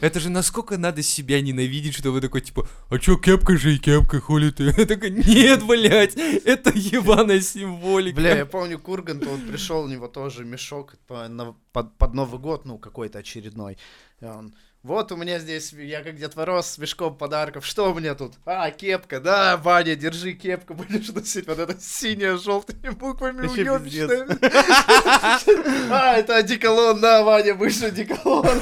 Это 0.00 0.20
же 0.20 0.30
насколько 0.30 0.78
надо 0.78 1.02
себя 1.02 1.40
ненавидеть, 1.40 1.94
что 1.94 2.10
вы 2.10 2.20
такой, 2.20 2.40
типа, 2.40 2.68
а 2.90 2.98
чё, 2.98 3.16
кепка 3.16 3.56
же 3.56 3.74
и 3.74 3.78
кепка, 3.78 4.20
хули 4.20 4.50
ты? 4.50 4.64
Я 4.76 4.86
такой, 4.86 5.10
нет, 5.10 5.64
блядь, 5.66 6.16
это 6.16 6.70
ебаная 6.74 7.40
символика. 7.40 8.16
Бля, 8.16 8.36
я 8.36 8.46
помню, 8.46 8.78
Кургант, 8.78 9.26
он 9.26 9.40
пришел, 9.42 9.84
у 9.84 9.88
него 9.88 10.08
тоже 10.08 10.44
мешок 10.44 10.94
под, 11.06 11.96
под 11.96 12.14
Новый 12.14 12.40
год, 12.40 12.64
ну, 12.64 12.78
какой-то 12.78 13.18
очередной. 13.18 13.78
И 14.20 14.24
он, 14.24 14.54
вот 14.88 15.12
у 15.12 15.16
меня 15.16 15.38
здесь, 15.38 15.72
я 15.74 16.02
как 16.02 16.16
Дед 16.16 16.34
Мороз 16.34 16.66
с 16.66 16.78
мешком 16.78 17.14
подарков, 17.14 17.66
что 17.66 17.92
у 17.92 17.94
меня 17.94 18.14
тут? 18.14 18.32
А, 18.46 18.70
кепка, 18.70 19.20
да, 19.20 19.58
Ваня, 19.58 19.94
держи 19.96 20.32
кепку, 20.32 20.72
будешь 20.74 21.10
носить, 21.10 21.46
вот 21.46 21.58
это 21.58 21.78
синяя, 21.78 22.38
желтыми 22.38 22.88
буквами 22.88 23.46
уёбищная. 23.46 24.26
А, 25.90 26.16
это 26.16 26.36
одеколон, 26.36 27.00
да, 27.00 27.22
Ваня, 27.22 27.54
будешь 27.54 27.82
одеколоном. 27.82 28.58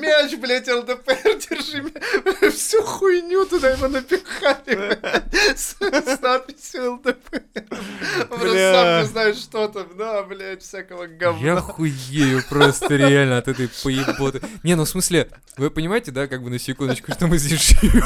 Мяч, 0.00 0.34
блядь, 0.36 0.68
ЛДПР, 0.68 1.38
держи 1.50 2.50
всю 2.50 2.82
хуйню 2.82 3.44
туда 3.44 3.70
его 3.70 3.88
напихали, 3.88 4.98
с 5.54 5.76
надписью 6.22 6.94
ЛДПР. 6.94 7.64
Просто 8.28 8.72
сам 8.72 9.02
не 9.02 9.06
знает, 9.08 9.36
что 9.36 9.68
там, 9.68 9.88
да, 9.96 10.22
блядь, 10.22 10.62
всякого 10.62 11.06
говна. 11.06 11.44
Я 11.44 11.56
хуею 11.56 12.42
просто 12.48 12.96
реально 12.96 13.38
от 13.38 13.48
этой 13.48 13.68
поеботы. 13.82 14.40
Не, 14.62 14.74
ну 14.74 14.84
в 14.84 14.88
смысле, 14.88 15.28
вы 15.56 15.70
понимаете, 15.70 16.10
да, 16.10 16.26
как 16.26 16.42
бы 16.42 16.50
на 16.50 16.58
секундочку, 16.58 17.12
что 17.12 17.28
мы 17.28 17.38
здесь 17.38 17.60
живем? 17.80 18.02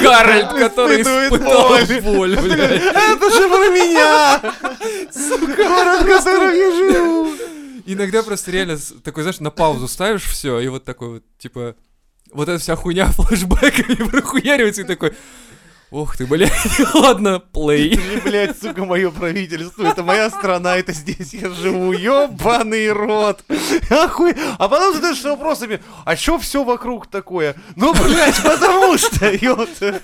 Гарольд, 0.00 0.48
который 0.54 1.02
испытал 1.02 1.68
боль. 2.02 2.36
блядь. 2.40 2.82
Это 2.82 3.30
же 3.30 3.48
про 3.48 3.68
меня! 3.70 4.40
Город, 5.56 6.02
в 6.02 6.06
котором 6.06 6.54
я 6.54 6.70
живу! 6.70 7.34
Иногда 7.84 8.22
просто 8.22 8.50
реально 8.50 8.78
такой, 9.04 9.22
знаешь, 9.22 9.40
на 9.40 9.50
паузу 9.50 9.88
ставишь 9.88 10.24
все, 10.24 10.58
и 10.58 10.68
вот 10.68 10.84
такой 10.84 11.08
вот, 11.08 11.22
типа, 11.38 11.76
вот 12.32 12.48
эта 12.48 12.58
вся 12.58 12.76
хуйня 12.76 13.06
флешбэками 13.12 14.08
прохуяривается, 14.08 14.82
и 14.82 14.84
такой, 14.84 15.12
ох 15.90 16.16
ты, 16.16 16.26
блядь, 16.26 16.52
ладно, 16.94 17.38
плей. 17.38 17.94
Это 17.94 18.02
же, 18.02 18.20
блядь, 18.22 18.60
сука, 18.60 18.84
мое 18.84 19.10
правительство, 19.10 19.86
это 19.86 20.02
моя 20.02 20.30
страна, 20.30 20.76
это 20.76 20.92
здесь 20.92 21.34
я 21.34 21.50
живу, 21.50 21.92
ёбаный 21.92 22.90
рот. 22.92 23.44
Охуй. 23.90 24.34
А 24.58 24.68
потом 24.68 24.94
задаешься 24.94 25.30
вопросами, 25.30 25.80
а 26.04 26.16
чё 26.16 26.38
все 26.38 26.64
вокруг 26.64 27.06
такое? 27.06 27.54
Ну, 27.76 27.94
блядь, 27.94 28.42
потому 28.42 28.98
что, 28.98 29.30
ёпта. 29.30 30.00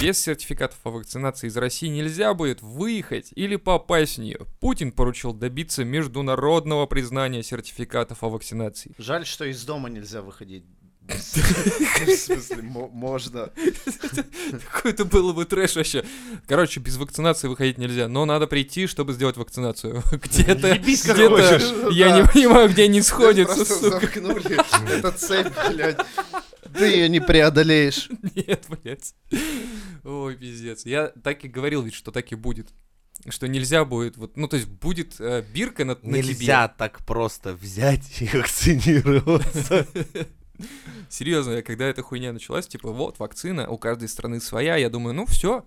Без 0.00 0.20
сертификатов 0.20 0.78
о 0.84 0.90
вакцинации 0.90 1.48
из 1.48 1.56
России 1.56 1.88
нельзя 1.88 2.32
будет 2.32 2.62
выехать 2.62 3.32
или 3.34 3.56
попасть 3.56 4.16
в 4.16 4.20
нее. 4.20 4.38
Путин 4.60 4.92
поручил 4.92 5.32
добиться 5.32 5.84
международного 5.84 6.86
признания 6.86 7.42
сертификатов 7.42 8.22
о 8.22 8.28
вакцинации. 8.28 8.92
Жаль, 8.98 9.26
что 9.26 9.44
из 9.44 9.64
дома 9.64 9.88
нельзя 9.88 10.22
выходить 10.22 10.64
В 11.08 12.16
смысле, 12.16 12.62
мо- 12.62 12.88
можно. 12.88 13.50
Какой-то 14.70 15.06
было 15.06 15.32
бы 15.32 15.46
трэш 15.46 15.76
вообще. 15.76 16.04
Короче, 16.46 16.80
без 16.80 16.96
вакцинации 16.98 17.48
выходить 17.48 17.78
нельзя, 17.78 18.08
но 18.08 18.26
надо 18.26 18.46
прийти, 18.46 18.86
чтобы 18.86 19.14
сделать 19.14 19.38
вакцинацию. 19.38 20.02
Где-то, 20.12 20.76
где-то, 20.78 21.88
я 21.90 22.14
не 22.14 22.24
понимаю, 22.24 22.68
где 22.68 22.84
они 22.84 23.00
сходятся, 23.00 23.64
сука. 23.64 24.00
замкнули. 24.00 24.58
Это 24.98 25.10
цепь, 25.12 25.52
блядь. 25.70 25.98
Ты 26.76 26.86
ее 26.86 27.08
не 27.08 27.20
преодолеешь. 27.20 28.08
Нет, 28.34 28.66
блядь. 28.68 29.14
Ой, 30.04 30.36
пиздец. 30.36 30.84
Я 30.86 31.08
так 31.08 31.44
и 31.44 31.48
говорил 31.48 31.82
ведь, 31.82 31.94
что 31.94 32.10
так 32.10 32.30
и 32.32 32.34
будет. 32.34 32.68
Что 33.28 33.48
нельзя 33.48 33.84
будет, 33.84 34.16
вот, 34.16 34.36
ну, 34.36 34.46
то 34.46 34.54
есть 34.54 34.68
будет 34.68 35.16
э, 35.18 35.44
бирка 35.52 35.84
на, 35.84 35.98
на 36.02 36.16
Нельзя 36.16 36.68
так 36.68 37.04
просто 37.04 37.52
взять 37.52 38.22
и 38.22 38.28
вакцинироваться. 38.28 39.88
тебе. 39.92 40.28
Серьезно, 41.08 41.62
когда 41.62 41.86
эта 41.86 42.02
хуйня 42.02 42.32
началась, 42.32 42.66
типа, 42.66 42.92
вот, 42.92 43.18
вакцина, 43.18 43.68
у 43.68 43.78
каждой 43.78 44.08
страны 44.08 44.40
своя, 44.40 44.76
я 44.76 44.90
думаю, 44.90 45.14
ну, 45.14 45.26
все. 45.26 45.66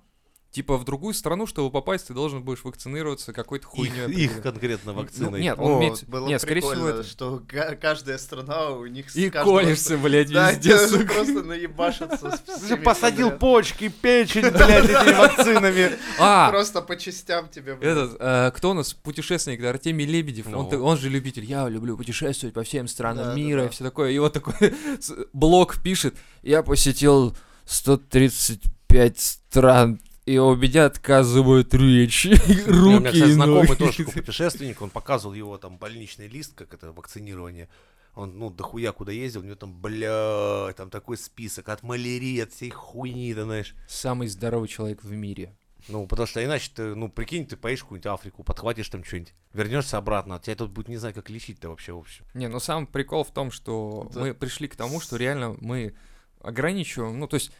Типа, 0.51 0.77
в 0.77 0.83
другую 0.83 1.13
страну, 1.13 1.47
чтобы 1.47 1.71
попасть, 1.71 2.07
ты 2.07 2.13
должен 2.13 2.43
будешь 2.43 2.65
вакцинироваться 2.65 3.31
какой-то 3.31 3.67
Их, 3.67 3.71
хуйней. 3.71 3.93
их 3.95 4.03
определенной. 4.03 4.41
конкретно 4.41 4.91
Ну, 4.91 4.99
вакциной. 4.99 5.41
нет, 5.41 5.57
он 5.57 5.71
О, 5.71 5.79
имеет... 5.79 6.03
было 6.09 6.27
Нет, 6.27 6.41
скорее 6.41 6.59
всего, 6.59 6.89
это... 6.89 7.03
что 7.03 7.41
каждая 7.81 8.17
страна 8.17 8.71
у 8.71 8.85
них... 8.85 9.15
И 9.15 9.29
колешься, 9.29 9.97
блядь, 10.03 10.29
Да, 10.29 10.51
везде, 10.51 10.77
сука. 10.89 11.05
просто 11.13 11.43
наебашиться 11.43 12.37
с 12.45 12.77
посадил 12.83 13.27
подряд. 13.27 13.39
почки, 13.39 13.87
печень, 13.87 14.49
блядь, 14.49 14.89
этими 14.89 15.17
вакцинами. 15.17 15.91
А, 16.19 16.49
Просто 16.49 16.81
по 16.81 16.97
частям 16.97 17.47
тебе... 17.47 17.75
блядь. 17.75 17.89
Этот, 17.89 18.17
э, 18.19 18.51
кто 18.53 18.71
у 18.71 18.73
нас 18.73 18.93
путешественник, 18.93 19.61
да, 19.61 19.69
Артемий 19.69 20.05
Лебедев, 20.05 20.47
Ну. 20.49 20.67
он, 20.83 20.97
же 20.97 21.07
любитель, 21.07 21.45
я 21.45 21.69
люблю 21.69 21.95
путешествовать 21.95 22.53
по 22.53 22.63
всем 22.63 22.89
странам 22.89 23.23
Да, 23.23 23.29
да, 23.29 23.35
мира 23.37 23.65
и 23.67 23.69
все 23.69 23.85
такое, 23.85 24.11
и 24.11 24.19
вот 24.19 24.33
такой 24.33 24.73
блог 25.31 25.81
пишет, 25.81 26.13
я 26.41 26.61
посетил 26.61 27.37
135 27.65 29.19
стран, 29.19 29.99
и 30.25 30.38
меня 30.38 30.86
отказывают 30.86 31.73
речь, 31.73 32.25
У 32.25 32.29
меня, 32.29 32.65
руки 32.65 33.05
кстати, 33.12 33.29
и 33.29 33.34
знакомый 33.34 33.67
ноги. 33.67 33.77
тоже 33.77 34.03
путешественник, 34.05 34.81
он 34.81 34.89
показывал 34.89 35.34
его 35.34 35.57
там 35.57 35.77
больничный 35.77 36.27
лист, 36.27 36.53
как 36.55 36.73
это 36.73 36.91
вакцинирование. 36.91 37.67
Он, 38.13 38.38
ну, 38.38 38.49
дохуя 38.49 38.91
куда 38.91 39.12
ездил, 39.13 39.41
у 39.41 39.45
него 39.45 39.55
там, 39.55 39.73
бля, 39.73 40.73
там 40.75 40.89
такой 40.89 41.17
список 41.17 41.69
от 41.69 41.81
малярии, 41.81 42.39
от 42.41 42.51
всей 42.51 42.69
хуйни, 42.69 43.34
ты 43.34 43.43
знаешь. 43.43 43.73
Самый 43.88 44.27
здоровый 44.27 44.67
человек 44.67 45.01
в 45.03 45.12
мире. 45.12 45.55
Ну, 45.88 46.05
потому 46.05 46.27
что 46.27 46.43
иначе 46.43 46.69
ты, 46.75 46.93
ну, 46.93 47.10
прикинь, 47.10 47.47
ты 47.47 47.55
поедешь 47.57 47.79
в 47.79 47.84
какую-нибудь 47.86 48.05
Африку, 48.12 48.43
подхватишь 48.43 48.89
там 48.89 49.03
что-нибудь, 49.03 49.34
вернешься 49.53 49.97
обратно, 49.97 50.36
а 50.36 50.39
тебя 50.39 50.55
тут 50.55 50.69
будет 50.71 50.89
не 50.89 50.97
знаю, 50.97 51.15
как 51.15 51.29
лечить-то 51.29 51.69
вообще, 51.69 51.93
в 51.93 51.97
общем. 51.99 52.25
Не, 52.36 52.47
ну 52.49 52.60
сам 52.60 52.86
прикол 52.86 53.23
в 53.23 53.31
том, 53.31 53.49
что 53.49 54.07
Да. 54.13 54.19
мы 54.19 54.34
пришли 54.36 54.67
к 54.67 54.75
тому, 54.75 54.99
что 54.99 55.15
реально 55.15 55.55
мы 55.60 55.95
ограничиваем, 56.41 57.17
ну 57.17 57.27
то 57.27 57.36
есть 57.36 57.51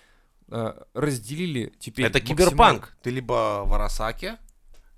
разделили 0.94 1.74
теперь 1.80 2.06
это 2.06 2.20
киберпанк. 2.20 2.96
Ты 3.02 3.10
либо 3.10 3.64
в 3.66 3.74
Арасаке, 3.74 4.38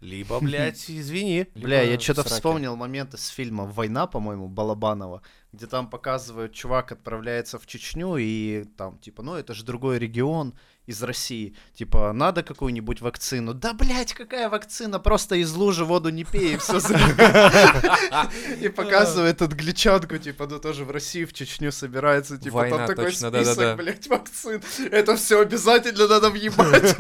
либо, 0.04 0.40
блядь, 0.42 0.90
извини. 0.92 1.48
Бля, 1.56 1.82
я 1.82 1.98
что-то 2.00 2.24
вспомнил 2.24 2.76
момент 2.76 3.14
из 3.14 3.28
фильма 3.28 3.66
«Война», 3.66 4.06
по-моему, 4.06 4.50
Балабанова, 4.50 5.22
где 5.54 5.66
там 5.66 5.90
показывают, 5.90 6.54
чувак 6.54 6.92
отправляется 6.92 7.58
в 7.58 7.66
Чечню, 7.66 8.18
и 8.18 8.66
там, 8.78 9.00
типа, 9.00 9.24
ну, 9.24 9.36
это 9.36 9.54
же 9.54 9.64
другой 9.64 10.00
регион 10.00 10.56
из 10.86 11.02
России. 11.02 11.56
Типа, 11.74 12.12
надо 12.14 12.44
какую-нибудь 12.44 13.02
вакцину? 13.02 13.54
Да, 13.54 13.74
блядь, 13.74 14.14
какая 14.14 14.50
вакцина? 14.50 15.00
Просто 15.00 15.36
из 15.36 15.54
лужи 15.54 15.86
воду 15.86 16.10
не 16.10 16.24
пей, 16.26 16.56
и 16.56 16.58
все 16.58 16.80
И 18.60 18.70
показывает 18.70 19.42
англичанку, 19.42 20.18
типа, 20.18 20.48
ну, 20.48 20.60
тоже 20.60 20.84
в 20.84 20.92
Россию, 20.92 21.28
в 21.28 21.34
Чечню 21.34 21.72
собирается, 21.72 22.38
типа, 22.38 22.68
там 22.70 22.88
такой 22.88 23.14
список, 23.14 23.78
блядь, 23.78 24.08
вакцин. 24.08 24.62
Это 24.92 25.16
все 25.16 25.40
обязательно 25.40 26.08
надо 26.08 26.30
въебать. 26.30 26.96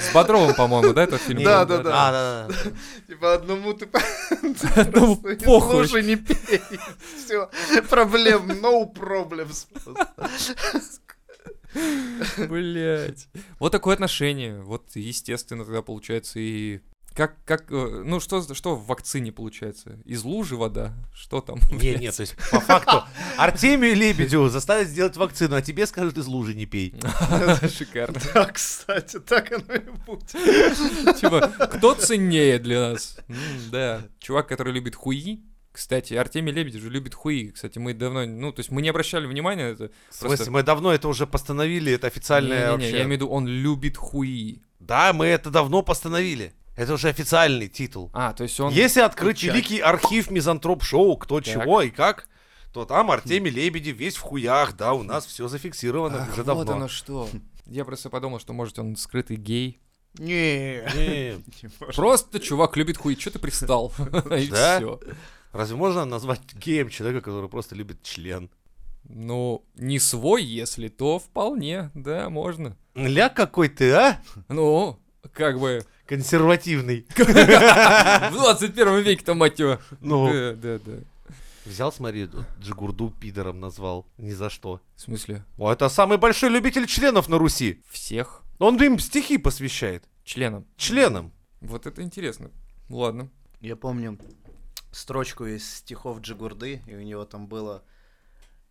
С 0.00 0.12
Бодровым, 0.12 0.54
по-моему, 0.54 0.92
да, 0.92 1.04
этот 1.04 1.20
фильм? 1.20 1.42
Да, 1.44 1.64
был? 1.64 1.76
да, 1.76 1.82
да. 1.82 1.90
А, 1.94 2.12
да, 2.12 2.48
да. 2.48 2.70
Типа, 3.06 3.34
одному 3.34 3.74
ты 3.74 3.84
из 3.84 5.44
похуй. 5.44 5.76
лужи 5.76 6.02
не 6.02 6.16
пей. 6.16 6.60
Все. 7.16 7.48
Проблем, 7.88 8.50
no 8.50 8.92
problems. 8.92 9.66
Блять. 12.48 13.28
Вот 13.58 13.72
такое 13.72 13.94
отношение. 13.94 14.60
Вот, 14.60 14.90
естественно, 14.94 15.64
тогда 15.64 15.82
получается 15.82 16.38
и... 16.40 16.80
Как, 17.14 17.34
как, 17.44 17.64
э, 17.72 18.02
ну 18.06 18.20
что, 18.20 18.54
что 18.54 18.76
в 18.76 18.86
вакцине 18.86 19.32
получается? 19.32 19.98
Из 20.04 20.22
лужи 20.22 20.56
вода? 20.56 20.94
Что 21.12 21.40
там? 21.40 21.58
Не, 21.72 21.96
нет, 21.96 22.16
то 22.16 22.20
есть 22.20 22.36
по 22.52 22.60
факту 22.60 23.02
Артемию 23.36 23.96
Лебедеву 23.96 24.48
заставят 24.48 24.86
сделать 24.86 25.16
вакцину, 25.16 25.56
а 25.56 25.62
тебе 25.62 25.86
скажут 25.86 26.18
из 26.18 26.26
лужи 26.26 26.54
не 26.54 26.66
пей. 26.66 26.94
Шикарно. 27.76 28.20
Да, 28.32 28.46
кстати, 28.46 29.18
так 29.18 29.50
оно 29.50 29.74
и 29.74 29.90
будет. 30.06 30.28
Типа, 31.18 31.48
кто 31.66 31.94
ценнее 31.94 32.60
для 32.60 32.92
нас? 32.92 33.18
Да, 33.72 34.02
чувак, 34.20 34.46
который 34.46 34.72
любит 34.72 34.94
хуи. 34.94 35.40
Кстати, 35.72 36.14
Артемий 36.14 36.52
Лебедев 36.52 36.82
же 36.82 36.90
любит 36.90 37.14
хуи. 37.14 37.50
Кстати, 37.50 37.78
мы 37.78 37.94
давно, 37.94 38.26
ну, 38.26 38.52
то 38.52 38.60
есть 38.60 38.70
мы 38.70 38.82
не 38.82 38.88
обращали 38.88 39.26
внимания 39.26 39.68
на 39.68 39.72
это. 39.72 39.90
В 40.10 40.14
смысле, 40.14 40.50
мы 40.50 40.62
давно 40.64 40.92
это 40.92 41.06
уже 41.08 41.26
постановили, 41.26 41.92
это 41.92 42.08
официальное 42.08 42.70
Не-не-не, 42.70 42.72
вообще. 42.72 42.90
я 42.90 42.96
имею 43.04 43.08
в 43.08 43.12
виду, 43.12 43.28
он 43.28 43.46
любит 43.46 43.96
хуи. 43.96 44.62
Да, 44.80 45.12
мы 45.12 45.26
это 45.26 45.50
давно 45.50 45.82
постановили. 45.82 46.52
Это 46.76 46.94
уже 46.94 47.08
официальный 47.08 47.68
титул. 47.68 48.10
А, 48.14 48.32
то 48.32 48.42
есть 48.42 48.58
он... 48.58 48.72
Если 48.72 49.00
открыть 49.00 49.38
Чай. 49.38 49.50
великий 49.50 49.80
архив 49.80 50.30
Мизантроп-шоу, 50.30 51.16
кто 51.18 51.40
Так. 51.40 51.52
чего 51.52 51.82
и 51.82 51.90
как, 51.90 52.26
то 52.72 52.84
там 52.84 53.10
Артемий 53.10 53.50
Лебедев 53.50 53.96
весь 53.96 54.16
в 54.16 54.20
хуях, 54.22 54.76
да, 54.76 54.94
у 54.94 55.02
нас 55.02 55.26
все 55.26 55.46
зафиксировано 55.46 56.22
Ах, 56.22 56.32
уже 56.32 56.42
вот 56.42 56.46
давно. 56.66 56.72
оно 56.72 56.88
что. 56.88 57.28
Я 57.66 57.84
просто 57.84 58.10
подумал, 58.10 58.40
что, 58.40 58.52
может, 58.52 58.78
он 58.78 58.96
скрытый 58.96 59.36
гей. 59.36 59.78
Не. 60.18 60.82
Не, 60.96 61.40
Просто 61.94 62.40
чувак 62.40 62.76
любит 62.76 62.96
хуи. 62.96 63.14
Че 63.14 63.30
ты 63.30 63.38
пристал? 63.38 63.92
И 64.36 64.46
все. 64.50 64.98
Разве 65.52 65.76
можно 65.76 66.04
назвать 66.04 66.40
геем 66.54 66.88
человека, 66.88 67.24
который 67.26 67.48
просто 67.48 67.74
любит 67.74 68.02
член? 68.02 68.50
Ну, 69.04 69.64
не 69.74 69.98
свой, 69.98 70.44
если, 70.44 70.88
то 70.88 71.18
вполне, 71.18 71.90
да, 71.94 72.30
можно. 72.30 72.76
Ля 72.94 73.28
какой 73.28 73.68
ты, 73.68 73.90
а? 73.92 74.20
Ну, 74.48 74.98
как 75.32 75.58
бы... 75.58 75.84
Консервативный. 76.06 77.06
В 77.16 78.32
21 78.32 78.98
веке-то, 79.00 79.34
мать 79.34 79.58
его. 79.58 79.78
Ну, 80.00 80.28
Да, 80.32 80.52
да, 80.54 80.78
да. 80.84 80.92
взял, 81.64 81.92
смотри, 81.92 82.28
Джигурду 82.60 83.10
пидором 83.10 83.60
назвал. 83.60 84.06
Ни 84.18 84.32
за 84.32 84.50
что. 84.50 84.80
В 84.96 85.00
смысле? 85.02 85.44
О, 85.56 85.72
это 85.72 85.88
самый 85.88 86.18
большой 86.18 86.50
любитель 86.50 86.86
членов 86.86 87.28
на 87.28 87.38
Руси. 87.38 87.80
Всех 87.90 88.42
Он 88.58 88.76
им 88.82 88.98
стихи 88.98 89.38
посвящает. 89.38 90.04
членам. 90.24 90.66
Членам. 90.76 91.32
Вот 91.60 91.86
это 91.86 92.02
интересно. 92.02 92.50
Ладно. 92.88 93.30
Я 93.60 93.76
помню 93.76 94.18
строчку 94.92 95.46
из 95.46 95.68
стихов 95.78 96.20
Джигурды, 96.20 96.82
и 96.86 96.94
у 96.94 97.00
него 97.00 97.24
там 97.24 97.46
было 97.46 97.82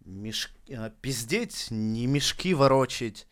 «Меш- 0.06 0.50
а, 0.72 0.90
«Пиздеть, 1.02 1.68
не 1.70 2.08
мешки 2.08 2.54
ворочить, 2.54 3.28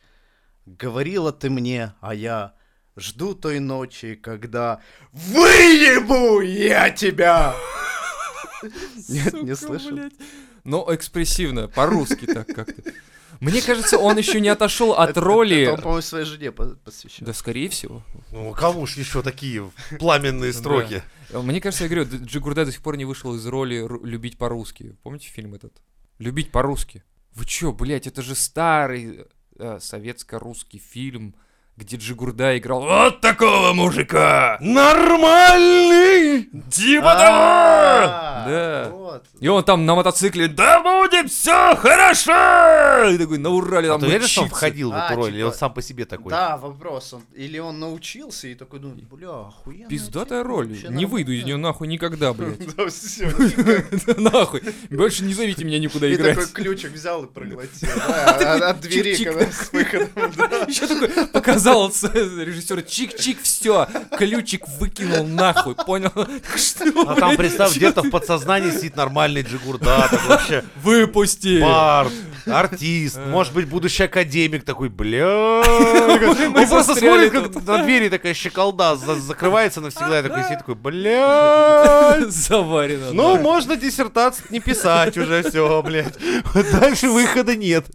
говорила 0.66 1.32
ты 1.32 1.50
мне, 1.50 1.94
а 2.02 2.14
я 2.14 2.54
жду 2.96 3.34
той 3.36 3.60
ночи, 3.60 4.16
когда 4.16 4.82
выебу 5.12 6.42
я 6.42 6.90
тебя!» 6.90 7.56
Нет, 9.10 9.34
не 9.44 9.56
слышал. 9.56 9.98
Но 10.64 10.86
экспрессивно, 10.94 11.68
по-русски 11.68 12.26
так 12.26 12.48
как-то. 12.48 12.92
Мне 13.40 13.62
кажется, 13.62 14.00
он 14.00 14.18
еще 14.18 14.42
не 14.42 14.50
отошел 14.50 14.94
от 14.94 15.12
Это- 15.12 15.22
роли... 15.22 15.62
Это 15.62 15.74
он, 15.74 15.82
по-моему, 15.82 16.02
своей 16.02 16.26
жене 16.26 16.52
по- 16.52 16.76
посвящал. 16.84 17.26
Да, 17.28 17.34
скорее 17.34 17.70
всего. 17.70 18.02
Ну, 18.32 18.52
кому 18.52 18.88
ж 18.88 18.94
еще 18.98 19.22
такие 19.22 19.72
пламенные 20.00 20.52
строки? 20.54 21.04
Мне 21.34 21.60
кажется, 21.60 21.84
я 21.84 21.90
говорю, 21.90 22.26
Джигурда 22.26 22.66
до 22.66 22.72
сих 22.72 22.82
пор 22.82 22.98
не 22.98 23.06
вышел 23.06 23.36
из 23.36 23.46
роли 23.46 23.86
«Любить 24.04 24.38
по-русски». 24.38 24.96
Помните 25.04 25.28
фильм 25.28 25.54
этот? 25.54 25.82
«Любить 26.20 26.52
по-русски». 26.52 27.04
Вы 27.34 27.46
чё, 27.46 27.72
блядь, 27.72 28.08
это 28.08 28.22
же 28.22 28.34
старый 28.34 29.28
э, 29.60 29.80
советско-русский 29.80 30.80
фильм, 30.80 31.36
где 31.78 31.96
Джигурда 31.96 32.58
играл 32.58 32.82
вот 32.82 33.22
такого 33.22 33.72
мужика! 33.74 34.58
Нормальный! 34.62 36.50
Типа 36.72 37.14
А, 37.16 38.46
Да. 38.48 39.22
И 39.40 39.48
он 39.48 39.64
там 39.64 39.86
на 39.86 39.94
мотоцикле 39.96 40.48
«Да 40.48 40.82
будет 40.82 41.32
все 41.32 41.76
хорошо!» 41.76 43.10
И 43.10 43.18
такой 43.20 43.38
на 43.38 43.50
Урале 43.52 43.90
А 43.90 43.92
там 43.94 44.02
ты 44.02 44.08
уверен, 44.08 44.28
что 44.28 44.42
он 44.44 44.50
входил 44.50 44.92
в 44.92 44.96
А, 44.96 45.06
эту 45.08 45.16
роль, 45.16 45.30
или 45.30 45.38
типа, 45.38 45.48
он 45.48 45.54
сам 45.54 45.74
по 45.74 45.82
себе 45.84 46.06
такой? 46.06 46.32
Да, 46.32 46.58
вопрос. 46.58 47.14
Или 47.36 47.60
он 47.60 47.80
научился 47.80 48.48
и 48.48 48.56
такой, 48.56 48.80
ну, 48.80 48.96
бля, 49.12 49.30
охуенно. 49.48 49.88
Пиздатая 49.88 50.44
роль. 50.44 50.70
Не 50.90 51.06
выйду 51.06 51.32
из 51.32 51.44
нее 51.44 51.58
нахуй 51.58 51.88
никогда, 51.88 52.34
блядь. 52.34 52.76
Да, 52.76 52.88
все. 52.90 53.28
Нахуй. 54.18 54.62
Больше 54.90 55.24
не 55.24 55.34
зовите 55.34 55.64
меня 55.64 55.78
никуда 55.80 56.08
И 56.08 56.18
такой 56.18 56.34
играть. 56.34 56.54
ключик 56.54 56.92
взял 56.94 57.24
и 57.24 57.28
проглотил. 57.28 57.90
от- 58.26 58.82
двери, 58.82 59.24
когда 59.24 59.46
с 59.52 59.72
выходом. 59.72 60.10
Еще 60.68 60.88
такой 60.88 61.28
показал 61.28 61.67
с- 61.92 62.04
режиссер 62.04 62.80
чик-чик, 62.80 63.38
все, 63.42 63.88
ключик 64.18 64.68
выкинул 64.80 65.26
нахуй, 65.28 65.76
понял? 65.76 66.12
Что, 66.56 66.86
А 67.10 67.16
там, 67.16 67.36
представь, 67.38 67.76
где-то 67.76 68.02
в 68.04 68.10
подсознании 68.10 68.72
сидит 68.72 68.96
нормальный 68.96 69.42
Джигурда, 69.44 70.10
вообще 70.28 70.64
Выпусти! 70.84 71.62
бард, 71.62 72.12
артист, 72.46 73.18
может 73.28 73.54
быть, 73.54 73.68
будущий 73.68 74.04
академик 74.04 74.64
такой, 74.64 74.90
бля. 74.90 75.28
Он 75.68 76.68
просто 76.70 76.96
смотрит, 76.96 77.32
как 77.32 77.54
на 77.66 77.84
двери 77.84 78.10
такая 78.10 78.34
щеколда 78.34 78.96
за- 78.96 79.16
закрывается 79.20 79.82
навсегда, 79.82 80.24
такой 80.24 80.44
сидит, 80.44 80.60
такой, 80.60 80.76
бля. 80.76 82.18
Заварено. 82.28 83.12
Ну, 83.14 83.38
можно 83.38 83.76
диссертацию 83.76 84.48
не 84.50 84.60
писать 84.60 85.18
уже, 85.18 85.44
все, 85.44 85.82
блядь. 85.84 86.16
Дальше 86.80 87.10
выхода 87.10 87.56
нет. 87.56 87.86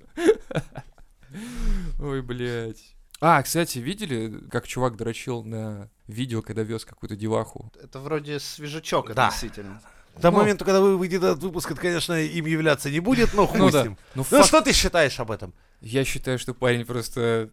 Ой, 2.01 2.21
блядь. 2.23 2.79
А, 3.25 3.41
кстати, 3.41 3.79
видели, 3.79 4.41
как 4.51 4.67
чувак 4.67 4.97
дрочил 4.97 5.45
на 5.45 5.89
видео, 6.09 6.43
когда 6.43 6.63
вез 6.63 6.85
какую-то 6.85 7.15
деваху? 7.15 7.73
Это 7.81 8.01
вроде 8.01 8.41
свежачок 8.41 9.15
Да. 9.15 9.29
относительно. 9.29 9.81
До 10.21 10.33
Ну. 10.33 10.39
момента, 10.39 10.65
когда 10.65 10.81
вы 10.81 10.97
выйдет 10.99 11.23
этот 11.23 11.41
выпуск, 11.41 11.71
это, 11.71 11.81
конечно, 11.81 12.15
им 12.21 12.47
являться 12.47 12.91
не 12.91 12.99
будет, 12.99 13.33
но 13.33 13.47
хуй 13.47 13.61
Ну 13.61 13.69
с 13.71 13.73
да. 13.73 13.83
ним. 13.85 13.93
Ну, 14.17 14.25
Ну, 14.29 14.39
факт- 14.39 14.47
что 14.49 14.61
ты 14.61 14.73
считаешь 14.73 15.21
об 15.21 15.31
этом? 15.31 15.55
Я 15.81 16.05
считаю, 16.05 16.37
что 16.41 16.53
парень 16.53 16.85
просто 16.85 17.51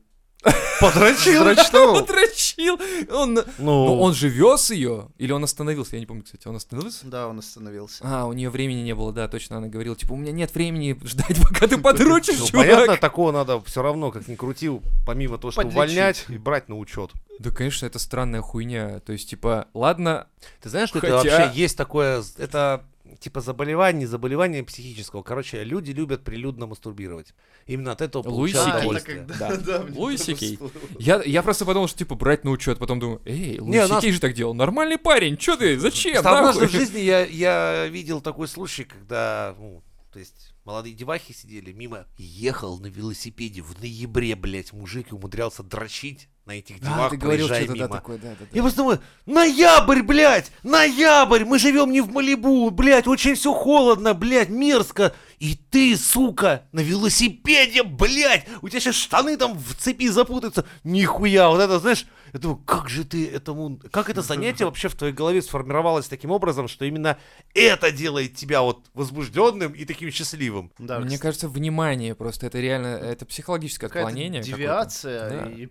Подрочил? 0.79 1.43
подрочил. 1.93 2.79
Он... 3.11 3.33
Ну, 3.33 3.43
Ну, 3.57 3.99
он 4.01 4.13
же 4.13 4.29
вез 4.29 4.71
ее? 4.71 5.09
Или 5.17 5.31
он 5.33 5.43
остановился? 5.43 5.95
Я 5.95 5.99
не 5.99 6.05
помню, 6.05 6.23
кстати. 6.23 6.47
Он 6.47 6.55
остановился? 6.55 7.05
Да, 7.07 7.27
он 7.27 7.39
остановился. 7.39 8.01
А, 8.03 8.25
у 8.25 8.33
нее 8.33 8.49
времени 8.49 8.81
не 8.81 8.95
было, 8.95 9.11
да, 9.11 9.27
точно. 9.27 9.57
Она 9.57 9.67
говорила, 9.67 9.95
типа, 9.95 10.13
у 10.13 10.15
меня 10.15 10.31
нет 10.31 10.53
времени 10.55 10.97
ждать, 11.03 11.37
пока 11.43 11.67
ты 11.67 11.77
подрочишь, 11.77 12.39
ну, 12.39 12.47
чувак. 12.47 12.65
понятно, 12.67 12.97
такого 12.97 13.31
надо 13.31 13.59
все 13.61 13.81
равно, 13.81 14.11
как 14.11 14.27
ни 14.27 14.35
крути, 14.35 14.71
помимо 15.05 15.37
того, 15.37 15.51
что 15.51 15.61
Подлечить. 15.61 15.75
увольнять 15.77 16.25
и 16.29 16.37
брать 16.37 16.69
на 16.69 16.77
учет. 16.77 17.11
Да, 17.39 17.51
конечно, 17.51 17.85
это 17.85 17.99
странная 17.99 18.41
хуйня. 18.41 18.99
То 18.99 19.11
есть, 19.11 19.29
типа, 19.29 19.67
ладно, 19.73 20.27
Ты 20.61 20.69
знаешь, 20.69 20.89
что 20.89 20.99
Хотя- 20.99 21.19
это 21.19 21.29
вообще 21.29 21.59
есть 21.59 21.77
такое, 21.77 22.23
это 22.37 22.83
типа 23.19 23.41
заболевание, 23.41 24.07
заболевание 24.07 24.63
психического. 24.63 25.23
Короче, 25.23 25.63
люди 25.63 25.91
любят 25.91 26.23
прилюдно 26.23 26.67
мастурбировать. 26.67 27.33
Именно 27.65 27.91
от 27.93 28.01
этого 28.01 28.23
получают 28.23 28.67
Сикей. 28.67 28.79
удовольствие. 28.79 29.25
Да. 29.39 29.55
да, 29.57 29.83
мне 29.83 29.97
Луи 29.97 30.17
тоже 30.17 30.35
Сикей. 30.35 30.51
всплыло. 30.53 30.71
Я, 30.99 31.21
я 31.23 31.43
просто 31.43 31.65
подумал, 31.65 31.87
что, 31.87 31.99
типа, 31.99 32.15
брать 32.15 32.43
на 32.43 32.51
учет, 32.51 32.79
потом 32.79 32.99
думаю, 32.99 33.21
эй, 33.25 33.59
Луи 33.59 33.71
Не, 33.71 33.85
у 33.85 33.87
нас- 33.87 34.03
же 34.03 34.19
так 34.19 34.33
делал. 34.33 34.53
Нормальный 34.53 34.97
парень, 34.97 35.37
чё 35.37 35.55
ты, 35.55 35.79
зачем, 35.79 36.17
однажды 36.19 36.67
в 36.67 36.71
жизни 36.71 36.99
я, 36.99 37.25
я 37.25 37.87
видел 37.87 38.21
такой 38.21 38.47
случай, 38.47 38.83
когда, 38.83 39.55
ну, 39.57 39.83
то 40.11 40.19
есть 40.19 40.53
молодые 40.65 40.95
девахи 40.95 41.33
сидели 41.33 41.71
мимо, 41.71 42.05
ехал 42.17 42.79
на 42.79 42.87
велосипеде 42.87 43.61
в 43.61 43.79
ноябре, 43.79 44.35
блядь, 44.35 44.73
мужик 44.73 45.11
и 45.11 45.15
умудрялся 45.15 45.63
дрочить 45.63 46.27
на 46.49 46.53
этих 46.57 46.77
А, 46.77 46.79
девах, 46.79 47.09
ты 47.11 47.17
говорил 47.17 47.47
проезжая 47.47 47.63
что-то, 47.65 47.79
да, 47.79 47.85
мимо. 47.85 47.95
такое, 47.95 48.17
да, 48.17 48.29
да, 48.29 48.35
да. 48.39 48.45
Я 48.51 48.61
просто 48.63 48.77
думаю, 48.77 48.99
ноябрь, 49.27 50.01
блядь, 50.01 50.51
ноябрь, 50.63 51.45
мы 51.45 51.59
живем 51.59 51.91
не 51.91 52.01
в 52.01 52.11
Малибу, 52.11 52.71
блядь, 52.71 53.07
очень 53.07 53.35
все 53.35 53.53
холодно, 53.53 54.15
блядь, 54.15 54.49
мерзко. 54.49 55.13
И 55.37 55.55
ты, 55.69 55.95
сука, 55.95 56.63
на 56.71 56.79
велосипеде, 56.79 57.83
блядь, 57.83 58.47
у 58.63 58.67
тебя 58.69 58.79
сейчас 58.79 58.95
штаны 58.95 59.37
там 59.37 59.57
в 59.57 59.75
цепи 59.75 60.07
запутаются. 60.09 60.65
Нихуя, 60.83 61.49
вот 61.49 61.61
это, 61.61 61.79
знаешь, 61.79 62.07
я 62.33 62.39
думаю, 62.39 62.57
как 62.65 62.89
же 62.89 63.05
ты 63.05 63.27
этому, 63.27 63.79
как 63.91 64.09
это 64.09 64.21
занятие 64.23 64.65
вообще 64.65 64.89
в 64.89 64.95
твоей 64.95 65.13
голове 65.13 65.41
сформировалось 65.43 66.07
таким 66.07 66.31
образом, 66.31 66.67
что 66.67 66.83
именно 66.83 67.17
это 67.53 67.91
делает 67.91 68.35
тебя 68.35 68.61
вот 68.63 68.87
возбужденным 68.95 69.71
и 69.73 69.85
таким 69.85 70.11
счастливым. 70.11 70.71
Да, 70.79 70.97
Мне 70.97 71.09
кстати, 71.09 71.21
кажется, 71.21 71.47
внимание 71.47 72.15
просто, 72.15 72.47
это 72.47 72.59
реально, 72.59 72.87
это 72.87 73.25
психологическое 73.27 73.85
отклонение. 73.85 74.41
девиация. 74.41 75.29
Да. 75.29 75.51
И... 75.51 75.69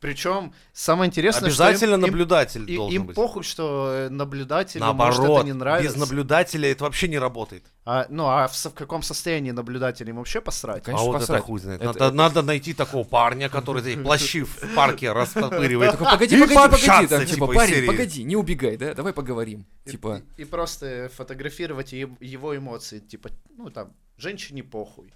Причем 0.00 0.52
самое 0.74 1.08
интересное, 1.08 1.48
Обязательно 1.48 1.76
что 1.78 1.86
им- 1.86 1.94
им- 1.94 2.00
наблюдатель 2.10 2.70
и- 2.70 2.76
должен 2.76 3.00
им 3.00 3.06
быть. 3.06 3.16
похуй, 3.16 3.42
что 3.42 3.88
э, 3.90 4.08
наблюдателю 4.10 4.84
может 4.84 4.98
Наоборот, 5.18 5.38
это 5.38 5.46
не 5.46 5.52
нравится. 5.54 5.94
без 5.94 6.00
наблюдателя 6.00 6.70
это 6.70 6.84
вообще 6.84 7.08
не 7.08 7.18
работает. 7.18 7.64
А, 7.86 8.06
ну, 8.10 8.26
а 8.26 8.46
в, 8.48 8.52
в 8.54 8.74
каком 8.74 9.02
состоянии 9.02 9.50
наблюдатель 9.50 10.06
им 10.10 10.16
вообще 10.16 10.42
посрать? 10.42 10.82
Конечно, 10.82 11.02
а 11.04 11.06
вот 11.06 11.20
посрать. 11.20 11.38
это 11.38 11.46
хуй 11.46 11.58
знает. 11.60 11.80
Это- 11.80 11.98
надо, 11.98 12.12
надо 12.16 12.42
найти 12.42 12.74
такого 12.74 13.04
парня, 13.04 13.48
который 13.48 13.82
эти 13.82 14.02
плащи 14.02 14.42
в 14.42 14.74
парке 14.74 15.10
растопыривает. 15.12 15.92
Такой, 15.92 16.06
погоди, 16.10 16.38
погоди, 16.38 16.54
погоди, 16.54 16.86
там, 16.86 17.20
типа, 17.20 17.24
типа, 17.34 17.46
парень, 17.46 17.74
серии. 17.74 17.86
погоди, 17.86 18.24
не 18.24 18.36
убегай, 18.36 18.76
да, 18.76 18.92
давай 18.94 19.12
поговорим. 19.14 19.64
И- 19.86 19.90
Типа, 19.92 20.22
И, 20.36 20.42
и 20.42 20.44
просто 20.44 21.10
фотографировать 21.14 21.92
его 21.92 22.54
эмоции, 22.56 22.98
типа, 22.98 23.30
ну 23.56 23.70
там, 23.70 23.92
женщине 24.18 24.62
похуй. 24.62 25.10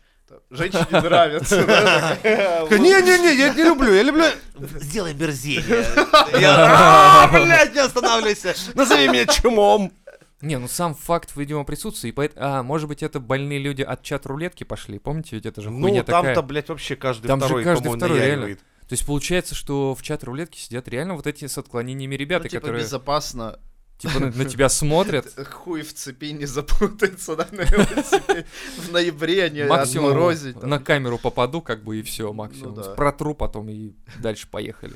Женщине 0.50 0.86
нравится. 0.90 1.56
Не-не-не, 2.70 3.38
я 3.38 3.54
не 3.54 3.62
люблю, 3.64 3.92
я 3.92 4.02
люблю... 4.02 4.24
Сделай 4.80 5.14
мерзение. 5.14 5.86
Я, 6.40 7.24
«А, 7.24 7.28
блядь, 7.32 7.74
не 7.74 7.80
останавливайся. 7.80 8.54
Назови 8.74 9.08
меня 9.08 9.26
чумом. 9.26 9.92
Не, 10.40 10.58
ну 10.58 10.68
сам 10.68 10.94
факт, 10.94 11.32
видимо, 11.36 11.64
присутствия. 11.64 12.10
И 12.10 12.12
поэт- 12.12 12.32
А, 12.36 12.62
может 12.62 12.88
быть, 12.88 13.02
это 13.02 13.18
больные 13.20 13.58
люди 13.58 13.82
от 13.82 14.02
чат-рулетки 14.02 14.64
пошли. 14.64 14.98
Помните, 14.98 15.30
ведь 15.36 15.46
это 15.46 15.60
же 15.60 15.70
Ну, 15.70 15.82
хуйня 15.88 16.02
такая. 16.04 16.34
там-то, 16.34 16.42
блядь, 16.42 16.68
вообще 16.68 16.94
каждый 16.96 17.26
Там 17.26 17.40
же 17.40 17.46
второй, 17.46 17.64
каждый 17.64 17.84
по-моему, 17.84 17.98
второй, 18.06 18.20
реально. 18.20 18.56
То 18.56 18.92
есть 18.92 19.04
получается, 19.04 19.54
что 19.54 19.94
в 19.94 20.02
чат-рулетке 20.02 20.58
сидят 20.60 20.88
реально 20.88 21.14
вот 21.14 21.26
эти 21.26 21.46
с 21.46 21.58
отклонениями 21.58 22.14
ребята, 22.14 22.44
Ну, 22.44 22.48
типа, 22.50 22.60
которые 22.62 22.82
безопасно. 22.84 23.58
Типа 23.98 24.20
на, 24.20 24.30
на 24.30 24.44
тебя 24.44 24.68
смотрят. 24.68 25.26
Хуй 25.50 25.82
в 25.82 25.92
цепи 25.92 26.32
не 26.32 26.46
запутается, 26.46 27.36
да, 27.36 27.46
на. 27.50 27.64
В 27.64 28.92
ноябре 28.92 29.50
не 29.50 29.64
Максимум 29.66 30.34
там. 30.54 30.70
на 30.70 30.78
камеру 30.78 31.18
попаду, 31.18 31.60
как 31.60 31.84
бы 31.84 31.98
и 31.98 32.02
все, 32.02 32.32
максимум. 32.32 32.74
Ну 32.74 32.82
да. 32.82 32.94
Протру 32.94 33.34
потом 33.34 33.68
и 33.68 33.92
дальше 34.20 34.48
поехали. 34.48 34.94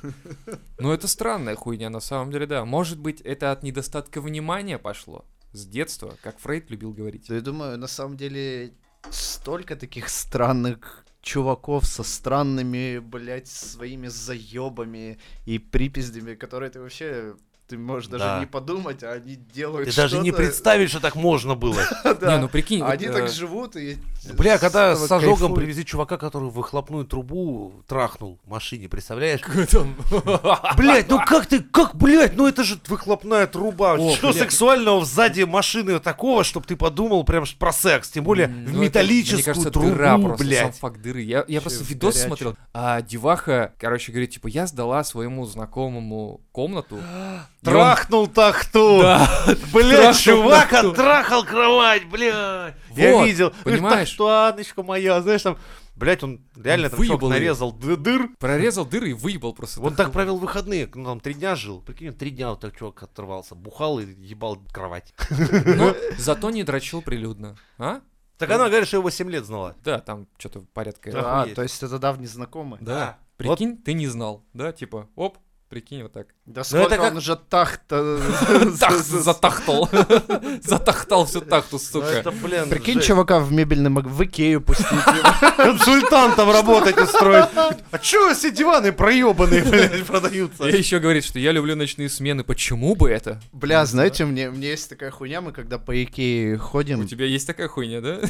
Но 0.78 0.94
это 0.94 1.08
странная 1.08 1.56
хуйня, 1.56 1.90
на 1.90 2.00
самом 2.00 2.30
деле, 2.30 2.46
да. 2.46 2.64
Может 2.64 2.98
быть, 2.98 3.20
это 3.20 3.52
от 3.52 3.62
недостатка 3.62 4.20
внимания 4.20 4.78
пошло 4.78 5.24
с 5.52 5.66
детства, 5.66 6.14
как 6.22 6.38
Фрейд 6.38 6.70
любил 6.70 6.92
говорить. 6.92 7.26
Да 7.28 7.34
я 7.34 7.40
думаю, 7.40 7.78
на 7.78 7.86
самом 7.86 8.16
деле, 8.16 8.72
столько 9.10 9.76
таких 9.76 10.08
странных 10.08 11.04
чуваков 11.20 11.86
со 11.86 12.02
странными, 12.02 12.98
блядь, 12.98 13.48
своими 13.48 14.08
заебами 14.08 15.18
и 15.46 15.58
припиздями, 15.58 16.34
которые 16.34 16.70
ты 16.70 16.80
вообще 16.80 17.36
ты 17.72 17.78
можешь 17.78 18.10
даже 18.10 18.24
Да. 18.24 18.38
не 18.38 18.44
подумать, 18.44 19.02
а 19.02 19.12
они 19.12 19.36
делают 19.36 19.88
Ты 19.88 19.96
даже 19.96 20.18
не 20.18 20.28
что-то. 20.28 20.42
представить, 20.42 20.90
что 20.90 21.00
так 21.00 21.14
можно 21.14 21.54
было. 21.54 21.80
Да. 22.20 22.34
Не, 22.36 22.42
ну 22.42 22.48
прикинь, 22.48 22.82
Они 22.82 23.06
э, 23.06 23.12
так 23.12 23.30
живут 23.30 23.74
и... 23.74 23.96
Бля, 24.34 24.58
когда 24.58 24.94
с 24.94 25.10
ожогом 25.10 25.54
привези 25.54 25.84
чувака, 25.84 26.18
который 26.18 26.50
выхлопную 26.50 27.04
трубу 27.04 27.82
трахнул 27.88 28.38
в 28.44 28.50
машине, 28.50 28.88
представляешь? 28.88 29.40
Блять, 30.76 31.08
ну 31.08 31.18
как 31.24 31.46
ты, 31.46 31.60
как, 31.60 31.96
блять, 31.96 32.36
ну 32.36 32.46
это 32.46 32.62
же 32.62 32.78
выхлопная 32.86 33.46
труба. 33.46 33.98
Что 34.14 34.32
сексуального 34.32 35.04
сзади 35.04 35.42
машины 35.42 35.98
такого, 35.98 36.44
чтобы 36.44 36.66
ты 36.66 36.76
подумал 36.76 37.24
прям 37.24 37.46
ж 37.46 37.54
про 37.54 37.72
секс, 37.72 38.10
тем 38.10 38.24
более 38.24 38.48
в 38.48 38.50
ну, 38.50 38.82
металлическую 38.82 39.70
трубу, 39.70 40.36
блядь. 40.36 40.76
факт 40.76 41.00
дыры. 41.00 41.22
Я, 41.22 41.60
просто 41.60 41.82
видос 41.84 42.16
смотрел, 42.16 42.56
а 42.74 43.00
деваха, 43.00 43.72
короче, 43.78 44.12
говорит, 44.12 44.32
типа, 44.32 44.48
я 44.48 44.66
сдала 44.66 45.02
своему 45.02 45.46
знакомому 45.46 46.42
комнату. 46.52 46.98
Трахнул 47.62 48.26
тахту. 48.26 49.00
Да, 49.02 49.28
трахнул 49.72 50.14
чувак 50.14 50.70
тахту. 50.70 50.90
оттрахал 50.90 51.44
кровать, 51.44 52.04
блядь. 52.08 52.74
Я 52.96 53.12
Вот, 53.16 53.26
видел. 53.26 53.52
понимаешь? 53.64 54.08
Таштаночка 54.10 54.82
моя, 54.82 55.20
знаешь, 55.22 55.42
там, 55.42 55.56
блять, 55.94 56.22
он 56.22 56.40
реально 56.56 56.86
Он 56.86 56.90
там 56.90 56.98
выебал 57.00 57.28
нарезал 57.30 57.72
дыр. 57.72 58.30
прорезал 58.38 58.84
дыры 58.84 59.10
и 59.10 59.12
выебал 59.12 59.52
просто. 59.54 59.80
Он 59.80 59.94
так 59.94 60.10
провел 60.12 60.38
выходные, 60.38 60.88
ну 60.94 61.04
там 61.04 61.20
три 61.20 61.34
дня 61.34 61.54
жил. 61.54 61.80
Прикинь, 61.80 62.12
три 62.12 62.30
дня 62.30 62.50
вот 62.50 62.60
так 62.60 62.76
чувак 62.76 63.02
оторвался. 63.02 63.54
Бухал 63.54 64.00
и 64.00 64.06
ебал 64.06 64.58
кровать. 64.72 65.14
Но 65.30 65.94
зато 66.18 66.50
не 66.50 66.64
дрочил 66.64 67.00
прилюдно. 67.00 67.56
А? 67.78 68.00
Так 68.38 68.50
она 68.50 68.68
говорит, 68.68 68.88
что 68.88 68.96
его 68.96 69.08
7 69.08 69.30
лет 69.30 69.44
знала. 69.46 69.76
Да, 69.84 70.00
там 70.00 70.26
что-то 70.36 70.64
порядка. 70.74 71.12
Да. 71.12 71.42
А, 71.42 71.46
то 71.46 71.62
есть 71.62 71.80
это 71.80 72.00
давний 72.00 72.26
знакомый. 72.26 72.78
Да. 72.82 73.18
Прикинь, 73.36 73.76
ты 73.76 73.92
не 73.92 74.08
знал, 74.08 74.44
да, 74.52 74.72
типа, 74.72 75.08
оп, 75.14 75.38
прикинь, 75.72 76.02
вот 76.02 76.12
так. 76.12 76.26
Да 76.44 76.64
сколько 76.64 76.86
это 76.86 76.96
как- 76.96 77.12
он 77.12 77.16
уже 77.16 77.34
так-то... 77.34 78.20
Тах, 78.78 78.92
затахтал. 78.98 79.88
Затахтал 80.62 81.24
всю 81.24 81.40
тахту, 81.40 81.76
Ну, 81.76 81.78
сука. 81.78 82.32
Прикинь, 82.68 83.00
чувака 83.00 83.40
в 83.40 83.50
мебельный 83.52 83.88
маг... 83.88 84.04
в 84.04 84.22
Икею 84.22 84.60
пустить 84.60 84.90
его. 84.90 85.56
консультантом 85.56 86.50
работать 86.50 86.98
устроить. 86.98 87.48
А 87.90 87.98
чё 87.98 88.34
все 88.34 88.50
диваны 88.50 88.92
проебанные, 88.92 89.62
блядь, 89.64 90.04
продаются? 90.04 90.68
И 90.68 90.76
еще 90.76 90.98
говорит, 90.98 91.24
что 91.24 91.38
я 91.38 91.52
люблю 91.52 91.74
ночные 91.74 92.10
смены. 92.10 92.44
Почему 92.44 92.94
бы 92.94 93.08
это? 93.08 93.40
Бля, 93.52 93.86
знаете, 93.86 94.26
мне, 94.26 94.50
мне 94.50 94.68
есть 94.72 94.90
такая 94.90 95.10
хуйня, 95.10 95.40
мы 95.40 95.52
когда 95.52 95.78
по 95.78 95.92
Икее 96.04 96.56
У 96.56 96.58
ходим, 96.58 97.08
тебя 97.08 97.24
есть 97.24 97.46
такая 97.46 97.68
хуйня, 97.68 98.02
да? 98.02 98.20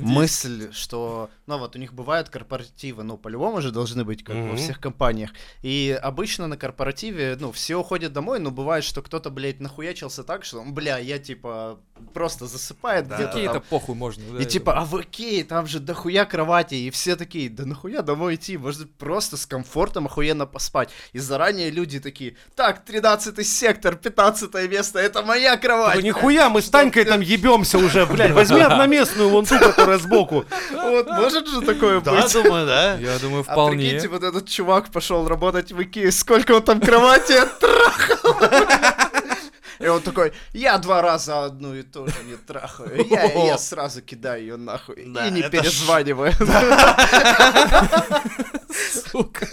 Мысль, 0.00 0.70
что, 0.72 1.30
ну 1.46 1.56
вот 1.58 1.76
у 1.76 1.78
них 1.78 1.94
бывают 1.94 2.28
корпоративы, 2.28 3.04
ну 3.04 3.16
по-любому 3.16 3.62
же 3.62 3.70
должны 3.72 4.04
быть, 4.04 4.22
как 4.22 4.36
во 4.36 4.56
всех 4.56 4.80
компаниях. 4.80 5.30
И 5.62 5.98
обычно 6.02 6.25
обычно 6.26 6.48
на 6.48 6.56
корпоративе, 6.56 7.36
ну, 7.38 7.52
все 7.52 7.76
уходят 7.76 8.12
домой, 8.12 8.40
но 8.40 8.50
бывает, 8.50 8.82
что 8.82 9.00
кто-то, 9.00 9.30
блядь, 9.30 9.60
нахуячился 9.60 10.24
так, 10.24 10.44
что, 10.44 10.60
бля, 10.66 10.98
я, 10.98 11.18
типа, 11.20 11.78
просто 12.14 12.46
засыпает 12.46 13.06
Да, 13.06 13.14
где-то 13.14 13.30
Какие-то 13.32 13.52
там. 13.54 13.62
похуй 13.70 13.94
можно. 13.94 14.24
да, 14.32 14.42
И 14.42 14.44
типа, 14.44 14.72
а 14.76 14.84
в 14.84 15.00
Икее 15.00 15.44
там 15.44 15.68
же 15.68 15.78
дохуя 15.78 16.24
кровати, 16.24 16.74
и 16.74 16.90
все 16.90 17.14
такие, 17.14 17.48
да 17.48 17.64
нахуя 17.64 18.02
домой 18.02 18.34
идти, 18.34 18.56
может 18.58 18.90
просто 18.96 19.36
с 19.36 19.46
комфортом 19.46 20.06
охуенно 20.06 20.46
поспать. 20.46 20.88
И 21.12 21.20
заранее 21.20 21.70
люди 21.70 22.00
такие, 22.00 22.34
так, 22.56 22.84
13 22.84 23.46
сектор, 23.46 23.94
15 23.94 24.52
место, 24.68 24.98
это 24.98 25.22
моя 25.22 25.56
кровать. 25.56 25.94
Ну, 25.94 26.00
нихуя, 26.00 26.50
мы 26.50 26.60
с 26.60 26.68
Танькой 26.70 27.04
там 27.04 27.20
ебемся 27.20 27.78
уже, 27.78 28.04
блядь. 28.04 28.32
Возьми 28.32 28.60
одноместную 28.62 29.28
вон 29.28 29.44
ту, 29.46 29.58
которая 29.60 29.98
сбоку. 29.98 30.44
Вот, 30.72 31.06
может 31.06 31.46
же 31.46 31.60
такое 31.60 32.00
Да, 32.00 32.22
быть? 32.22 32.32
думаю, 32.32 32.66
да. 32.66 32.94
Я 32.98 33.16
думаю, 33.20 33.44
А 33.46 33.52
вполне. 33.52 33.76
прикиньте, 33.84 34.08
вот 34.08 34.24
этот 34.24 34.48
чувак 34.48 34.90
пошел 34.90 35.28
работать 35.28 35.70
в 35.70 35.80
Икее, 35.82 36.10
сколько 36.16 36.52
он 36.52 36.62
там 36.62 36.80
кровати 36.80 37.32
оттрахал. 37.32 38.36
И 39.78 39.86
он 39.88 40.00
такой, 40.00 40.32
я 40.54 40.78
два 40.78 41.02
раза 41.02 41.44
одну 41.44 41.74
и 41.74 41.82
ту 41.82 42.06
же 42.06 42.24
не 42.24 42.36
трахаю. 42.36 43.06
Я, 43.10 43.24
я 43.24 43.58
сразу 43.58 44.00
кидаю 44.00 44.40
ее 44.40 44.56
нахуй. 44.56 45.04
Да, 45.06 45.28
и 45.28 45.30
не 45.30 45.42
перезваниваю. 45.42 46.32
Сука. 49.10 49.46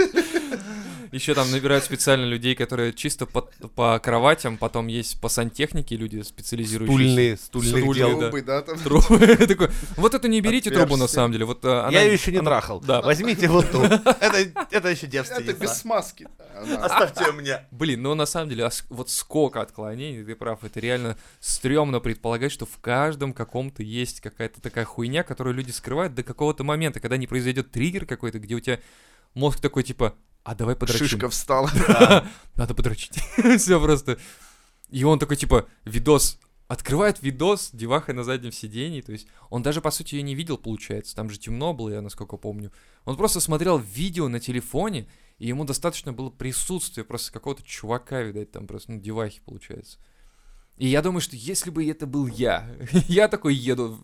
Еще 1.13 1.33
там 1.35 1.49
набирают 1.51 1.83
специально 1.83 2.25
людей, 2.25 2.55
которые 2.55 2.91
чисто 2.93 3.25
по, 3.25 3.41
по 3.75 3.99
кроватям, 3.99 4.57
потом 4.57 4.87
есть 4.87 5.21
по 5.21 5.29
сантехнике 5.29 5.95
люди 5.95 6.21
специализирующиеся. 6.21 7.37
Стульные, 7.45 7.69
Стульные, 7.69 7.93
дел. 7.93 8.19
да. 8.19 8.29
Трубы, 8.29 8.41
да, 8.41 8.61
там. 8.61 8.79
Трубы. 8.79 9.37
Такой, 9.47 9.69
Вот 9.95 10.13
эту 10.13 10.27
не 10.27 10.41
берите 10.41 10.71
трубу 10.71 10.97
на 10.97 11.07
самом 11.07 11.31
деле. 11.31 11.45
Вот 11.45 11.63
а, 11.65 11.87
она- 11.87 11.91
Я 11.91 12.03
ее 12.03 12.13
еще 12.13 12.31
не 12.31 12.39
она- 12.39 12.49
трахал. 12.51 12.79
Да. 12.81 13.01
Возьмите 13.01 13.47
вот 13.47 13.69
ту. 13.71 13.81
Это, 13.83 14.67
это 14.71 14.89
еще 14.89 15.05
Это 15.07 15.17
без 15.21 15.29
девственница. 15.29 15.67
смазки. 15.67 16.27
Она- 16.55 16.85
Оставьте 16.85 17.31
мне. 17.31 17.65
Блин, 17.71 18.01
ну 18.01 18.15
на 18.15 18.25
самом 18.25 18.49
деле, 18.49 18.69
вот 18.89 19.09
сколько 19.09 19.61
отклонений, 19.61 20.23
ты 20.23 20.35
прав, 20.35 20.63
это 20.63 20.79
реально 20.79 21.17
стрёмно 21.39 21.99
предполагать, 21.99 22.51
что 22.51 22.65
в 22.65 22.77
каждом 22.79 23.33
каком-то 23.33 23.83
есть 23.83 24.19
какая-то 24.21 24.61
такая 24.61 24.85
хуйня, 24.85 25.23
которую 25.23 25.55
люди 25.55 25.71
скрывают 25.71 26.15
до 26.15 26.23
какого-то 26.23 26.63
момента, 26.63 26.99
когда 26.99 27.17
не 27.17 27.27
произойдет 27.27 27.71
триггер 27.71 28.05
какой-то, 28.05 28.39
где 28.39 28.55
у 28.55 28.59
тебя 28.59 28.79
мозг 29.33 29.59
такой 29.59 29.83
типа, 29.83 30.15
а 30.43 30.55
давай 30.55 30.75
подрочим. 30.75 31.07
Шишка 31.07 31.29
встала. 31.29 31.71
Надо 32.55 32.73
подрочить. 32.73 33.17
Все 33.57 33.81
просто. 33.81 34.19
И 34.89 35.03
он 35.03 35.19
такой, 35.19 35.37
типа, 35.37 35.67
видос, 35.85 36.37
открывает 36.67 37.21
видос 37.21 37.69
девахой 37.71 38.13
на 38.13 38.23
заднем 38.23 38.51
сидении, 38.51 39.01
то 39.01 39.11
есть 39.11 39.27
он 39.49 39.63
даже, 39.63 39.81
по 39.81 39.91
сути, 39.91 40.15
ее 40.15 40.21
не 40.21 40.35
видел, 40.35 40.57
получается, 40.57 41.15
там 41.15 41.29
же 41.29 41.39
темно 41.39 41.73
было, 41.73 41.89
я 41.89 42.01
насколько 42.01 42.37
помню. 42.37 42.71
Он 43.05 43.17
просто 43.17 43.39
смотрел 43.39 43.77
видео 43.77 44.27
на 44.27 44.39
телефоне, 44.39 45.07
и 45.39 45.47
ему 45.47 45.65
достаточно 45.65 46.13
было 46.13 46.29
присутствия 46.29 47.03
просто 47.03 47.31
какого-то 47.31 47.63
чувака, 47.63 48.21
видать, 48.21 48.51
там 48.51 48.67
просто, 48.67 48.91
ну, 48.91 48.99
девахи, 48.99 49.41
получается. 49.45 49.97
И 50.77 50.87
я 50.87 51.01
думаю, 51.01 51.21
что 51.21 51.35
если 51.35 51.69
бы 51.69 51.87
это 51.87 52.05
был 52.05 52.27
я, 52.27 52.69
я 53.07 53.27
такой 53.27 53.55
еду, 53.55 53.99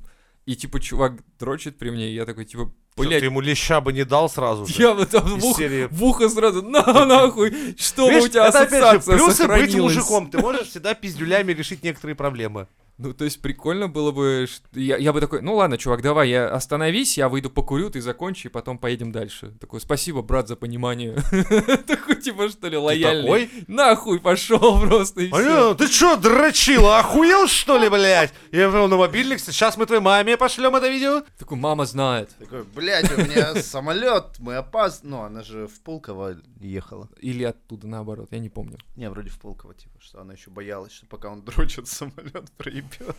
и, 0.50 0.56
типа, 0.56 0.80
чувак 0.80 1.14
дрочит 1.40 1.78
при 1.78 1.92
мне, 1.92 2.10
и 2.10 2.16
я 2.16 2.26
такой, 2.26 2.44
типа, 2.44 2.72
блядь, 2.98 3.20
Ты 3.20 3.26
ему 3.26 3.40
леща 3.40 3.82
бы 3.82 3.94
не 3.94 4.04
дал 4.04 4.28
сразу 4.32 4.66
же? 4.66 4.74
я 4.82 4.96
вот 4.96 5.12
там 5.12 5.40
в 5.40 5.46
ухо, 5.46 5.62
серии. 5.62 5.88
в 5.92 6.04
ухо 6.04 6.28
сразу, 6.28 6.64
на 6.64 7.06
нахуй, 7.06 7.76
что 7.78 8.08
у 8.08 8.10
Видишь, 8.10 8.32
тебя 8.32 8.48
это 8.48 8.62
опять 8.62 8.94
же 8.94 9.00
плюсы 9.12 9.26
быть 9.28 9.36
сохранилась?» 9.36 9.96
мужиком. 9.96 10.32
Ты 10.32 10.40
можешь 10.40 10.70
всегда 10.70 10.96
пиздюлями 10.96 11.54
решить 11.54 11.84
некоторые 11.84 12.16
проблемы. 12.16 12.68
Ну, 13.00 13.14
то 13.14 13.24
есть 13.24 13.42
прикольно 13.42 13.88
было 13.88 14.12
бы, 14.12 14.46
я, 14.74 14.98
я 14.98 15.14
бы 15.14 15.22
такой, 15.22 15.42
ну 15.42 15.56
ладно, 15.56 15.78
чувак, 15.78 16.02
давай, 16.02 16.30
я 16.30 16.50
остановись, 16.50 17.18
я 17.18 17.30
выйду 17.30 17.50
покурю, 17.50 17.90
ты 17.90 18.02
закончи, 18.02 18.48
и 18.48 18.50
потом 18.50 18.78
поедем 18.78 19.14
дальше. 19.14 19.54
Такой, 19.62 19.80
спасибо, 19.80 20.22
брат, 20.22 20.50
за 20.50 20.58
понимание. 20.58 21.16
Такой, 21.88 22.18
типа, 22.18 22.50
что 22.50 22.68
ли, 22.68 22.76
лояльный. 22.76 23.22
такой? 23.22 23.50
Нахуй 23.68 24.20
пошел 24.20 24.82
просто, 24.88 25.22
и. 25.22 25.32
Алло, 25.32 25.76
ты 25.76 25.88
чё, 25.88 26.18
дрочила? 26.18 27.00
Охуел, 27.00 27.48
что 27.48 27.78
ли, 27.78 27.88
блядь? 27.88 28.34
Я 28.52 28.68
вел 28.68 28.90
на 28.90 28.98
мобильник, 28.98 29.40
сейчас 29.40 29.78
мы 29.78 29.86
твоей 29.86 30.02
маме 30.02 30.36
пошлем 30.36 30.76
это 30.76 30.90
видео. 30.90 31.24
Такой, 31.38 31.58
мама 31.58 31.86
знает. 31.86 32.36
Такой, 32.38 32.66
блядь, 32.66 33.10
у 33.18 33.22
меня 33.22 33.56
самолет, 33.56 34.40
мы 34.40 34.56
опаз... 34.56 35.02
Ну, 35.04 35.22
она 35.22 35.42
же 35.42 35.68
в 35.68 35.80
Пулково 35.80 36.36
ехала. 36.60 37.08
Или 37.22 37.44
оттуда, 37.46 37.88
наоборот, 37.88 38.28
я 38.32 38.40
не 38.40 38.50
помню. 38.50 38.78
Не, 38.98 39.10
вроде 39.10 39.30
в 39.30 39.40
Пулково, 39.40 39.74
типа, 39.74 39.96
что 40.02 40.20
она 40.20 40.34
еще 40.34 40.50
боялась, 40.50 40.92
что 40.92 41.06
пока 41.06 41.30
он 41.30 41.44
дрочит, 41.44 41.88
самолет 41.88 42.52
проебет. 42.58 42.89
campeão. 42.90 43.16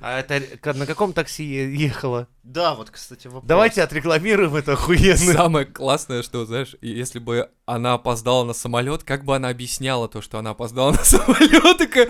А 0.00 0.20
это 0.20 0.40
на 0.74 0.86
каком 0.86 1.12
такси 1.12 1.44
ехала? 1.44 2.28
Да, 2.44 2.74
вот, 2.74 2.90
кстати, 2.90 3.26
вопрос. 3.26 3.44
Давайте 3.46 3.82
отрекламируем 3.82 4.54
это 4.54 4.72
охуенно. 4.74 5.16
Самое 5.16 5.66
классное, 5.66 6.22
что, 6.22 6.46
знаешь, 6.46 6.76
и 6.80 6.88
если 6.88 7.18
бы 7.18 7.50
она 7.66 7.94
опоздала 7.94 8.44
на 8.44 8.52
самолет, 8.54 9.02
как 9.02 9.24
бы 9.24 9.34
она 9.34 9.48
объясняла 9.48 10.08
то, 10.08 10.22
что 10.22 10.38
она 10.38 10.50
опоздала 10.50 10.92
на 10.92 10.98
самолет, 11.04 11.78
такая, 11.78 12.08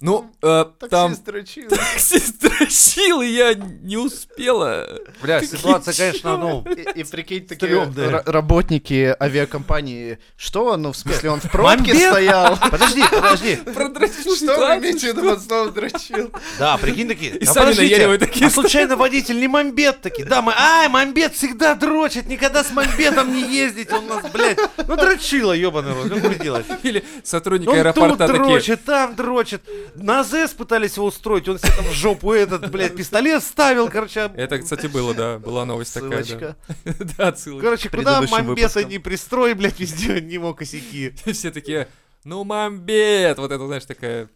ну, 0.00 0.30
э, 0.42 0.64
там 0.90 1.10
Таксист 1.10 1.24
дрочил. 1.24 1.68
таксист 1.68 2.40
дрочил, 2.40 3.20
и 3.20 3.26
я 3.28 3.54
не 3.54 3.96
успела. 3.96 4.86
Бля, 5.22 5.42
ситуация, 5.42 5.92
конечно, 5.94 6.36
ну... 6.36 6.64
И, 6.70 7.00
и 7.00 7.04
прикинь, 7.04 7.46
такие 7.46 7.72
ра- 7.72 8.22
работники 8.30 9.16
авиакомпании, 9.20 10.18
что? 10.36 10.76
Ну, 10.76 10.92
в 10.92 10.96
смысле, 10.96 11.30
он 11.30 11.40
в 11.40 11.50
пробке 11.50 11.94
Мамбет? 11.94 12.10
стоял. 12.10 12.58
Подожди, 12.70 13.02
подожди. 13.10 13.56
Продрочил 13.56 14.36
Что 14.36 14.56
вы 14.58 14.78
имеете 14.78 15.12
в 15.12 15.16
виду 15.16 15.72
дрочил? 15.72 16.32
Да, 16.58 16.76
прикинь 16.76 17.08
такие. 17.08 17.27
И 17.28 17.44
«А 17.44 17.46
сами 17.46 17.64
подождите, 17.66 17.94
наяривают 17.96 18.20
такие, 18.20 18.46
А 18.46 18.50
случайно 18.50 18.96
водитель 18.96 19.38
не 19.40 19.48
мамбет 19.48 20.00
таки? 20.00 20.24
Да, 20.24 20.42
мы... 20.42 20.52
Ай, 20.56 20.88
мамбет 20.88 21.34
всегда 21.34 21.74
дрочит, 21.74 22.26
никогда 22.26 22.64
с 22.64 22.70
мамбетом 22.70 23.32
не 23.32 23.42
ездить. 23.42 23.92
Он 23.92 24.06
нас, 24.06 24.30
блядь, 24.32 24.58
ну 24.86 24.96
дрочила, 24.96 25.52
ебаный 25.52 25.92
рот, 25.94 26.10
ну 26.10 26.34
делать. 26.34 26.66
Или 26.82 27.04
сотрудники 27.22 27.68
Он 27.68 27.74
тут 27.76 27.80
аэропорта 27.84 28.26
такие, 28.26 28.44
дрочит, 28.44 28.84
там 28.84 29.14
дрочит. 29.14 29.62
На 29.94 30.20
АЗС 30.20 30.54
пытались 30.56 30.96
его 30.96 31.06
устроить, 31.06 31.48
он 31.48 31.58
себе 31.58 31.72
там 31.76 31.86
в 31.86 31.92
жопу 31.92 32.32
этот, 32.32 32.70
блядь, 32.70 32.96
пистолет 32.96 33.42
ставил, 33.42 33.88
короче. 33.88 34.30
Это, 34.34 34.58
кстати, 34.58 34.86
было, 34.86 35.14
да, 35.14 35.38
была 35.38 35.64
новость 35.64 35.94
такая, 35.94 36.24
Ссылочка. 36.24 36.56
да. 36.84 36.94
Да, 37.18 37.34
ссылочка. 37.34 37.64
Короче, 37.64 37.88
куда 37.90 38.22
мамбета 38.22 38.84
не 38.84 38.98
пристрой, 38.98 39.54
блядь, 39.54 39.78
везде 39.80 40.20
не 40.20 40.38
мог 40.38 40.58
косяки. 40.58 41.14
Все 41.32 41.50
такие, 41.50 41.88
ну, 42.24 42.44
мамбет! 42.44 43.38
Вот 43.38 43.50
это, 43.52 43.66
знаешь, 43.66 43.84
такая 43.84 44.28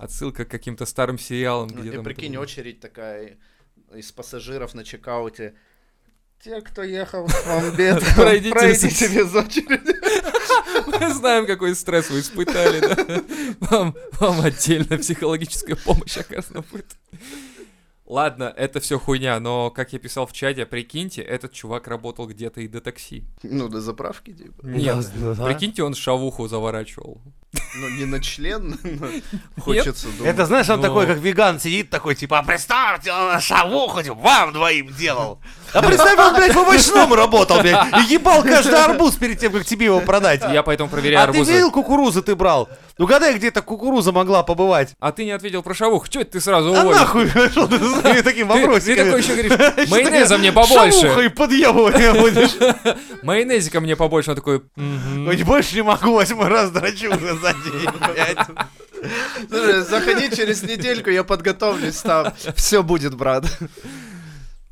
отсылка 0.00 0.44
к 0.44 0.48
каким-то 0.50 0.86
старым 0.86 1.18
сериалам, 1.18 1.68
Ну, 1.72 1.80
где 1.80 1.90
И 1.90 1.92
там... 1.94 2.04
прикинь, 2.04 2.32
это- 2.32 2.40
очередь 2.42 2.80
такая 2.80 3.36
из 3.94 4.10
пассажиров 4.12 4.74
на 4.74 4.84
чекауте. 4.84 5.54
Те, 6.42 6.60
кто 6.62 6.82
ехал 6.82 7.26
в 7.28 7.46
Мамбет, 7.46 8.02
Пройдите 8.16 8.50
пройдите 8.50 8.88
с- 9.08 9.12
без 9.12 9.34
очереди. 9.34 10.00
Мы 11.00 11.12
знаем, 11.14 11.46
какой 11.46 11.74
стресс 11.74 12.08
вы 12.10 12.20
испытали, 12.20 12.80
да? 12.80 13.22
Вам, 13.70 13.94
вам 14.18 14.40
отдельная 14.40 14.98
психологическая 14.98 15.76
помощь 15.76 16.16
оказана 16.16 16.64
будет. 16.72 16.86
Ладно, 18.14 18.52
это 18.56 18.80
все 18.80 18.98
хуйня, 18.98 19.38
но, 19.38 19.70
как 19.70 19.92
я 19.92 20.00
писал 20.00 20.26
в 20.26 20.32
чате, 20.32 20.66
прикиньте, 20.66 21.22
этот 21.22 21.52
чувак 21.52 21.86
работал 21.86 22.26
где-то 22.26 22.60
и 22.60 22.66
до 22.66 22.80
такси. 22.80 23.22
Ну, 23.44 23.68
до 23.68 23.80
заправки, 23.80 24.32
типа. 24.32 24.66
Нет, 24.66 24.96
Да, 25.14 25.34
да. 25.34 25.44
прикиньте, 25.46 25.84
он 25.84 25.94
шавуху 25.94 26.48
заворачивал. 26.48 27.20
Ну, 27.76 27.88
не 27.88 28.04
на 28.06 28.20
член, 28.20 28.76
но 28.82 29.06
хочется 29.62 30.08
думать. 30.08 30.26
Это 30.34 30.46
знаешь, 30.46 30.68
он 30.68 30.80
Но- 30.80 30.88
такой, 30.88 31.06
как 31.06 31.18
веган, 31.18 31.60
сидит 31.60 31.88
такой, 31.90 32.16
типа, 32.16 32.40
а 32.40 32.42
представьте, 32.42 33.12
он 33.12 33.38
шавуху 33.40 34.02
типа, 34.02 34.14
вам 34.16 34.52
двоим 34.52 34.88
делал. 34.98 35.38
А 35.72 35.80
представь, 35.80 36.18
он, 36.18 36.34
блядь, 36.34 36.52
в 36.54 36.58
овощном 36.58 37.14
работал, 37.14 37.60
блядь, 37.60 37.86
и 38.10 38.12
ебал 38.14 38.42
каждый 38.42 38.74
арбуз 38.84 39.14
перед 39.16 39.38
тем, 39.38 39.52
как 39.52 39.64
тебе 39.64 39.86
его 39.86 40.00
продать. 40.00 40.42
Я 40.52 40.64
поэтому 40.64 40.90
проверяю 40.90 41.22
А 41.22 41.26
ты 41.26 41.30
арбузы. 41.38 41.52
видел, 41.52 41.70
кукурузы 41.70 42.22
ты 42.22 42.34
брал? 42.34 42.68
Угадай, 43.00 43.34
где 43.38 43.48
эта 43.48 43.62
кукуруза 43.62 44.12
могла 44.12 44.42
побывать. 44.42 44.94
А 45.00 45.10
ты 45.10 45.24
не 45.24 45.30
ответил 45.30 45.62
про 45.62 45.72
шавуху, 45.72 46.04
что 46.04 46.20
это 46.20 46.32
ты 46.32 46.40
сразу 46.40 46.74
А 46.74 46.80
уволишь? 46.82 47.00
нахуй, 47.00 47.28
что 47.50 47.66
ты 47.66 47.78
с 47.78 48.00
своими 48.00 48.20
такими 48.22 48.44
Ты, 48.94 49.04
такой 49.04 49.20
еще 49.22 49.42
говоришь, 49.42 49.88
майонеза 49.90 50.36
мне 50.36 50.52
побольше. 50.52 51.00
Шавухой 51.00 51.30
подъебывать 51.30 52.20
будешь. 52.20 52.50
Майонезика 53.22 53.80
мне 53.80 53.96
побольше. 53.96 54.30
Он 54.30 54.36
такой, 54.36 54.62
больше 55.44 55.76
не 55.76 55.82
могу, 55.82 56.12
восьмой 56.12 56.48
раз 56.48 56.70
дрочу 56.70 57.08
уже 57.08 57.38
за 57.38 57.54
день, 57.54 57.88
блядь. 58.12 58.46
Слушай, 59.48 59.80
заходи 59.80 60.36
через 60.36 60.62
недельку, 60.62 61.08
я 61.08 61.24
подготовлюсь 61.24 61.96
там. 61.96 62.34
Все 62.54 62.82
будет, 62.82 63.14
брат. 63.14 63.46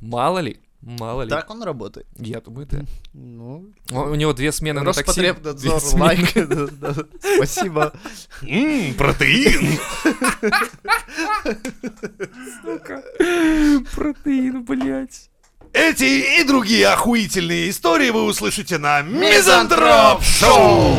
мало 0.01 0.41
ли, 0.41 0.61
мало 0.81 1.23
ли. 1.23 1.31
Так 1.31 1.51
он 1.51 1.63
работает. 1.63 2.07
Я 2.17 2.41
думаю, 2.41 2.67
да. 2.67 2.81
Ну, 3.13 3.73
У 3.91 3.99
у 3.99 4.15
него 4.15 4.33
две 4.33 4.53
смены 4.53 4.81
на 4.83 4.93
такси. 4.93 5.23
Роспотребнадзор, 5.23 6.01
лайк. 6.01 6.31
Спасибо. 7.37 7.93
Ммм, 8.43 8.95
протеин. 8.95 9.79
Протеин, 13.95 14.65
блядь. 14.65 15.31
Эти 15.73 16.41
и 16.41 16.45
другие 16.45 16.89
охуительные 16.89 17.71
истории 17.71 18.11
вы 18.11 18.25
услышите 18.25 18.79
на 18.79 19.03
Мизантроп 19.03 20.23
Шоу. 20.23 20.97